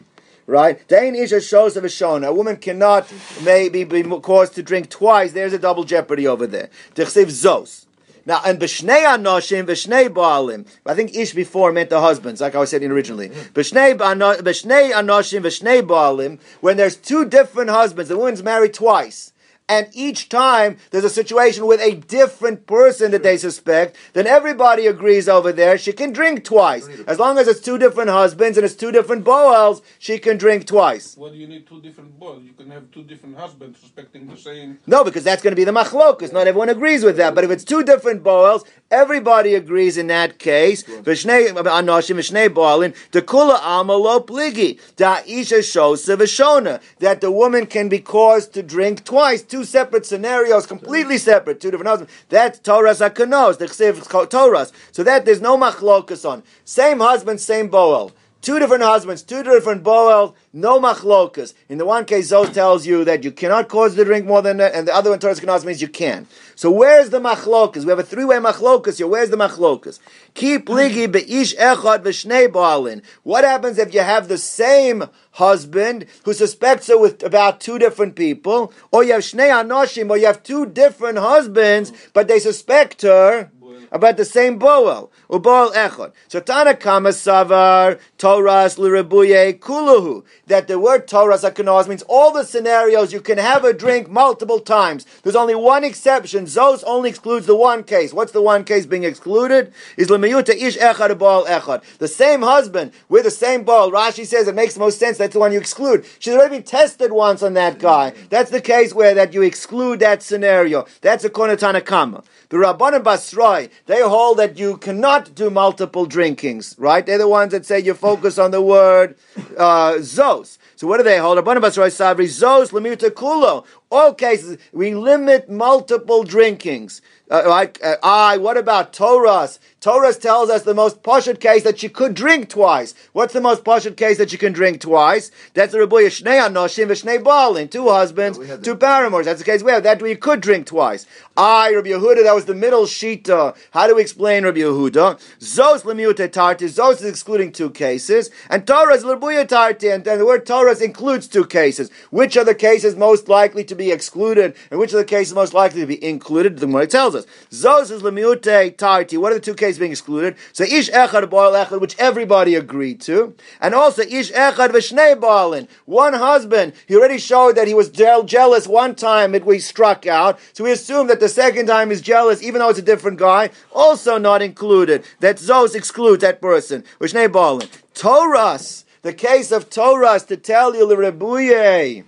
Right? 0.49 0.87
Dain 0.87 1.13
isha 1.13 1.41
shows 1.41 1.77
of 1.77 1.83
a 1.83 1.87
shona. 1.87 2.29
A 2.29 2.33
woman 2.33 2.57
cannot 2.57 3.13
maybe 3.43 3.83
be 3.83 4.01
caused 4.01 4.55
to 4.55 4.63
drink 4.63 4.89
twice. 4.89 5.31
There's 5.31 5.53
a 5.53 5.59
double 5.59 5.83
jeopardy 5.83 6.25
over 6.25 6.47
there. 6.47 6.69
Tichsiv 6.95 7.27
zos. 7.27 7.85
Now, 8.25 8.41
and 8.43 8.59
b'shnei 8.59 9.05
anoshim, 9.05 9.67
b'shnei 9.67 10.09
baalim. 10.09 10.65
I 10.87 10.95
think 10.95 11.15
ish 11.15 11.33
before 11.33 11.71
meant 11.71 11.91
the 11.91 12.01
husbands, 12.01 12.41
like 12.41 12.55
I 12.55 12.59
was 12.59 12.71
saying 12.71 12.83
originally. 12.83 13.29
B'shnei 13.29 13.95
b'shnei 13.95 14.91
anoshim, 14.91 15.43
b'shnei 15.43 15.83
baalim. 15.83 16.39
When 16.61 16.77
there's 16.77 16.95
two 16.95 17.25
different 17.25 17.69
husbands, 17.69 18.09
the 18.09 18.17
woman's 18.17 18.41
married 18.41 18.73
twice. 18.73 19.33
And 19.69 19.87
each 19.93 20.29
time 20.29 20.77
there's 20.89 21.03
a 21.03 21.09
situation 21.11 21.67
with 21.67 21.79
a 21.79 21.93
different 21.95 22.65
person 22.65 23.11
that 23.11 23.21
they 23.21 23.37
suspect, 23.37 23.95
then 24.13 24.25
everybody 24.25 24.87
agrees 24.87 25.29
over 25.29 25.51
there 25.51 25.77
she 25.77 25.93
can 25.93 26.11
drink 26.11 26.43
twice. 26.43 26.87
As 27.05 27.19
long 27.19 27.37
as 27.37 27.47
it's 27.47 27.59
two 27.61 27.77
different 27.77 28.09
husbands 28.09 28.57
and 28.57 28.65
it's 28.65 28.73
two 28.73 28.91
different 28.91 29.23
boels, 29.23 29.83
she 29.99 30.17
can 30.17 30.37
drink 30.37 30.65
twice. 30.65 31.13
Do 31.13 31.27
you 31.35 31.47
need 31.47 31.67
two 31.67 31.81
different 31.81 32.19
boys? 32.19 32.41
You 32.43 32.53
can 32.53 32.71
have 32.71 32.89
two 32.91 33.03
different 33.03 33.37
husbands 33.37 33.77
respecting 33.83 34.25
the 34.25 34.35
same. 34.35 34.79
No, 34.87 35.03
because 35.03 35.23
that's 35.23 35.43
going 35.43 35.51
to 35.51 35.55
be 35.55 35.63
the 35.63 35.71
machlokas. 35.71 36.33
Not 36.33 36.47
everyone 36.47 36.69
agrees 36.69 37.03
with 37.03 37.17
that. 37.17 37.35
But 37.35 37.43
if 37.43 37.51
it's 37.51 37.63
two 37.63 37.83
different 37.83 38.23
boels, 38.23 38.65
everybody 38.89 39.53
agrees 39.53 39.97
in 39.97 40.07
that 40.07 40.39
case. 40.39 40.81
V'shnei 40.83 41.49
anoshim 41.53 42.17
v'shnei 42.17 42.49
boelin 42.49 42.95
the 43.11 43.23
alma 43.29 43.93
lo 43.93 44.19
pligi 44.19 44.79
da 44.95 45.17
shosa 45.17 46.17
v'shona 46.17 46.81
that 46.97 47.21
the 47.21 47.31
woman 47.31 47.67
can 47.67 47.87
be 47.87 47.99
caused 47.99 48.53
to 48.53 48.63
drink 48.63 49.05
twice. 49.05 49.43
Two 49.43 49.58
separate 49.63 50.05
scenarios, 50.05 50.65
completely 50.65 51.17
separate. 51.17 51.59
Two 51.59 51.71
different 51.71 51.89
husbands. 51.89 52.13
That's 52.29 52.59
Torah's 52.59 52.99
akanos. 52.99 53.57
The 53.57 53.65
chsev 53.65 54.29
Torah's. 54.29 54.71
So 54.91 55.03
that 55.03 55.25
there's 55.25 55.41
no 55.41 55.57
machlokas 55.57 56.29
on. 56.29 56.43
Same 56.63 56.99
husband, 56.99 57.41
same 57.41 57.69
boel. 57.69 58.11
Two 58.41 58.57
different 58.57 58.83
husbands, 58.83 59.21
two 59.21 59.43
different 59.43 59.83
boel, 59.83 60.33
no 60.53 60.79
machlokas. 60.79 61.53
In 61.67 61.77
the 61.77 61.85
one 61.85 62.05
case, 62.05 62.27
Zoe 62.27 62.47
tells 62.47 62.87
you 62.87 63.03
that 63.03 63.25
you 63.25 63.31
cannot 63.33 63.67
cause 63.67 63.95
the 63.95 64.05
drink 64.05 64.25
more 64.25 64.41
than 64.41 64.57
that, 64.57 64.73
and 64.73 64.87
the 64.87 64.95
other 64.95 65.09
one, 65.09 65.19
Torah 65.19 65.35
Kanas, 65.35 65.65
means 65.65 65.81
you 65.81 65.89
can. 65.89 66.25
So 66.55 66.71
where's 66.71 67.09
the 67.09 67.19
machlokas? 67.19 67.83
We 67.83 67.89
have 67.89 67.99
a 67.99 68.03
three-way 68.03 68.37
machlokas 68.37 68.97
here. 68.97 69.07
Where's 69.07 69.29
the 69.29 69.35
machlokas? 69.35 69.99
Keep 70.35 70.67
ligi 70.67 71.07
beish 71.07 71.53
echad 71.57 72.03
v'shnei 72.03 72.47
baalin. 72.47 73.03
What 73.23 73.43
happens 73.43 73.77
if 73.77 73.93
you 73.93 74.01
have 74.01 74.29
the 74.29 74.37
same 74.37 75.03
husband 75.31 76.05
who 76.23 76.31
suspects 76.31 76.87
her 76.87 76.97
with 76.97 77.21
about 77.23 77.59
two 77.59 77.77
different 77.77 78.15
people, 78.15 78.71
or 78.91 79.03
you 79.03 79.11
have 79.13 79.21
shnei 79.21 79.51
anoshim, 79.51 80.09
or 80.09 80.17
you 80.17 80.27
have 80.27 80.43
two 80.43 80.65
different 80.65 81.17
husbands, 81.17 81.91
but 82.13 82.29
they 82.29 82.39
suspect 82.39 83.01
her 83.01 83.51
about 83.91 84.17
the 84.17 84.25
same 84.25 84.59
boel, 84.59 85.09
uboel 85.29 85.71
echad. 85.73 86.13
So 86.27 86.41
Tanakama 86.41 87.11
savar 87.13 87.99
Torahs 88.17 88.77
l'rebuye 88.77 89.59
kuluhu, 89.59 90.23
that 90.47 90.67
the 90.67 90.79
word 90.79 91.07
Torahs 91.07 91.49
akanaz 91.49 91.87
means 91.87 92.03
all 92.03 92.31
the 92.31 92.43
scenarios 92.43 93.13
you 93.13 93.21
can 93.21 93.37
have 93.37 93.63
a 93.63 93.73
drink 93.73 94.09
multiple 94.09 94.59
times. 94.59 95.05
There's 95.23 95.35
only 95.35 95.55
one 95.55 95.83
exception. 95.83 96.45
Zos 96.45 96.83
only 96.85 97.09
excludes 97.09 97.45
the 97.45 97.55
one 97.55 97.83
case. 97.83 98.13
What's 98.13 98.31
the 98.31 98.41
one 98.41 98.63
case 98.63 98.85
being 98.85 99.03
excluded? 99.03 99.73
Is 99.97 100.07
lemiyuta 100.07 100.55
ish 100.55 100.77
echad 100.77 101.11
boel 101.17 101.45
echad. 101.45 101.83
The 101.97 102.07
same 102.07 102.41
husband 102.41 102.91
with 103.09 103.23
the 103.23 103.31
same 103.31 103.65
boel. 103.65 103.91
Rashi 103.91 104.25
says 104.25 104.47
it 104.47 104.55
makes 104.55 104.77
most 104.77 104.99
sense. 104.99 105.17
That's 105.17 105.33
the 105.33 105.39
one 105.39 105.51
you 105.51 105.59
exclude. 105.59 106.05
She's 106.19 106.33
already 106.33 106.57
been 106.57 106.63
tested 106.63 107.11
once 107.11 107.41
on 107.43 107.53
that 107.53 107.79
guy. 107.79 108.13
That's 108.29 108.51
the 108.51 108.61
case 108.61 108.93
where 108.93 109.13
that 109.15 109.33
you 109.33 109.41
exclude 109.41 109.99
that 109.99 110.21
scenario. 110.23 110.85
That's 111.01 111.23
a 111.23 111.29
Tanakama. 111.29 112.23
The 112.49 112.57
Rabbanan 112.57 113.03
Basrai, 113.03 113.69
they 113.85 114.01
hold 114.01 114.39
that 114.39 114.57
you 114.57 114.77
cannot 114.77 115.35
do 115.35 115.51
multiple 115.51 116.07
drinkings, 116.07 116.73
right? 116.79 117.05
They're 117.05 117.19
the 117.19 117.27
ones 117.27 117.51
that 117.51 117.63
say 117.63 117.79
you 117.79 117.93
focus 117.93 118.39
on 118.39 118.49
the 118.49 118.59
word 118.59 119.15
uh, 119.55 119.93
zos. 119.99 120.57
So 120.75 120.87
what 120.87 120.97
do 120.97 121.03
they 121.03 121.19
hold? 121.19 121.37
Rabbanan 121.37 121.61
Basrai 121.61 121.89
Savri, 121.91 122.25
zos 122.25 122.71
lemita 122.71 123.11
kulo. 123.11 123.67
All 123.91 124.15
cases, 124.15 124.57
we 124.73 124.95
limit 124.95 125.47
multiple 125.47 126.23
drinkings. 126.23 127.03
Uh, 127.29 127.43
like, 127.47 127.79
uh, 127.83 127.97
I, 128.01 128.37
what 128.37 128.57
about 128.57 128.93
Torahs? 128.93 129.59
Torah 129.81 130.13
tells 130.13 130.49
us 130.49 130.63
the 130.63 130.73
most 130.73 131.01
poshut 131.03 131.39
case 131.39 131.63
that 131.63 131.79
she 131.79 131.87
could 131.87 132.13
drink 132.13 132.49
twice. 132.49 132.93
What's 133.13 133.31
the 133.31 133.39
most 133.39 133.63
poshut 133.63 133.95
case 133.95 134.17
that 134.17 134.29
she 134.29 134.37
can 134.37 134.51
drink 134.51 134.81
twice? 134.81 135.31
That's 135.53 135.71
the 135.71 135.77
Rabuya 135.77 136.07
Shnei 136.07 136.45
Anoshim 136.45 136.87
V'Shnei 136.87 137.23
Balin. 137.23 137.69
Two 137.69 137.87
husbands, 137.87 138.37
two 138.61 138.75
paramours. 138.75 139.25
That's 139.25 139.39
the 139.39 139.45
case 139.45 139.63
we 139.63 139.71
have. 139.71 139.83
That 139.83 140.01
we 140.01 140.15
could 140.17 140.41
drink 140.41 140.67
twice. 140.67 141.05
I, 141.37 141.73
Rabbi 141.73 141.91
Yehuda, 141.91 142.23
that 142.23 142.35
was 142.35 142.43
the 142.43 142.55
middle 142.55 142.83
shita. 142.83 143.29
Uh, 143.29 143.53
how 143.71 143.87
do 143.87 143.95
we 143.95 144.01
explain 144.01 144.43
Rabbi 144.43 144.59
Yehuda? 144.59 145.17
Zos 145.39 145.83
lemiute 145.83 146.29
tarti. 146.29 146.65
Zos 146.65 146.95
is 146.95 147.05
excluding 147.05 147.53
two 147.53 147.69
cases. 147.69 148.31
And 148.49 148.67
Torah 148.67 148.95
is 148.95 149.05
Rabuya 149.05 149.47
tarti. 149.47 149.87
And, 149.87 150.03
the 150.03 150.25
word 150.25 150.45
Torah 150.45 150.77
includes 150.77 151.29
two 151.29 151.45
cases. 151.45 151.89
Which 152.09 152.35
are 152.35 152.43
the 152.43 152.53
cases 152.53 152.97
most 152.97 153.29
likely 153.29 153.63
to 153.63 153.75
be 153.75 153.91
excluded? 153.91 154.57
And 154.71 154.79
which 154.81 154.93
are 154.93 154.97
the 154.97 155.05
cases 155.05 155.33
most 155.33 155.53
likely 155.53 155.79
to 155.79 155.87
be 155.87 156.03
included? 156.03 156.57
The 156.57 156.65
Gemara 156.65 156.87
tells 156.87 157.15
us. 157.15 157.25
Zos 157.51 157.91
is 157.91 158.01
lemiute 158.01 158.75
tarti. 158.75 159.15
What 159.15 159.31
are 159.31 159.35
the 159.35 159.41
two 159.41 159.53
cases? 159.53 159.68
Being 159.77 159.91
excluded. 159.91 160.35
So 160.53 160.63
ish 160.63 160.89
echad 160.89 161.29
boil 161.29 161.51
echad, 161.51 161.81
which 161.81 161.97
everybody 161.99 162.55
agreed 162.55 163.01
to, 163.01 163.35
and 163.61 163.75
also 163.75 164.01
ish 164.03 164.31
echad 164.31 164.69
v'shnei 164.69 165.19
balin, 165.19 165.67
one 165.85 166.13
husband. 166.13 166.73
He 166.87 166.95
already 166.95 167.19
showed 167.19 167.55
that 167.55 167.67
he 167.67 167.73
was 167.73 167.89
jealous 167.89 168.67
one 168.67 168.95
time 168.95 169.33
we 169.45 169.59
struck 169.59 170.07
out, 170.07 170.39
so 170.53 170.63
we 170.63 170.71
assume 170.71 171.07
that 171.07 171.19
the 171.19 171.29
second 171.29 171.67
time 171.67 171.89
he's 171.89 172.01
jealous, 172.01 172.41
even 172.41 172.59
though 172.59 172.69
it's 172.69 172.79
a 172.79 172.83
different 172.83 173.19
guy, 173.19 173.49
also 173.71 174.17
not 174.17 174.41
included. 174.41 175.03
That 175.19 175.37
Zos 175.37 175.75
excludes 175.75 176.21
that 176.21 176.41
person. 176.41 176.83
V'shnei 176.99 177.31
balin. 177.31 177.67
Torahs, 177.93 178.85
the 179.01 179.13
case 179.13 179.51
of 179.51 179.69
Torahs 179.69 180.25
to 180.27 180.37
tell 180.37 180.75
you 180.75 180.87
the 180.87 180.95
Rebuye 180.95 182.05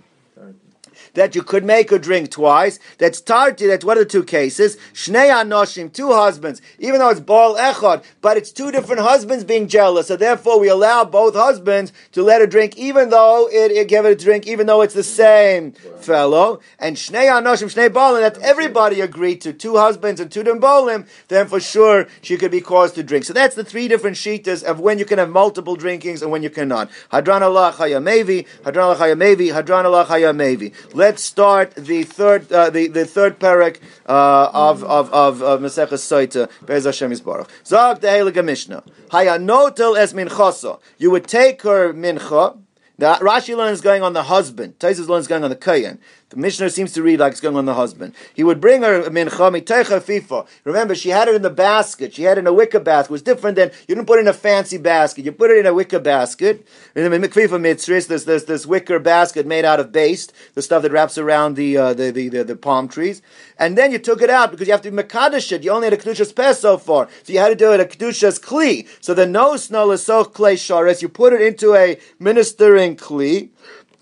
that 1.14 1.34
you 1.34 1.42
could 1.42 1.64
make 1.64 1.92
or 1.92 1.98
drink 1.98 2.30
twice. 2.30 2.78
That's 2.98 3.20
tarti. 3.20 3.66
That's 3.66 3.84
one 3.84 3.98
of 3.98 4.04
the 4.04 4.10
two 4.10 4.24
cases. 4.24 4.76
Shnei 4.92 5.30
anoshim, 5.30 5.92
two 5.92 6.12
husbands. 6.12 6.60
Even 6.78 7.00
though 7.00 7.10
it's 7.10 7.20
bal 7.20 7.56
echad, 7.56 8.04
but 8.20 8.36
it's 8.36 8.50
two 8.50 8.70
different 8.70 9.02
husbands 9.02 9.44
being 9.44 9.68
jealous. 9.68 10.08
So 10.08 10.16
therefore, 10.16 10.58
we 10.58 10.68
allow 10.68 11.04
both 11.04 11.34
husbands 11.34 11.92
to 12.12 12.22
let 12.22 12.40
her 12.40 12.46
drink, 12.46 12.76
even 12.76 13.10
though 13.10 13.48
it, 13.50 13.72
it 13.72 13.92
it 13.92 14.04
a 14.04 14.14
drink, 14.14 14.46
even 14.46 14.66
though 14.66 14.82
it's 14.82 14.94
the 14.94 15.02
same 15.02 15.72
fellow. 15.72 16.60
And 16.78 16.96
shnei 16.96 17.30
anoshim, 17.30 17.72
shnei 17.72 17.88
balim. 17.88 18.20
That 18.20 18.38
everybody 18.38 19.00
agreed 19.00 19.40
to 19.42 19.52
two 19.52 19.76
husbands 19.76 20.20
and 20.20 20.30
two 20.30 20.42
dembolim. 20.42 21.06
Then 21.28 21.46
for 21.48 21.60
sure 21.60 22.06
she 22.22 22.36
could 22.36 22.50
be 22.50 22.60
caused 22.60 22.94
to 22.94 23.02
drink. 23.02 23.24
So 23.24 23.32
that's 23.32 23.54
the 23.54 23.64
three 23.64 23.88
different 23.88 24.16
shitas 24.16 24.62
of 24.62 24.80
when 24.80 24.98
you 24.98 25.04
can 25.04 25.18
have 25.18 25.30
multiple 25.30 25.76
drinkings 25.76 26.22
and 26.22 26.30
when 26.30 26.42
you 26.42 26.50
cannot. 26.50 26.90
Hadran 27.12 27.42
Allah 27.42 27.74
hadran 27.76 28.76
Allah 28.76 28.96
hadran 28.96 29.84
Allah. 29.84 31.01
Let's 31.02 31.24
start 31.24 31.74
the 31.74 32.04
third, 32.04 32.52
uh, 32.52 32.70
the, 32.70 32.86
the 32.86 33.04
third 33.04 33.40
parak 33.40 33.80
uh, 34.06 34.50
of 34.54 34.84
of 34.84 35.12
of, 35.12 35.42
of 35.42 35.58
Masechah 35.58 35.94
Soita. 35.94 36.48
Be'ez 36.64 36.84
Hashem 36.84 37.10
Yisbarach. 37.10 37.48
Zog 37.66 38.00
the 38.00 38.06
Heilige 38.06 38.44
Mishnah. 38.44 38.84
Hayanotel 39.10 39.98
es 39.98 40.12
minchoso. 40.12 40.78
You 40.98 41.10
would 41.10 41.26
take 41.26 41.62
her 41.62 41.92
mincha. 41.92 42.56
The 42.98 43.18
Rashi 43.20 43.56
learns 43.56 43.80
going 43.80 44.04
on 44.04 44.12
the 44.12 44.22
husband. 44.22 44.78
Taisus 44.78 45.08
learns 45.08 45.26
going 45.26 45.42
on 45.42 45.50
the 45.50 45.56
kayan. 45.56 45.98
The 46.32 46.38
Mishnah 46.38 46.70
seems 46.70 46.94
to 46.94 47.02
read 47.02 47.20
like 47.20 47.32
it's 47.32 47.42
going 47.42 47.58
on 47.58 47.66
the 47.66 47.74
husband. 47.74 48.14
He 48.32 48.42
would 48.42 48.58
bring 48.58 48.80
her 48.80 49.02
mincha 49.10 49.28
miteicha 49.28 50.00
fifa. 50.00 50.46
Remember, 50.64 50.94
she 50.94 51.10
had 51.10 51.28
it 51.28 51.34
in 51.34 51.42
the 51.42 51.50
basket. 51.50 52.14
She 52.14 52.22
had 52.22 52.38
it 52.38 52.40
in 52.40 52.46
a 52.46 52.54
wicker 52.54 52.80
basket. 52.80 53.10
It 53.10 53.12
was 53.12 53.22
different 53.22 53.56
than 53.56 53.70
you 53.86 53.94
didn't 53.94 54.06
put 54.06 54.16
it 54.18 54.22
in 54.22 54.28
a 54.28 54.32
fancy 54.32 54.78
basket. 54.78 55.26
You 55.26 55.32
put 55.32 55.50
it 55.50 55.58
in 55.58 55.66
a 55.66 55.74
wicker 55.74 55.98
basket. 55.98 56.66
In 56.96 57.10
the 57.10 57.18
mikfifa 57.18 57.60
mitzris, 57.60 58.08
there's 58.08 58.24
this 58.24 58.44
this 58.44 58.64
wicker 58.64 58.98
basket 58.98 59.46
made 59.46 59.66
out 59.66 59.78
of 59.78 59.92
baste, 59.92 60.32
the 60.54 60.62
stuff 60.62 60.80
that 60.82 60.90
wraps 60.90 61.18
around 61.18 61.56
the, 61.56 61.76
uh, 61.76 61.92
the, 61.92 62.10
the, 62.10 62.30
the, 62.30 62.44
the 62.44 62.56
palm 62.56 62.88
trees. 62.88 63.20
And 63.58 63.76
then 63.76 63.92
you 63.92 63.98
took 63.98 64.22
it 64.22 64.30
out 64.30 64.52
because 64.52 64.66
you 64.66 64.72
have 64.72 64.80
to 64.82 64.90
be 64.90 65.02
it. 65.02 65.64
You 65.64 65.70
only 65.70 65.86
had 65.86 65.92
a 65.92 65.98
kedushas 65.98 66.34
pes 66.34 66.60
so 66.60 66.78
far, 66.78 67.10
so 67.24 67.32
you 67.34 67.40
had 67.40 67.50
to 67.50 67.54
do 67.54 67.74
it 67.74 67.80
a 67.80 67.84
kedushas 67.84 68.40
kli. 68.40 68.88
So 69.02 69.12
the 69.12 69.26
no 69.26 69.56
snow 69.56 69.94
so 69.96 70.24
clay 70.24 70.56
shares. 70.56 71.02
You 71.02 71.10
put 71.10 71.34
it 71.34 71.42
into 71.42 71.74
a 71.74 71.98
ministering 72.18 72.96
kli. 72.96 73.50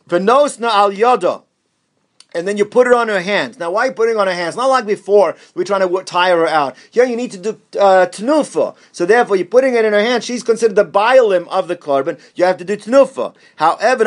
V'nosna 0.09 0.69
al 0.69 0.93
yoda 0.93 1.43
and 2.35 2.47
then 2.47 2.57
you 2.57 2.65
put 2.65 2.87
it 2.87 2.93
on 2.93 3.09
her 3.09 3.21
hands. 3.21 3.59
Now, 3.59 3.71
why 3.71 3.85
are 3.85 3.87
you 3.89 3.93
putting 3.93 4.17
on 4.17 4.27
her 4.27 4.35
hands? 4.35 4.57
Not 4.57 4.67
like 4.67 4.87
before, 4.87 5.37
we're 5.55 5.65
trying 5.65 5.89
to 5.89 6.03
tire 6.05 6.39
her 6.39 6.49
out. 6.49 6.77
Here, 6.91 7.05
you 7.05 7.17
need 7.17 7.33
to 7.33 7.39
do 7.39 7.61
uh, 7.79 8.07
tenufa. 8.07 8.77
So, 8.93 9.07
therefore, 9.07 9.37
you're 9.37 9.47
putting 9.47 9.75
it 9.75 9.85
in 9.85 9.93
her 9.93 10.01
hand. 10.01 10.25
She's 10.25 10.43
considered 10.43 10.77
the 10.77 10.85
biolim 10.85 11.47
of 11.49 11.69
the 11.69 11.77
korban. 11.77 12.19
You 12.35 12.45
have 12.45 12.57
to 12.59 12.65
do 12.65 12.77
tenufa. 12.77 13.35
However, 13.57 14.05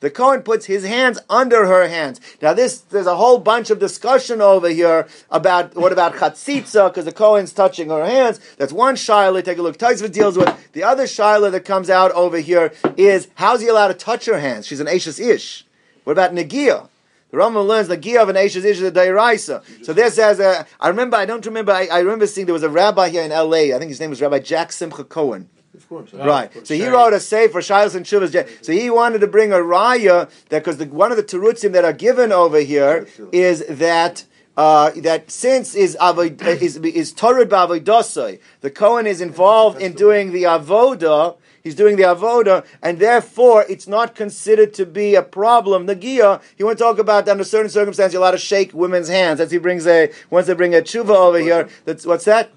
the 0.00 0.10
Kohen 0.10 0.42
puts 0.42 0.66
his 0.66 0.84
hands 0.84 1.18
under 1.28 1.66
her 1.66 1.88
hands. 1.88 2.20
Now, 2.40 2.52
this 2.54 2.78
there's 2.78 3.06
a 3.06 3.16
whole 3.16 3.38
bunch 3.38 3.70
of 3.70 3.78
discussion 3.78 4.40
over 4.40 4.68
here 4.68 5.06
about 5.30 5.74
what 5.74 5.92
about 5.92 6.14
chatzitza 6.14 6.88
because 6.90 7.04
the 7.04 7.12
Kohen's 7.12 7.52
touching 7.52 7.88
her 7.90 8.04
hands. 8.04 8.40
That's 8.56 8.72
one 8.72 8.96
shaila. 8.96 9.44
Take 9.44 9.58
a 9.58 9.62
look. 9.62 9.78
Taisva 9.78 10.12
deals 10.12 10.36
with 10.36 10.72
the 10.72 10.82
other 10.82 11.04
shaila 11.04 11.50
that 11.52 11.64
comes 11.64 11.90
out 11.90 12.12
over 12.12 12.38
here 12.38 12.72
is 12.96 13.28
how's 13.34 13.60
he 13.60 13.68
allowed 13.68 13.88
to 13.88 13.94
touch 13.94 14.26
her 14.26 14.40
hands? 14.40 14.66
She's 14.66 14.80
an 14.80 14.88
Ashes 15.04 15.20
Ish. 15.20 15.66
What 16.04 16.12
about 16.12 16.32
Nagia? 16.32 16.88
The 17.30 17.36
Rambam 17.36 17.66
learns 17.66 17.88
Nagia 17.88 18.22
of 18.22 18.30
an 18.30 18.36
Ashes 18.36 18.64
Ish 18.64 18.78
is 18.78 18.88
a 18.88 18.92
Dairaisa. 18.92 19.84
So 19.84 19.92
this 19.92 20.14
says, 20.14 20.40
uh, 20.40 20.64
I 20.80 20.88
remember, 20.88 21.16
I 21.16 21.26
don't 21.26 21.44
remember, 21.44 21.72
I, 21.72 21.86
I, 21.86 21.98
remember 21.98 22.26
seeing 22.26 22.46
there 22.46 22.54
was 22.54 22.62
a 22.62 22.70
rabbi 22.70 23.10
here 23.10 23.22
in 23.22 23.30
LA, 23.30 23.74
I 23.74 23.78
think 23.78 23.90
his 23.90 24.00
name 24.00 24.10
was 24.10 24.22
Rabbi 24.22 24.38
Jack 24.38 24.72
Simcha 24.72 25.04
Cohen. 25.04 25.50
Of 25.74 25.88
course. 25.88 26.14
Right. 26.14 26.66
So 26.66 26.74
he 26.74 26.86
wrote 26.86 27.12
a 27.12 27.20
say 27.20 27.48
for 27.48 27.60
Shilas 27.60 27.94
and 27.94 28.06
Shuvas. 28.06 28.64
So 28.64 28.72
he 28.72 28.88
wanted 28.90 29.20
to 29.20 29.26
bring 29.26 29.52
a 29.52 29.56
raya 29.56 30.30
that 30.48 30.64
because 30.64 30.78
one 30.86 31.10
of 31.10 31.16
the 31.16 31.24
terutzim 31.24 31.72
that 31.72 31.84
are 31.84 31.92
given 31.92 32.30
over 32.30 32.60
here 32.60 33.08
is 33.32 33.64
that 33.68 34.24
uh, 34.56 34.92
that 34.98 35.32
since 35.32 35.74
is 35.74 35.96
avoid, 36.00 36.40
is 36.40 36.76
is 36.76 37.12
Torah 37.12 37.44
b'avoidosai, 37.44 38.38
the 38.60 38.70
Kohen 38.70 39.04
is 39.04 39.20
involved 39.20 39.82
in 39.82 39.94
doing 39.94 40.30
the 40.30 40.44
avoda 40.44 41.36
he's 41.64 41.74
doing 41.74 41.96
the 41.96 42.04
avoda, 42.04 42.64
and 42.82 43.00
therefore 43.00 43.64
it's 43.68 43.88
not 43.88 44.14
considered 44.14 44.72
to 44.74 44.86
be 44.86 45.16
a 45.16 45.22
problem. 45.22 45.86
Nagia, 45.86 46.40
he 46.56 46.62
want 46.62 46.78
to 46.78 46.84
talk 46.84 46.98
about 46.98 47.28
under 47.28 47.42
certain 47.42 47.70
circumstances 47.70 48.12
you're 48.12 48.22
allowed 48.22 48.32
to 48.32 48.38
shake 48.38 48.72
women's 48.72 49.08
hands. 49.08 49.40
As 49.40 49.50
he 49.50 49.58
brings 49.58 49.86
a 49.86 50.12
once 50.30 50.46
they 50.46 50.54
bring 50.54 50.74
a 50.74 50.78
tshuva 50.78 51.16
over 51.16 51.38
here. 51.38 51.68
That's 51.84 52.06
what's 52.06 52.26
that? 52.26 52.50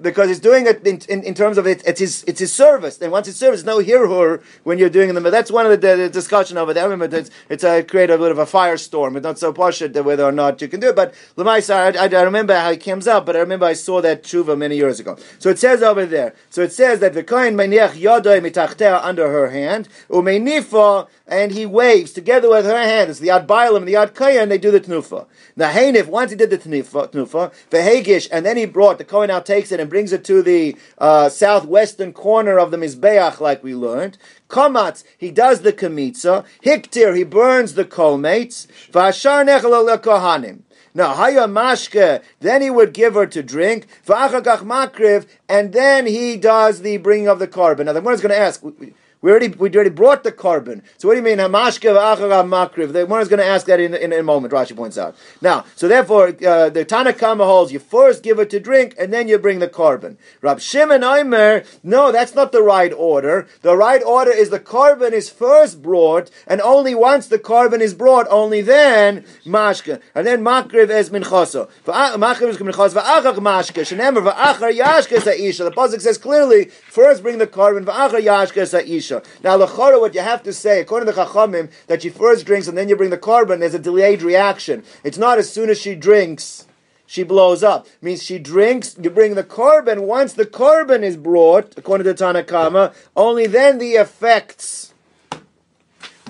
Because 0.00 0.28
he's 0.28 0.40
doing 0.40 0.66
it 0.66 0.86
in, 0.86 1.00
in, 1.08 1.22
in, 1.22 1.34
terms 1.34 1.58
of 1.58 1.66
it, 1.66 1.82
it's 1.86 2.00
his 2.00 2.24
it's 2.24 2.40
his 2.40 2.52
service. 2.52 3.00
And 3.00 3.12
once 3.12 3.28
it's 3.28 3.38
service, 3.38 3.64
no 3.64 3.78
hirhur 3.78 4.42
when 4.64 4.78
you're 4.78 4.90
doing 4.90 5.12
them. 5.14 5.22
But 5.22 5.30
that's 5.30 5.50
one 5.50 5.66
of 5.66 5.80
the, 5.80 5.96
the 5.96 6.08
discussion 6.08 6.56
over 6.56 6.72
there. 6.72 6.84
I 6.84 6.86
remember 6.86 7.16
it's, 7.16 7.30
it's 7.48 7.64
a 7.64 7.82
create 7.82 8.10
a 8.10 8.18
bit 8.18 8.30
of 8.30 8.38
a 8.38 8.46
firestorm. 8.46 9.16
It's 9.16 9.24
not 9.24 9.38
so 9.38 9.52
poshut 9.52 10.02
whether 10.04 10.24
or 10.24 10.32
not 10.32 10.60
you 10.60 10.68
can 10.68 10.80
do 10.80 10.88
it. 10.88 10.96
But 10.96 11.14
Lamaisa, 11.36 11.96
I, 11.96 12.16
I, 12.16 12.22
remember 12.22 12.54
how 12.54 12.70
it 12.70 12.82
comes 12.82 13.06
up, 13.06 13.26
but 13.26 13.36
I 13.36 13.40
remember 13.40 13.66
I 13.66 13.74
saw 13.74 14.00
that 14.00 14.22
tshuva 14.22 14.56
many 14.56 14.76
years 14.76 15.00
ago. 15.00 15.16
So 15.38 15.50
it 15.50 15.58
says 15.58 15.82
over 15.82 16.06
there. 16.06 16.34
So 16.50 16.62
it 16.62 16.72
says 16.72 17.00
that 17.00 17.14
the 17.14 17.22
kohen 17.22 17.54
maniach 17.56 17.92
yodoi 17.92 18.40
mitachtea 18.40 19.00
under 19.02 19.30
her 19.30 19.50
hand 19.50 19.88
umeinifa 20.08 21.08
and 21.30 21.52
he 21.52 21.64
waves 21.64 22.12
together 22.12 22.50
with 22.50 22.64
her 22.64 22.76
hand. 22.76 23.08
It's 23.08 23.20
the 23.20 23.28
Yad 23.28 23.46
Bailam 23.46 23.78
and 23.78 23.88
the 23.88 23.94
Yad 23.94 24.14
Kayan, 24.14 24.48
they 24.48 24.58
do 24.58 24.72
the 24.72 24.80
Tnufa. 24.80 25.26
The 25.56 25.66
Hainif, 25.66 26.06
once 26.06 26.32
he 26.32 26.36
did 26.36 26.50
the 26.50 26.58
Tnufa, 26.58 27.08
tnufa 27.12 27.52
Vehegish, 27.70 28.28
and 28.32 28.44
then 28.44 28.56
he 28.56 28.66
brought, 28.66 28.98
the 28.98 29.04
Kohen 29.04 29.28
now 29.28 29.38
takes 29.38 29.69
it 29.72 29.80
and 29.80 29.90
brings 29.90 30.12
it 30.12 30.24
to 30.24 30.42
the 30.42 30.76
uh, 30.98 31.28
southwestern 31.28 32.12
corner 32.12 32.58
of 32.58 32.70
the 32.70 32.76
Mizbeach, 32.76 33.40
like 33.40 33.62
we 33.62 33.74
learned. 33.74 34.18
Kamatz, 34.48 35.04
he 35.16 35.30
does 35.30 35.62
the 35.62 35.72
Kamitza. 35.72 36.44
Hiktir, 36.64 37.16
he 37.16 37.24
burns 37.24 37.74
the 37.74 37.84
colmates. 37.84 38.66
Vashar 38.90 39.44
Kohanim. 40.00 40.60
Now, 40.92 41.14
Haya 41.14 41.46
Mashke, 41.46 42.22
then 42.40 42.62
he 42.62 42.70
would 42.70 42.92
give 42.92 43.14
her 43.14 43.26
to 43.26 43.42
drink. 43.42 43.86
V'achakach 44.06 44.62
Makriv, 44.62 45.26
and 45.48 45.72
then 45.72 46.06
he 46.06 46.36
does 46.36 46.80
the 46.80 46.96
bringing 46.96 47.28
of 47.28 47.38
the 47.38 47.46
korban. 47.46 47.84
Now, 47.84 47.92
the 47.92 48.00
one 48.00 48.14
is 48.14 48.20
going 48.20 48.30
to 48.30 48.38
ask, 48.38 48.62
We 49.22 49.30
already 49.30 49.48
we 49.48 49.68
already 49.74 49.90
brought 49.90 50.24
the 50.24 50.32
korban. 50.32 50.80
So 50.96 51.06
what 51.06 51.12
do 51.12 51.18
you 51.18 51.24
mean 51.24 51.36
hamashka 51.36 51.94
v'achar 51.94 52.48
makriv? 52.48 52.94
The 52.94 53.04
one 53.04 53.20
is 53.20 53.28
going 53.28 53.40
to 53.40 53.44
ask 53.44 53.66
that 53.66 53.78
in, 53.78 53.92
in, 53.92 54.14
in, 54.14 54.20
a 54.20 54.22
moment. 54.22 54.54
Rashi 54.54 54.74
points 54.74 54.96
out. 54.96 55.14
Now, 55.42 55.66
so 55.76 55.88
therefore, 55.88 56.28
uh, 56.28 56.70
the 56.70 56.86
Tanakama 56.86 57.44
holds 57.44 57.70
you 57.70 57.80
first 57.80 58.22
give 58.22 58.38
it 58.38 58.48
to 58.48 58.60
drink 58.60 58.94
and 58.98 59.12
then 59.12 59.28
you 59.28 59.36
bring 59.36 59.58
the 59.58 59.68
korban. 59.68 60.16
Rab 60.40 60.58
Shimon 60.58 61.04
Aimer, 61.04 61.64
no, 61.82 62.10
that's 62.10 62.34
not 62.34 62.52
the 62.52 62.62
right 62.62 62.94
order. 62.94 63.46
The 63.60 63.76
right 63.76 64.02
order 64.02 64.30
is 64.30 64.48
the 64.48 64.58
korban 64.58 65.12
is 65.12 65.28
first 65.28 65.82
brought, 65.82 66.30
and 66.46 66.62
only 66.62 66.94
once 66.94 67.26
the 67.26 67.38
korban 67.38 67.80
is 67.80 67.92
brought, 67.92 68.26
only 68.30 68.62
then 68.62 69.26
mashka, 69.44 70.00
and 70.14 70.26
then 70.26 70.42
makriv 70.42 70.88
es 70.88 71.10
minchaso. 71.10 71.68
Makriv 71.84 72.48
is 72.48 72.56
minchaso 72.56 72.94
v'achar 72.94 73.34
mashka. 73.36 73.82
Shenemer 73.82 74.32
v'achar 74.32 74.74
yashka 74.74 75.20
sa'isha. 75.20 75.64
The 75.64 75.72
pasuk 75.72 76.00
says 76.00 76.16
clearly, 76.16 76.66
first 76.66 77.22
bring 77.22 77.36
the 77.36 77.46
korban 77.46 77.84
v'achar 77.84 78.22
yashka 78.22 78.66
sa'isha. 78.66 79.09
Now, 79.42 79.58
lechora, 79.58 80.00
what 80.00 80.14
you 80.14 80.20
have 80.20 80.42
to 80.44 80.52
say, 80.52 80.80
according 80.80 81.06
to 81.06 81.12
the 81.12 81.24
Chachamim, 81.24 81.70
that 81.88 82.02
she 82.02 82.08
first 82.08 82.46
drinks 82.46 82.68
and 82.68 82.76
then 82.78 82.88
you 82.88 82.96
bring 82.96 83.10
the 83.10 83.18
korban, 83.18 83.58
there's 83.58 83.74
a 83.74 83.78
delayed 83.78 84.22
reaction. 84.22 84.84
It's 85.02 85.18
not 85.18 85.38
as 85.38 85.52
soon 85.52 85.70
as 85.70 85.80
she 85.80 85.94
drinks, 85.94 86.66
she 87.06 87.22
blows 87.24 87.64
up. 87.64 87.86
It 87.86 88.02
means 88.02 88.22
she 88.22 88.38
drinks, 88.38 88.96
you 89.00 89.10
bring 89.10 89.34
the 89.34 89.42
korban. 89.42 90.02
Once 90.02 90.32
the 90.32 90.46
korban 90.46 91.02
is 91.02 91.16
brought, 91.16 91.76
according 91.76 92.04
to 92.04 92.14
Tanakama, 92.14 92.94
only 93.16 93.46
then 93.46 93.78
the 93.78 93.92
effects 93.92 94.89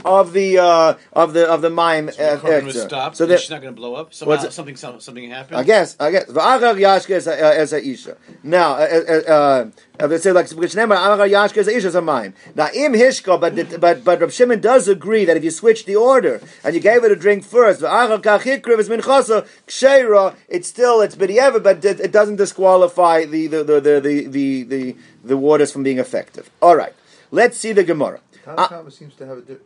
of 0.04 0.32
the 0.32 0.58
uh, 0.58 0.94
of 1.12 1.32
the 1.32 1.48
of 1.48 1.62
the 1.62 1.70
mime. 1.70 2.10
So 2.10 2.36
the 2.36 2.42
korban 2.42 2.64
was 2.64 2.76
uh, 2.76 2.88
stopped. 2.88 3.16
So 3.16 3.26
that 3.26 3.40
she's 3.40 3.50
not 3.50 3.62
going 3.62 3.74
to 3.74 3.80
blow 3.80 3.94
up. 3.94 4.14
Somehow, 4.14 4.44
it? 4.44 4.52
something 4.52 4.76
something 4.76 5.30
happened. 5.30 5.56
I 5.58 5.62
guess, 5.64 5.96
I 6.00 6.10
guess. 6.10 6.26
V'achar 6.26 6.76
yashka 6.76 7.16
as 7.16 7.72
a, 7.72 7.76
a 7.76 7.80
isha. 7.80 8.16
Now, 8.42 8.74
uh, 8.74 9.22
uh, 9.28 9.70
uh, 9.98 10.06
they 10.06 10.18
say 10.18 10.32
like 10.32 10.50
which 10.50 10.74
name 10.74 10.88
achar 10.88 11.28
yashka 11.30 11.58
as 11.58 11.68
a 11.68 11.76
isha 11.76 11.88
is 11.88 11.94
a 11.94 12.00
mime. 12.00 12.34
Now, 12.54 12.68
im 12.74 12.94
hishka, 12.94 13.40
but 13.40 13.80
but 13.80 14.04
but 14.04 14.20
Rab 14.20 14.30
Shimon 14.30 14.60
does 14.60 14.88
agree 14.88 15.24
that 15.24 15.36
if 15.36 15.44
you 15.44 15.50
switch 15.50 15.84
the 15.84 15.96
order 15.96 16.40
and 16.64 16.74
you 16.74 16.80
gave 16.80 17.04
it 17.04 17.12
a 17.12 17.16
drink 17.16 17.44
first, 17.44 17.80
v'achar 17.80 18.20
kach 18.22 18.40
hikriv 18.40 18.78
is 18.78 18.88
minchasa 18.88 19.46
ksheira, 19.66 20.34
it's 20.48 20.68
still 20.68 21.00
it's 21.00 21.16
b'di'evet, 21.16 21.62
but 21.62 21.84
it, 21.84 22.00
it 22.00 22.12
doesn't 22.12 22.36
disqualify 22.36 23.24
the 23.24 23.46
the 23.46 23.64
the 23.64 23.80
the 23.80 24.00
the 24.00 24.26
the, 24.26 24.62
the, 24.64 24.96
the 25.24 25.36
waters 25.36 25.72
from 25.72 25.82
being 25.82 25.98
effective. 25.98 26.50
All 26.62 26.76
right, 26.76 26.94
let's 27.30 27.56
see 27.56 27.72
the 27.72 27.84
Gemara. 27.84 28.20
Uh, 28.46 28.68
Tanakama 28.68 28.92
seems 28.92 29.14
to 29.16 29.26
have 29.26 29.38
a. 29.38 29.42
Di- 29.42 29.56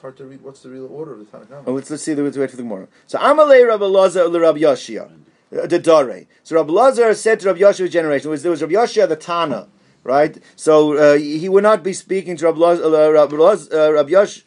it's 0.00 0.02
hard 0.02 0.16
to 0.16 0.24
read. 0.24 0.40
What's 0.40 0.62
the 0.62 0.70
real 0.70 0.86
order 0.86 1.12
of 1.12 1.18
the 1.18 1.26
Tanakama? 1.26 1.64
Oh, 1.66 1.72
let's, 1.74 1.90
let's 1.90 2.02
see 2.02 2.14
the 2.14 2.22
let's 2.22 2.38
wait 2.38 2.50
for 2.50 2.56
the 2.56 2.62
Gemara. 2.62 2.88
So 3.06 3.18
Amalei 3.18 3.68
Rabbi 3.68 3.84
Lazar 3.84 4.28
le 4.28 4.40
Rabbi 4.40 4.60
Yoshia, 4.60 5.10
uh, 5.52 5.66
the 5.66 5.78
Dare. 5.78 6.24
So 6.42 6.56
Rabbi 6.56 6.72
Lazar 6.72 7.12
said 7.12 7.40
to 7.40 7.48
Rabbi 7.48 7.60
Yoshia's 7.60 7.90
generation, 7.90 8.30
was, 8.30 8.42
there 8.42 8.50
was 8.50 8.62
Rabbi 8.62 8.72
Yoshia 8.72 9.06
the 9.06 9.16
Tana, 9.16 9.68
right? 10.04 10.38
So 10.56 10.96
uh, 10.96 11.16
he 11.16 11.48
would 11.48 11.62
not 11.62 11.82
be 11.82 11.92
speaking 11.92 12.36
to 12.38 12.46
Rabbi 12.46 12.58
Lazar, 12.58 12.84
uh, 12.84 13.22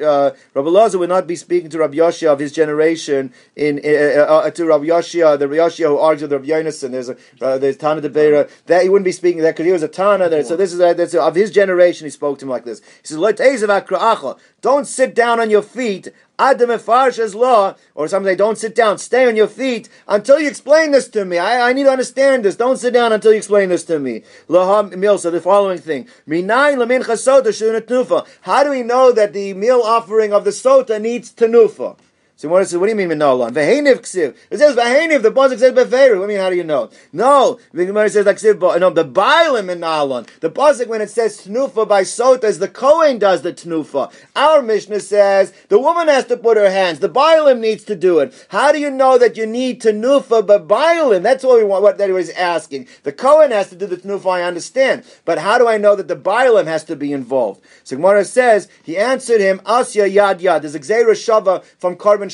uh, 0.02 0.32
uh, 0.60 0.98
would 0.98 1.10
not 1.10 1.28
be 1.28 1.36
speaking 1.36 1.70
to 1.70 1.80
Rabbi 1.80 1.98
Yoshia 1.98 2.32
of 2.32 2.40
his 2.40 2.52
generation 2.52 3.34
in 3.56 3.80
uh, 3.80 4.50
to 4.50 4.66
Rabbi 4.66 4.86
Yoshia, 4.86 5.38
the 5.38 5.48
Rabbi 5.48 5.62
Yoshia 5.62 5.88
who 5.88 5.98
argued 5.98 6.32
with 6.32 6.42
Rabbi 6.42 6.52
Yonason. 6.52 6.92
There's 6.92 7.10
a 7.10 7.18
uh, 7.42 7.58
there's 7.58 7.78
Tana 7.78 8.02
de 8.02 8.10
Beira 8.10 8.50
that 8.66 8.84
he 8.84 8.90
wouldn't 8.90 9.06
be 9.06 9.12
speaking 9.12 9.42
that 9.42 9.56
because 9.56 9.66
he 9.66 9.72
was 9.72 9.84
a 9.84 9.88
Tana. 9.88 10.30
There, 10.30 10.44
so 10.44 10.56
this 10.56 10.74
is 10.74 10.80
that's, 10.80 11.14
of 11.14 11.36
his 11.36 11.52
generation. 11.52 12.06
He 12.06 12.12
spoke 12.12 12.40
to 12.40 12.46
him 12.46 12.50
like 12.50 12.66
this. 12.66 12.82
He 13.02 13.08
says. 13.08 13.20
Don't 14.64 14.86
sit 14.86 15.14
down 15.14 15.42
on 15.42 15.50
your 15.50 15.62
feet. 15.62 16.08
Adam 16.44 16.72
Efarsha's 16.72 17.34
law, 17.34 17.74
or 17.96 18.10
some 18.10 18.26
say, 18.26 18.36
don't 18.36 18.58
sit 18.58 18.76
down, 18.76 18.98
stay 18.98 19.26
on 19.26 19.38
your 19.38 19.48
feet 19.48 19.88
until 20.10 20.42
you 20.42 20.50
explain 20.50 20.92
this 20.92 21.08
to 21.08 21.24
me. 21.24 21.38
I, 21.38 21.70
I 21.70 21.74
need 21.74 21.84
to 21.84 21.90
understand 21.90 22.44
this. 22.44 22.58
Don't 22.58 22.76
sit 22.76 22.94
down 22.94 23.14
until 23.14 23.32
you 23.32 23.38
explain 23.38 23.70
this 23.70 23.86
to 23.86 23.98
me. 23.98 24.24
Laha 24.50 25.32
the 25.32 25.42
following 25.42 25.78
thing. 25.78 26.06
How 28.42 28.64
do 28.64 28.70
we 28.70 28.84
know 28.84 29.12
that 29.14 29.32
the 29.34 29.54
meal 29.54 29.82
offering 29.82 30.34
of 30.34 30.44
the 30.44 30.50
sota 30.50 31.02
needs 31.02 31.34
tenufa? 31.34 31.98
So 32.44 32.50
what, 32.50 32.70
what 32.74 32.88
do 32.88 32.90
you 32.90 32.96
mean 32.98 33.08
minolon? 33.08 33.52
Veheniv 33.52 34.02
ksiv. 34.02 34.36
It 34.50 34.58
says 34.58 34.76
veheniv. 34.76 35.22
The 35.22 35.32
pasuk 35.32 35.60
says 35.60 35.72
beferu. 35.72 36.20
What 36.20 36.28
do 36.28 36.34
you 36.34 36.40
mean? 36.40 36.40
How 36.40 36.50
do 36.50 36.58
you 36.58 36.66
know? 36.66 36.90
No, 37.14 37.58
the 37.72 37.86
Gemara 37.86 38.10
says 38.10 38.26
like 38.26 38.36
ksiv. 38.36 38.60
No, 38.82 38.90
the 38.90 39.06
bailim 39.06 39.74
minolon. 39.74 40.28
The 40.42 40.52
pasuk 40.52 40.88
when 40.88 41.00
it 41.00 41.10
says 41.10 41.48
tnufa 41.48 41.88
by 41.88 42.04
sotas, 42.04 42.60
the 42.60 42.68
kohen 42.68 43.18
does 43.18 43.44
the 43.44 43.54
tnufa. 43.54 44.12
Our 44.36 44.62
Mishnah 44.62 45.00
says 45.00 45.54
the 45.70 45.80
woman 45.80 46.10
has 46.10 46.26
to 46.26 46.36
put 46.36 46.58
her 46.58 46.70
hands. 46.70 47.00
The 47.00 47.08
bailim 47.08 47.62
needs 47.62 47.86
to 47.86 47.96
do 47.96 48.20
it. 48.20 48.34
How 48.50 48.74
do 48.74 48.78
you 48.82 48.92
know 48.92 49.18
that 49.18 49.38
you 49.38 49.46
need 49.46 49.82
tnufa 49.82 50.46
but 50.46 50.68
bailim? 50.68 51.24
That's 51.24 51.46
what 51.46 51.60
we 51.60 51.64
want. 51.64 51.82
What 51.82 51.98
that 52.00 52.10
was 52.10 52.30
asking. 52.32 52.90
The 53.04 53.14
kohen 53.14 53.52
has 53.52 53.70
to 53.70 53.78
do 53.78 53.86
the 53.86 53.96
tnufa. 53.96 54.30
I 54.30 54.44
understand, 54.44 55.06
but 55.24 55.38
how 55.38 55.58
do 55.58 55.70
I 55.70 55.78
know 55.78 55.96
that 55.96 56.10
the 56.10 56.18
bailim 56.18 56.66
has 56.66 56.84
to 56.86 56.98
be 56.98 57.14
involved? 57.14 57.62
So 57.86 57.96
Gemara 57.96 58.26
says 58.26 58.68
he 58.84 58.98
answered 58.98 59.40
him 59.40 59.60
asya 59.60 60.14
yad 60.14 60.42
yad. 60.42 60.64
There's 60.64 60.76
a 60.76 60.80
shava 60.80 61.64
from 61.80 61.96
korban 61.96 62.33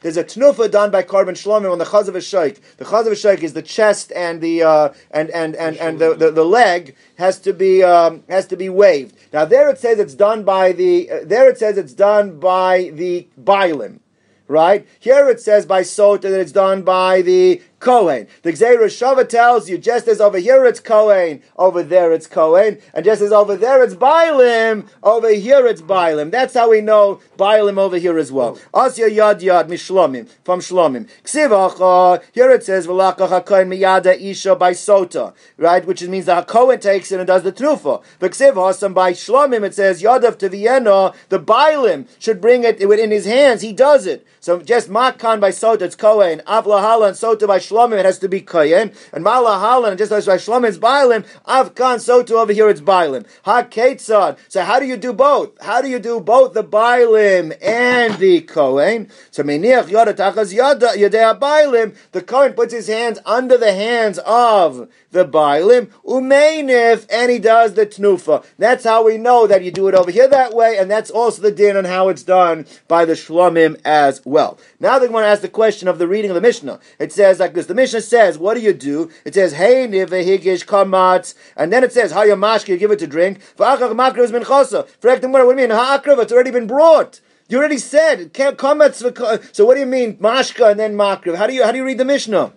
There's 0.00 0.16
a 0.16 0.24
tnufa 0.24 0.70
done 0.70 0.90
by 0.90 1.02
korban 1.02 1.34
shlomim 1.34 1.70
on 1.70 1.78
the 1.78 1.84
chaz 1.84 2.08
of 2.08 2.16
a 2.16 2.20
sheikh. 2.20 2.60
The 2.78 2.84
chaz 2.84 3.06
of 3.06 3.12
a 3.12 3.16
sheikh 3.16 3.42
is 3.42 3.52
the 3.52 3.62
chest 3.62 4.12
and 4.14 4.40
the 4.40 4.62
uh, 4.62 4.92
and 5.10 5.30
and 5.30 5.54
and 5.56 5.76
and 5.76 5.98
the, 5.98 6.14
the, 6.14 6.30
the 6.30 6.44
leg 6.44 6.96
has 7.18 7.38
to 7.40 7.52
be 7.52 7.82
um, 7.82 8.22
has 8.28 8.46
to 8.46 8.56
be 8.56 8.68
waved. 8.68 9.16
Now 9.32 9.44
there 9.44 9.68
it 9.68 9.78
says 9.78 9.98
it's 9.98 10.14
done 10.14 10.44
by 10.44 10.72
the 10.72 11.10
uh, 11.10 11.18
there 11.24 11.48
it 11.48 11.58
says 11.58 11.78
it's 11.78 11.92
done 11.92 12.38
by 12.40 12.90
the 12.94 13.28
bilim. 13.40 14.00
Right 14.48 14.86
here, 15.00 15.28
it 15.28 15.40
says 15.40 15.66
by 15.66 15.80
sota 15.80 16.22
that 16.22 16.38
it's 16.38 16.52
done 16.52 16.82
by 16.82 17.20
the 17.20 17.60
Kohen. 17.78 18.26
The 18.42 18.52
Gzeira 18.52 18.86
Shava 18.86 19.28
tells 19.28 19.68
you 19.68 19.78
just 19.78 20.08
as 20.08 20.20
over 20.20 20.38
here 20.38 20.64
it's 20.64 20.80
Kohen, 20.80 21.42
over 21.56 21.82
there 21.82 22.12
it's 22.12 22.26
Kohen, 22.26 22.78
and 22.94 23.04
just 23.04 23.20
as 23.20 23.32
over 23.32 23.54
there 23.56 23.82
it's 23.82 23.94
Bailim, 23.94 24.88
over 25.02 25.30
here 25.30 25.66
it's 25.66 25.82
Bailim. 25.82 26.30
That's 26.30 26.54
how 26.54 26.70
we 26.70 26.80
know 26.80 27.20
Bailim 27.36 27.78
over 27.78 27.98
here 27.98 28.18
as 28.18 28.32
well. 28.32 28.56
Asya 28.72 29.10
Yad 29.10 29.40
Yad 29.40 29.68
Mishlomim, 29.68 30.28
from 30.42 30.60
Shlomim. 30.60 31.08
Ksivacha, 31.24 32.22
here 32.32 32.50
it 32.50 32.64
says 32.64 32.86
Velakach 32.86 33.28
HaKohen 33.28 33.68
Miyada 33.68 34.18
Isha 34.18 34.56
by 34.56 34.72
Sota, 34.72 35.34
right, 35.58 35.84
which 35.86 36.02
means 36.02 36.26
that 36.26 36.46
Kohen 36.46 36.80
takes 36.80 37.12
it 37.12 37.18
and 37.18 37.26
does 37.26 37.42
the 37.42 37.52
Tnufa. 37.52 38.02
But 38.18 38.32
Ksivha, 38.32 38.94
by 38.94 39.12
Shlomim, 39.12 39.64
it 39.64 39.74
says 39.74 40.02
Yadav 40.02 40.38
to 40.38 40.48
Vienna, 40.48 41.12
the 41.28 41.38
Bailim 41.38 42.06
should 42.18 42.40
bring 42.40 42.64
it 42.64 42.80
in 42.80 43.10
his 43.10 43.26
hands, 43.26 43.60
he 43.62 43.72
does 43.72 44.06
it. 44.06 44.26
So 44.40 44.60
just 44.60 44.88
Makan 44.88 45.40
by 45.40 45.50
Sota, 45.50 45.82
it's 45.82 45.96
Kohen, 45.96 46.40
Avlahala 46.46 47.08
and 47.08 47.16
Sota 47.16 47.46
by 47.46 47.58
Shlomim, 47.68 47.98
it 47.98 48.04
has 48.04 48.18
to 48.20 48.28
be 48.28 48.40
Kohen, 48.40 48.92
and 49.12 49.24
Malahala, 49.24 49.88
and 49.88 49.98
just 49.98 50.12
as 50.12 50.26
by 50.26 50.36
Shlomim 50.36 50.68
it's 50.68 50.78
Bailim, 50.78 51.26
Avkan 51.46 51.96
Sota 51.96 52.32
over 52.32 52.52
here 52.52 52.68
it's 52.68 52.80
Bailim. 52.80 53.26
Ha 53.44 53.62
Ketzad. 53.64 54.38
So 54.48 54.62
how 54.62 54.78
do 54.80 54.86
you 54.86 54.96
do 54.96 55.12
both? 55.12 55.60
How 55.62 55.80
do 55.80 55.88
you 55.88 55.98
do 55.98 56.20
both 56.20 56.54
the 56.54 56.64
Bailim 56.64 57.56
and 57.62 58.18
the 58.18 58.40
Kohen? 58.42 59.10
So 59.30 59.42
Meniach 59.42 59.90
Yada 59.90 60.14
Tachas 60.14 60.52
Yada 60.52 60.88
Yadea 60.88 61.38
Bailim, 61.38 61.96
the 62.12 62.22
Kohen 62.22 62.52
puts 62.54 62.72
his 62.72 62.88
hands 62.88 63.18
under 63.24 63.56
the 63.56 63.72
hands 63.72 64.18
of 64.18 64.88
the 65.16 65.24
Bailim, 65.24 65.86
Umeinif, 66.04 67.06
and 67.10 67.30
he 67.30 67.38
does 67.38 67.74
the 67.74 67.86
Tnufa. 67.86 68.44
That's 68.58 68.84
how 68.84 69.04
we 69.04 69.16
know 69.16 69.46
that 69.46 69.64
you 69.64 69.70
do 69.70 69.88
it 69.88 69.94
over 69.94 70.10
here 70.10 70.28
that 70.28 70.52
way, 70.52 70.76
and 70.78 70.90
that's 70.90 71.10
also 71.10 71.42
the 71.42 71.50
din 71.50 71.76
on 71.76 71.86
how 71.86 72.08
it's 72.08 72.22
done 72.22 72.66
by 72.86 73.04
the 73.04 73.14
Shlomim 73.14 73.80
as 73.84 74.20
well. 74.24 74.58
Now 74.78 74.98
they're 74.98 75.08
going 75.08 75.24
to 75.24 75.28
ask 75.28 75.42
the 75.42 75.48
question 75.48 75.88
of 75.88 75.98
the 75.98 76.06
reading 76.06 76.30
of 76.30 76.34
the 76.34 76.40
Mishnah. 76.40 76.78
It 76.98 77.12
says 77.12 77.40
like 77.40 77.54
this. 77.54 77.66
The 77.66 77.74
Mishnah 77.74 78.02
says, 78.02 78.38
what 78.38 78.54
do 78.54 78.60
you 78.60 78.72
do? 78.72 79.10
It 79.24 79.34
says, 79.34 79.54
Hey 79.54 79.88
nivehigish 79.88 80.66
kamatz, 80.66 81.34
and 81.56 81.72
then 81.72 81.82
it 81.82 81.92
says, 81.92 82.12
"How 82.12 82.24
Hayamashki, 82.24 82.68
you 82.68 82.76
give 82.76 82.90
it 82.90 82.98
to 82.98 83.06
drink. 83.06 83.40
V'achach 83.56 83.92
makriv 83.92 84.24
is 84.24 84.32
min 84.32 84.42
chasa. 84.42 84.86
What 85.00 85.20
do 85.20 85.48
you 85.48 85.56
mean? 85.56 85.70
Ha'akriv, 85.70 86.22
it's 86.22 86.32
already 86.32 86.50
been 86.50 86.66
brought. 86.66 87.20
You 87.48 87.58
already 87.58 87.78
said, 87.78 88.32
can't 88.32 88.58
kamatz. 88.58 89.54
So 89.54 89.64
what 89.64 89.74
do 89.74 89.80
you 89.80 89.86
mean, 89.86 90.16
mashka 90.18 90.70
and 90.72 90.80
then 90.80 90.94
makriv? 90.94 91.36
How 91.36 91.46
do 91.46 91.54
you, 91.54 91.64
how 91.64 91.72
do 91.72 91.78
you 91.78 91.84
read 91.84 91.98
the 91.98 92.04
Mishnah? 92.04 92.52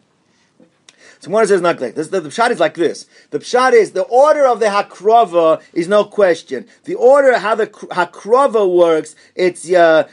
So 1.20 1.32
one 1.32 1.45
says 1.45 1.59
not 1.61 1.82
like 1.82 1.95
this. 1.95 2.07
The, 2.07 2.22
the 2.22 2.30
pshat 2.30 2.51
is 2.51 2.61
like 2.61 2.76
this. 2.76 3.05
The 3.32 3.39
pshat 3.39 3.74
is 3.74 3.91
the 3.91 4.03
order 4.03 4.47
of 4.47 4.61
the 4.61 4.67
hakrova 4.67 5.61
is 5.74 5.89
no 5.89 6.05
question. 6.05 6.65
The 6.86 6.95
order 6.95 7.38
how 7.39 7.55
the 7.55 7.67
hakrova 7.67 8.74
works, 8.74 9.15
it's 9.36 9.70
heinif 9.70 10.05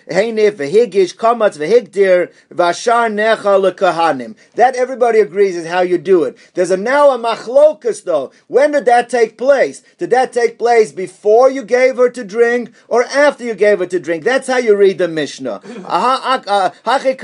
v'higish 0.52 1.14
kamatz 1.14 1.58
v'higdir 1.58 2.32
v'ashar 2.52 3.12
necha 3.12 3.72
lekahanim. 3.72 4.34
That 4.56 4.74
everybody 4.74 5.20
agrees 5.20 5.54
is 5.54 5.68
how 5.68 5.82
you 5.82 5.96
do 5.96 6.24
it. 6.24 6.36
There's 6.54 6.72
a 6.72 6.76
now 6.76 7.10
a 7.10 7.18
machlokas 7.18 8.02
though. 8.02 8.32
When 8.48 8.72
did 8.72 8.86
that 8.86 9.08
take 9.08 9.38
place? 9.38 9.84
Did 9.98 10.10
that 10.10 10.32
take 10.32 10.58
place 10.58 10.90
before 10.90 11.48
you 11.50 11.62
gave 11.62 11.98
her 11.98 12.10
to 12.10 12.24
drink 12.24 12.72
or 12.88 13.04
after 13.04 13.44
you 13.44 13.54
gave 13.54 13.78
her 13.78 13.86
to 13.86 14.00
drink? 14.00 14.24
That's 14.24 14.48
how 14.48 14.58
you 14.58 14.74
read 14.74 14.98
the 14.98 15.06
Mishnah. 15.06 15.60
Ah- 15.86 16.42
ah- 16.48 16.72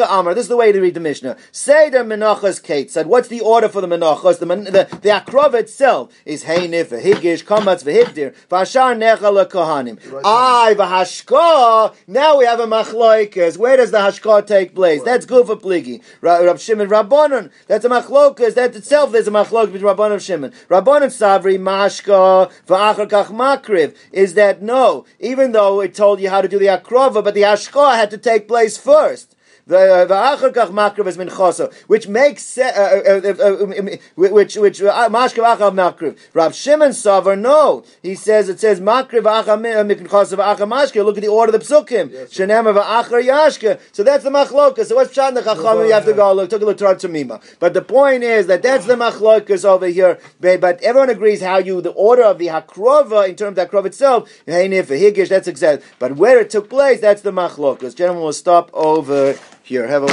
Amar. 0.08 0.34
This 0.34 0.44
is 0.44 0.48
the 0.48 0.56
way 0.56 0.70
to 0.70 0.80
read 0.80 0.94
the 0.94 1.00
Mishnah. 1.00 1.36
Say 1.50 1.90
the 1.90 1.98
Menachas 1.98 2.62
Kate 2.62 2.90
said, 2.90 3.06
what's 3.06 3.28
the 3.28 3.40
order 3.40 3.71
for 3.72 3.80
the 3.80 3.86
menachos. 3.86 4.38
The 4.38 4.46
the, 4.46 4.96
the 4.98 5.08
akrova 5.08 5.54
itself 5.54 6.12
is 6.24 6.44
heinif, 6.44 6.88
higish, 6.88 7.44
kamatz, 7.44 7.84
v'higdir, 7.84 8.34
v'ashar 8.50 8.96
necha 8.96 9.46
lekohanim. 9.46 9.98
I 10.24 10.74
v'hashka. 10.76 11.94
Now 12.06 12.38
we 12.38 12.44
have 12.44 12.60
a 12.60 12.66
machloikas. 12.66 13.56
Where 13.56 13.76
does 13.76 13.90
the 13.90 13.98
hashka 13.98 14.46
take 14.46 14.74
place? 14.74 15.02
That's 15.02 15.26
good 15.26 15.46
for 15.46 15.56
pligi. 15.56 16.02
Rab 16.20 16.58
Shimon 16.58 16.88
Rabbanon. 16.88 17.50
That's 17.66 17.84
a 17.84 17.88
machlokas. 17.88 18.54
That 18.54 18.76
itself 18.76 19.12
there's 19.12 19.28
a 19.28 19.30
machlokas 19.30 19.72
between 19.72 19.94
Rabbanon 19.94 20.12
and 20.12 20.22
Shimon. 20.22 20.52
Rabbanon 20.68 21.10
savri 21.10 21.58
mashka 21.58 22.52
v'achar 22.66 23.08
kach 23.08 23.26
makriv. 23.26 23.96
Is 24.12 24.34
that 24.34 24.62
no? 24.62 25.04
Even 25.18 25.52
though 25.52 25.80
it 25.80 25.94
told 25.94 26.20
you 26.20 26.28
how 26.30 26.40
to 26.40 26.48
do 26.48 26.58
the 26.58 26.66
akrova, 26.66 27.24
but 27.24 27.34
the 27.34 27.42
hashka 27.42 27.96
had 27.96 28.10
to 28.10 28.18
take 28.18 28.46
place 28.46 28.76
first. 28.76 29.31
The 29.66 30.06
the 30.08 30.14
achar 30.14 30.52
kach 30.52 30.70
makriv 30.70 31.06
is 31.06 31.16
minchoso, 31.16 31.72
which 31.86 32.08
makes 32.08 32.58
uh, 32.58 32.62
uh, 32.64 33.20
uh, 33.28 33.34
uh, 33.38 33.64
um, 33.64 33.88
which 34.16 34.56
which 34.56 34.82
uh, 34.82 35.08
mashkav 35.08 35.56
achar 35.56 35.72
makriv. 35.72 36.18
Rav 36.34 36.54
Shimon 36.54 36.90
Savar 36.90 37.38
no, 37.38 37.84
he 38.02 38.14
says 38.14 38.48
it 38.48 38.60
says 38.60 38.80
makriv 38.80 39.22
achar 39.22 39.58
minchoso 39.58 40.36
v'achar 40.36 40.68
mashka. 40.68 41.04
Look 41.04 41.16
at 41.16 41.22
the 41.22 41.28
order 41.28 41.54
of 41.54 41.60
the 41.60 41.66
psukim. 41.66 42.10
Shenem 42.28 42.72
v'achar 42.74 43.22
yashka. 43.22 43.80
So 43.92 44.02
that's 44.02 44.24
the 44.24 44.30
machlokas. 44.30 44.86
So 44.86 44.96
what's 44.96 45.12
pshat 45.14 45.34
the 45.34 45.42
chacham? 45.42 45.86
You 45.86 45.92
have 45.92 46.04
to 46.06 46.12
go 46.12 46.32
look. 46.32 46.50
Took 46.50 46.62
a 46.62 46.64
look 46.64 46.98
to 46.98 47.08
Mima. 47.08 47.40
But 47.60 47.74
the 47.74 47.82
point 47.82 48.22
is 48.22 48.46
that 48.48 48.62
that's 48.62 48.86
the 48.86 48.94
machlokas 48.94 49.64
over 49.64 49.86
here. 49.86 50.18
But, 50.40 50.82
everyone 50.82 51.10
agrees 51.10 51.42
how 51.42 51.58
you 51.58 51.80
the 51.80 51.90
order 51.90 52.24
of 52.24 52.38
the 52.38 52.48
hakrova 52.48 53.28
in 53.28 53.36
terms 53.36 53.50
of 53.50 53.54
the 53.56 53.66
hakrova 53.66 53.86
itself. 53.86 54.30
That's 54.46 55.48
exact. 55.48 55.84
But 55.98 56.16
where 56.16 56.40
it 56.40 56.50
took 56.50 56.68
place, 56.68 57.00
that's 57.00 57.22
the 57.22 57.30
machlokas. 57.30 57.94
Gentlemen, 57.94 58.24
will 58.24 58.32
stop 58.32 58.70
over 58.72 59.34
here. 59.72 59.86
Have 59.86 60.02
a. 60.02 60.12